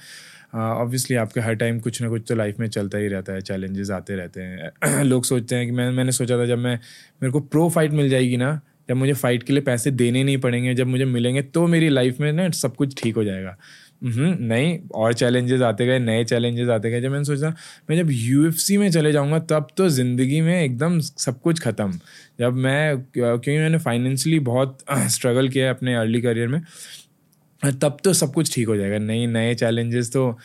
[0.54, 3.90] ऑब्वियसली आपके हर टाइम कुछ ना कुछ तो लाइफ में चलता ही रहता है चैलेंजेस
[3.92, 6.76] आते रहते हैं। लोग सोचते हैं कि मैं, मैंने सोचा था जब मैं,
[7.22, 8.60] मेरे को प्रो फाइट मिल जाएगी ना,
[8.90, 12.20] जब मुझे फ़ाइट के लिए पैसे देने नहीं पड़ेंगे, जब मुझे मिलेंगे तो मेरी लाइफ
[12.20, 13.58] में ना सब कुछ ठीक हो जाएगा।
[14.04, 17.50] नहीं, और चैलेंजेस आते गए, नए चैलेंजेस आते गए। जब मैंने सोचा,
[17.90, 22.00] मैं जब यूएफसी में चले जाऊँगा, तब तो ज़िंदगी में एकदम सब कुछ ख़त्म।
[22.40, 26.62] जब मैं, क्योंकि मैंने फाइनेंशियली बहुत स्ट्रगल किया है अपने अर्ली करियर में
[27.64, 30.38] तब तो सब कुछ ठीक हो जाएगा। नहीं नए चैलेंजेस तो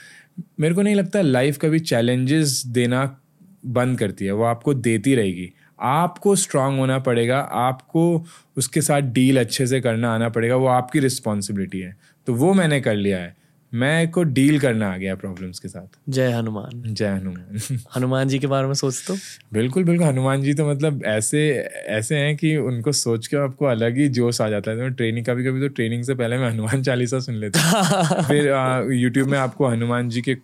[0.61, 3.21] मेरे को नहीं लगता लाइफ कभी चैलेंजेस देना
[3.67, 8.27] बंद करती है। वो आपको देती रहेगी। आपको स्ट्रांग होना पड़ेगा, आपको
[8.57, 12.81] उसके साथ डील अच्छे से करना आना पड़ेगा, वो आपकी रिस्पॉन्सिबिलिटी है। तो वो मैंने
[12.81, 13.42] कर लिया है।
[13.75, 18.39] मैं को डील करना आ गया प्रॉब्लम्स के साथ। जय हनुमान। जय हनुमान। हनुमान जी
[18.39, 19.19] के बारे में सोचते हो
[19.53, 21.51] बिल्कुल बिल्कुल। हनुमान जी तो मतलब ऐसे
[21.89, 25.27] ऐसे हैं कि उनको सोच के आपको अलग ही जोश आ जाता है। तो ट्रेनिंग
[25.27, 27.83] कभी कभी तो ट्रेनिंग से पहले मैं हनुमान चालीसा सुन लेता
[28.29, 28.47] फिर
[28.93, 30.37] यूट्यूब में आपको हनुमान जी के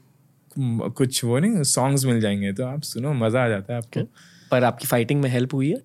[0.59, 4.03] कुछ वो नहीं सॉन्ग्स मिल जाएँगे। तो आप सुनो मज़ा आ जाता है आपको।
[4.51, 5.77] पर आपकी फाइटिंग में हेल्प हुई है?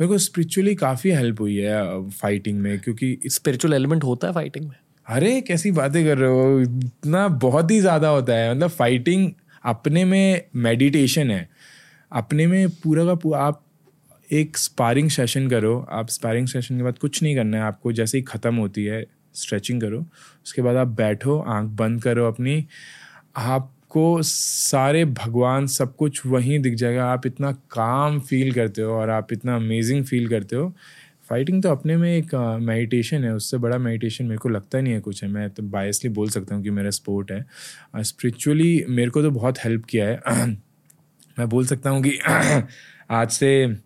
[0.00, 4.64] मेरे को स्पिरिचुअली काफ़ी हेल्प हुई है फाइटिंग में क्योंकि स्पिरिचुअल एलिमेंट होता है फाइटिंग
[4.64, 4.76] में?
[5.06, 6.60] अरे, कैसी बातें कर रहे हो?
[6.60, 9.30] इतना बहुत ही ज़्यादा होता है। मतलब फाइटिंग
[9.64, 11.48] अपने में मेडिटेशन है।
[12.12, 13.60] अपने में पूरा का पूरा आप
[14.28, 18.18] एक स्पारिंग सेशन करो। आप स्पारिंग सेशन के बाद कुछ नहीं करना है। आपको जैसे
[18.18, 19.04] ही ख़त्म होती है
[19.34, 20.00] स्ट्रेचिंग करो।
[20.46, 22.64] उसके बाद आप बैठो, आँख बंद करो अपनी।
[23.36, 29.10] आपको सारे भगवान, सब कुछ वहीं दिख जाएगा। आप इतना काम फील करते हो और
[29.10, 30.74] आप इतना अमेजिंग फील करते हो।
[31.30, 35.00] फाइटिंग तो अपने में एक मेडिटेशन है, उससे बड़ा मेडिटेशन मेरे को लगता नहीं है
[35.00, 37.46] कुछ है। मैं तो बायसली बोल सकता हूँ कि मेरा स्पोर्ट है।
[38.02, 40.46] स्पिरिचुअली मेरे को तो बहुत हेल्प किया है।
[41.38, 42.18] मैं बोल सकता हूँ कि
[43.10, 43.76] आज से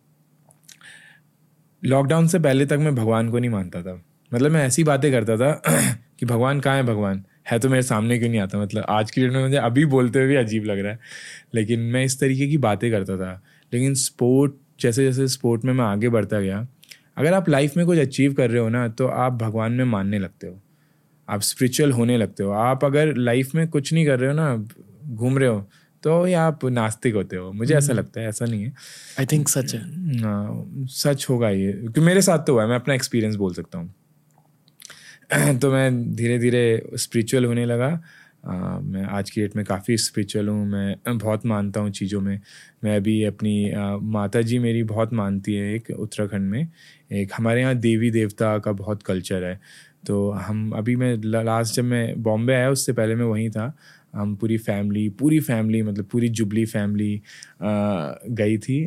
[1.85, 4.05] लॉकडाउन से पहले तक मैं भगवान को नहीं मानता था।
[4.35, 5.63] मतलब मैं ऐसी बातें करता था
[6.19, 7.25] कि भगवान, कहाँ है भगवान?
[7.51, 8.59] है तो मेरे सामने क्यों नहीं आता?
[8.59, 10.99] मतलब आज की डेट में मुझे अभी बोलते हुए भी अजीब लग रहा है।
[11.55, 13.43] लेकिन मैं इस तरीके की बातें करता था।
[13.73, 16.69] लेकिन स्पोर्ट जैसे जैसे स्पोर्ट में मैं आगे बढ़ता गया
[17.19, 20.19] अगर आप लाइफ में कुछ अचीव कर रहे हो ना तो आप भगवान में मानने
[20.19, 20.61] लगते हो।
[21.29, 24.67] आप स्पिरिचुअल होने लगते हो। आप अगर लाइफ में कुछ नहीं कर रहे हो ना
[25.15, 25.69] घूम रहे हो
[26.03, 28.73] तो ये आप नास्तिक होते हो। मुझे ऐसा हम्म। लगता है ऐसा नहीं है।
[29.21, 29.81] आई थिंक सच है।
[30.23, 33.79] हाँ सच होगा ये। क्योंकि मेरे साथ तो हुआ है मैं अपना एक्सपीरियंस बोल सकता
[33.79, 33.95] हूँ।
[35.59, 38.01] तो मैं धीरे धीरे स्पिरिचुअल होने लगा।
[38.45, 42.41] मैं आज की डेट में काफ़ी स्पिरिचुअल हूँ, मैं बहुत मानता हूँ चीज़ों में।
[42.85, 43.73] मैं अभी अपनी
[44.11, 46.69] माता जी मेरी बहुत मानती है एक उत्तराखंड में।
[47.13, 49.61] एक हमारे यहाँ देवी देवता का बहुत कल्चर है।
[50.07, 53.73] तो हम अभी मैं लास्ट जब मैं बॉम्बे आया उससे पहले मैं वहीं था।
[54.15, 57.21] हम पूरी फैमिली पूरी फैमिली मतलब पूरी जुबली फैमिली
[57.63, 58.85] गई थी।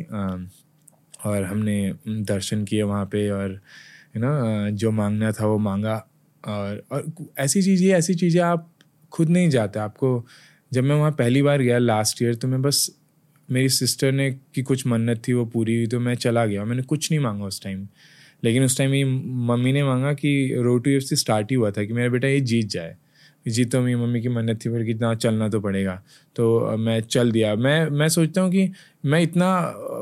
[1.26, 3.60] और हमने दर्शन किए वहाँ पे और
[4.16, 5.94] यू नो जो मांगना था वो मांगा।
[6.44, 7.04] और और
[7.38, 8.68] ऐसी चीज़ें ऐसी चीज़ें आप
[9.12, 10.24] खुद नहीं जाते। आपको
[10.72, 12.88] जब मैं वहाँ पहली बार गया लास्ट ईयर तो मैं बस
[13.48, 16.82] मेरी सिस्टर ने की कुछ मन्नत थी वो पूरी हुई तो मैं चला गया। मैंने
[16.84, 17.86] कुछ नहीं मांगा उस टाइम
[18.44, 19.04] लेकिन उस टाइम मेरी
[19.48, 22.40] मम्मी ने मांगा कि रोड टू एफ़ स्टार्ट ही हुआ था कि मेरा बेटा ये
[22.42, 22.96] जीत जाए।
[23.46, 25.94] जीत तो मेरी मम्मी की मन्नत थी फिर कितना चलना तो पड़ेगा।
[26.36, 28.70] तो मैं चल दिया। मैं मैं सोचता हूँ कि
[29.04, 29.46] मैं इतना,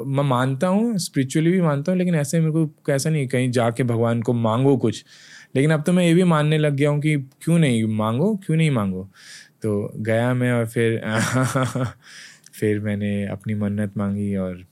[0.07, 3.83] मैं मानता हूँ स्पिरिचुअली भी मानता हूँ, लेकिन ऐसे मेरे को कैसा नहीं कहीं जाके
[3.83, 5.05] भगवान को मांगो कुछ।
[5.55, 8.57] लेकिन अब तो मैं ये भी मानने लग गया हूँ कि क्यों नहीं मांगो क्यों
[8.57, 9.09] नहीं मांगो?
[9.63, 11.01] तो गया मैं और फिर
[12.53, 14.65] फिर मैंने अपनी मन्नत मांगी और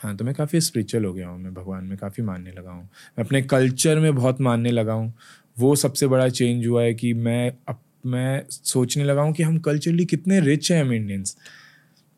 [0.00, 2.82] हाँ तो मैं काफ़ी स्पिरिचुअल हो गया हूँ मैं भगवान में काफ़ी मानने लगा हूँ।
[3.18, 5.12] मैं अपने कल्चर में बहुत मानने लगा हूँ।
[5.56, 9.58] वो सबसे बड़ा चेंज हुआ है कि मैं अब मैं सोचने लगा हूँ कि हम
[9.58, 11.36] कल्चरली कितने रिच हैं हम इंडियंस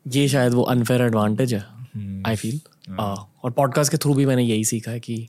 [0.05, 2.59] ये शायद वो अनफेयर एडवांटेज है आई हम्म। फील
[2.89, 5.27] हाँ। और पॉडकास्ट के थ्रू भी मैंने यही सीखा है कि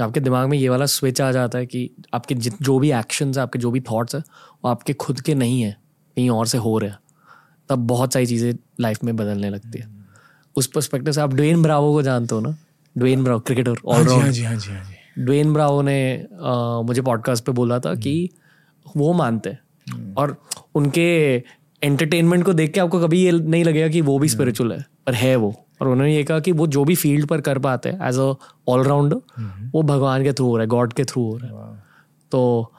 [0.00, 3.42] आपके दिमाग में ये वाला स्विच आ जाता है कि आपके जो भी एक्शंस है
[3.42, 4.20] आपके जो भी थॉट्स है
[4.64, 5.72] वो आपके खुद के नहीं है
[6.16, 6.98] कहीं और से हो रहे हैं।
[7.68, 9.88] तब बहुत सारी चीज़ें लाइफ में बदलने लगती है।
[10.56, 12.56] उस परस्पेक्टिव से आप ड्वेन ब्रावो को जानते हो ना?
[12.98, 14.24] Dwayne Bravo cricketer all round
[15.18, 18.30] Dwayne Bravo ने आ, मुझे पॉडकास्ट पे बोला था कि
[18.96, 19.60] वो मानते हैं।
[19.92, 20.42] हम्म। और
[20.74, 21.34] उनके
[21.82, 25.14] एंटरटेनमेंट को देख के आपको कभी ये नहीं लगेगा कि वो भी स्पिरिचुअल है पर
[25.14, 28.08] है वो। और उन्होंने ये कहा कि वो जो भी फ़ील्ड पर कर पाते हैं
[28.08, 28.34] एज अ
[28.68, 29.16] ऑलराउंडर
[29.74, 31.82] वो भगवान के थ्रू हो रहा है गॉड के थ्रू हो रहा है।
[32.32, 32.72] तो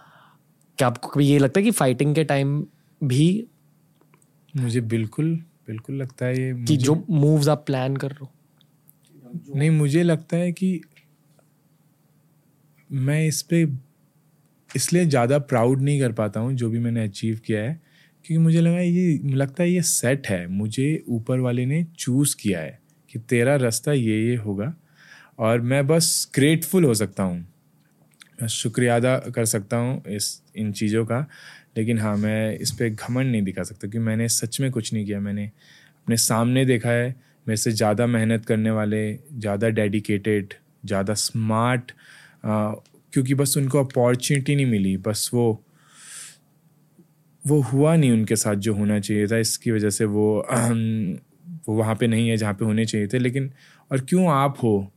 [0.77, 2.65] क्या आपको कभी ये लगता है कि फाइटिंग के टाइम
[3.01, 3.47] भी
[4.57, 5.35] मुझे बिल्कुल
[5.67, 8.31] बिल्कुल लगता है ये कि जो मूव्स आप प्लान कर रहे हो?
[9.55, 10.81] नहीं मुझे लगता है कि
[12.89, 13.77] मैं इस पर
[14.75, 17.73] इसलिए ज़्यादा प्राउड नहीं कर पाता हूँ जो भी मैंने अचीव किया है
[18.25, 22.59] क्योंकि मुझे लगा ये लगता है ये सेट है। मुझे ऊपर वाले ने चूज़ किया
[22.59, 22.79] है।
[23.13, 24.73] कि तेरा रास्ता ये ये होगा
[25.39, 31.05] और मैं बस ग्रेटफुल हो सकता हूँ। शुक्रिया अदा कर सकता हूँ इस, इन चीज़ों
[31.05, 31.25] का,
[31.77, 35.05] लेकिन हाँ मैं इस पर घमंड नहीं दिखा सकता क्योंकि मैंने सच में कुछ नहीं
[35.05, 37.09] किया। मैंने अपने सामने देखा है,
[37.47, 40.53] मेरे से ज़्यादा मेहनत करने वाले, ज़्यादा डेडिकेटेड
[40.85, 41.91] ज़्यादा स्मार्ट
[42.45, 45.63] क्योंकि बस उनको अपॉर्चुनिटी नहीं मिली, बस वो
[47.41, 50.27] वो हुआ नहीं उनके साथ जो होना चाहिए था। इसकी वजह से वो
[51.67, 53.49] वो वहाँ पे नहीं है जहाँ पे होने चाहिए थे लेकिन
[53.91, 54.91] और क्यों आप हो?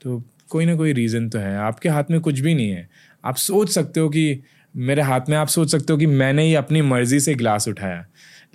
[0.00, 2.88] तो कोई ना कोई रीज़न तो है। आपके हाथ में कुछ भी नहीं है।
[3.24, 4.42] आप सोच सकते हो कि
[4.74, 8.00] मेरे हाथ में आप सोच सकते हो कि मैंने ही अपनी मर्ज़ी से गिलास उठाया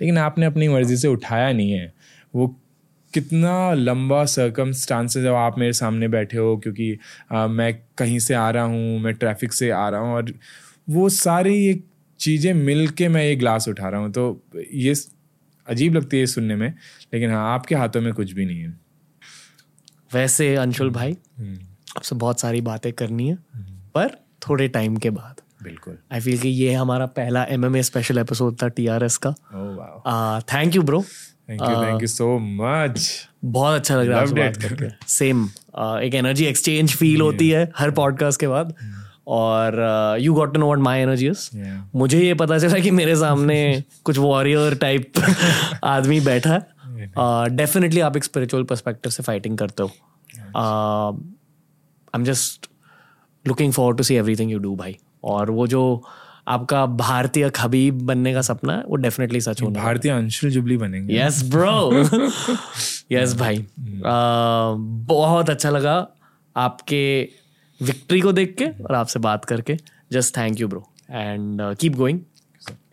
[0.00, 1.92] लेकिन आपने अपनी मर्ज़ी से उठाया नहीं है।
[2.34, 2.46] वो
[3.14, 6.96] कितना लंबा सर्कमस्टांसेस जब आप मेरे सामने बैठे हो क्योंकि
[7.32, 10.32] आ, मैं कहीं से आ रहा हूँ मैं ट्रैफ़िक से आ रहा हूँ और
[10.90, 11.80] वो सारी ये
[12.20, 14.42] चीज़ें मिल के मैं ये ग्लास उठा रहा हूँ। तो
[14.74, 14.94] ये
[15.68, 16.68] अजीब लगती है सुनने में
[17.14, 18.74] लेकिन हाँ आपके हाथों में कुछ भी नहीं है।
[20.14, 21.58] वैसे अंशुल भाई हम्म,
[21.96, 23.38] आपसे बहुत सारी बातें करनी है
[23.94, 24.16] पर
[24.48, 28.68] थोड़े टाइम के बाद। बिल्कुल। आई फील कि ये हमारा पहला एम स्पेशल एपिसोड था
[28.68, 31.02] टीआरएस का। ओह wow thank you bro
[31.50, 33.08] thank you so much
[33.44, 35.44] बहुत अच्छा लग रहा है सेम
[36.02, 38.74] एक एनर्जी एक्सचेंज फील होती है हर पॉडकास्ट के बाद।
[39.26, 39.72] और
[40.16, 41.50] uh, you got to know what my energy is
[41.94, 45.12] मुझे ये पता चला कि मेरे सामने कुछ वॉरियर टाइप
[45.84, 46.66] आदमी बैठा है।
[47.56, 49.88] डेफिनेटली आप एक स्पिरिचुअल पर्सपेक्टिव से फाइटिंग करते हो।
[50.56, 52.70] I am just
[53.48, 56.04] looking forward to see everything you do भाई। और वो जो
[56.48, 61.20] आपका भारतीय खबीब बनने का सपना है वो डेफिनेटली सच होना। भारतीय अंशुल जुबली बनेंगे।
[61.20, 61.92] यस ब्रो
[63.12, 64.76] यस भाई। Uh,
[65.06, 66.08] बहुत अच्छा लगा
[66.56, 67.28] आपके
[67.80, 69.76] विक्ट्री को देख के और आपसे बात करके
[70.12, 72.20] just thank you bro and keep going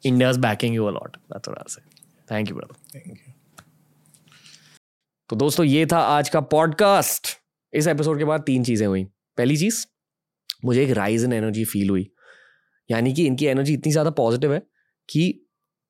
[0.05, 1.77] India is backing you a lot that's
[2.31, 3.34] thank you brother thank you
[5.30, 7.27] तो दोस्तों ये था आज का पॉडकास्ट
[7.73, 9.03] इस एपिसोड के बाद तीन चीज़ें हुई.
[9.38, 9.85] पहली चीज़
[10.65, 12.10] मुझे एक राइज इन एनर्जी फील हुई.
[12.89, 14.61] यानी कि इनकी एनर्जी इतनी ज़्यादा पॉजिटिव है
[15.10, 15.23] कि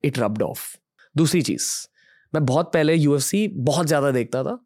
[0.03, 0.61] इट रब्ड ऑफ़
[1.15, 1.69] दूसरी चीज़
[2.33, 4.57] मैं बहुत पहले यूएफसी बहुत ज़्यादा देखता था.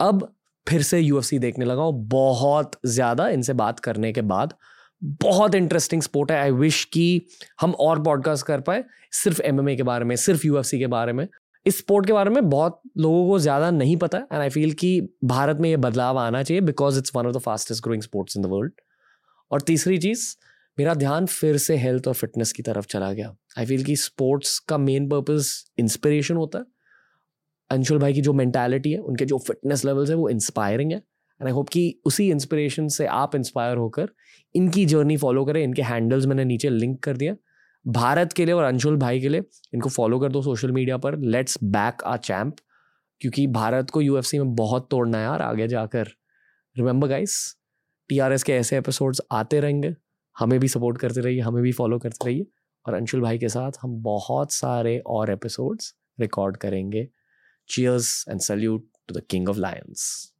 [0.00, 0.34] अब
[0.66, 4.54] फिर से यूएफसी देखने लगा हूँ। बहुत ज़्यादा इनसे बात करने के बाद
[5.02, 7.26] बहुत इंटरेस्टिंग स्पोर्ट है। आई विश कि
[7.60, 8.84] हम और पॉडकास्ट कर पाए
[9.14, 11.26] सिर्फ़ एमएमए के बारे में, सिर्फ़ यूएफसी के बारे में।
[11.66, 15.00] इस स्पोर्ट के बारे में बहुत लोगों को ज़्यादा नहीं पता एंड आई फील कि
[15.24, 18.42] भारत में ये बदलाव आना चाहिए because it's one of the fastest growing sports in
[18.42, 18.72] the world
[19.50, 20.26] और तीसरी चीज़,
[20.78, 24.58] मेरा ध्यान फिर से हेल्थ और फिटनेस की तरफ़ चला गया। आई फील कि स्पोर्ट्स
[24.58, 26.64] का मेन पर्पज इंस्पिरेशन होता है।
[27.74, 31.46] अंशुल भाई की जो मैंटेलिटी है, उनके जो फिटनेस लेवल्स है, वो इंस्पायरिंग है। एंड
[31.46, 34.08] आई होप कि उसी इंस्पिरेशन से आप इंस्पायर होकर
[34.54, 37.36] इनकी जर्नी फॉलो करें। इनके हैंडल्स मैंने नीचे लिंक कर दिया
[37.86, 39.40] भारत के लिए और अंशुल भाई के लिए
[39.74, 42.56] इनको फॉलो कर दो सोशल मीडिया पर। लेट्स बैक आ चैम्प
[43.20, 46.06] क्योंकि भारत को यूएफसी में बहुत तोड़ना है यार, आगे जाकर।
[46.76, 47.56] रिमेंबर गाइस
[48.08, 49.94] टीआरएस के ऐसे एपिसोड्स आते रहेंगे।
[50.38, 52.46] हमें भी सपोर्ट करते रहिए, हमें भी फॉलो करते रहिए।
[52.86, 57.08] और अंशुल भाई के साथ हम बहुत सारे और एपिसोड्स रिकॉर्ड करेंगे।
[57.66, 60.33] Cheers and salute to the King of Lions.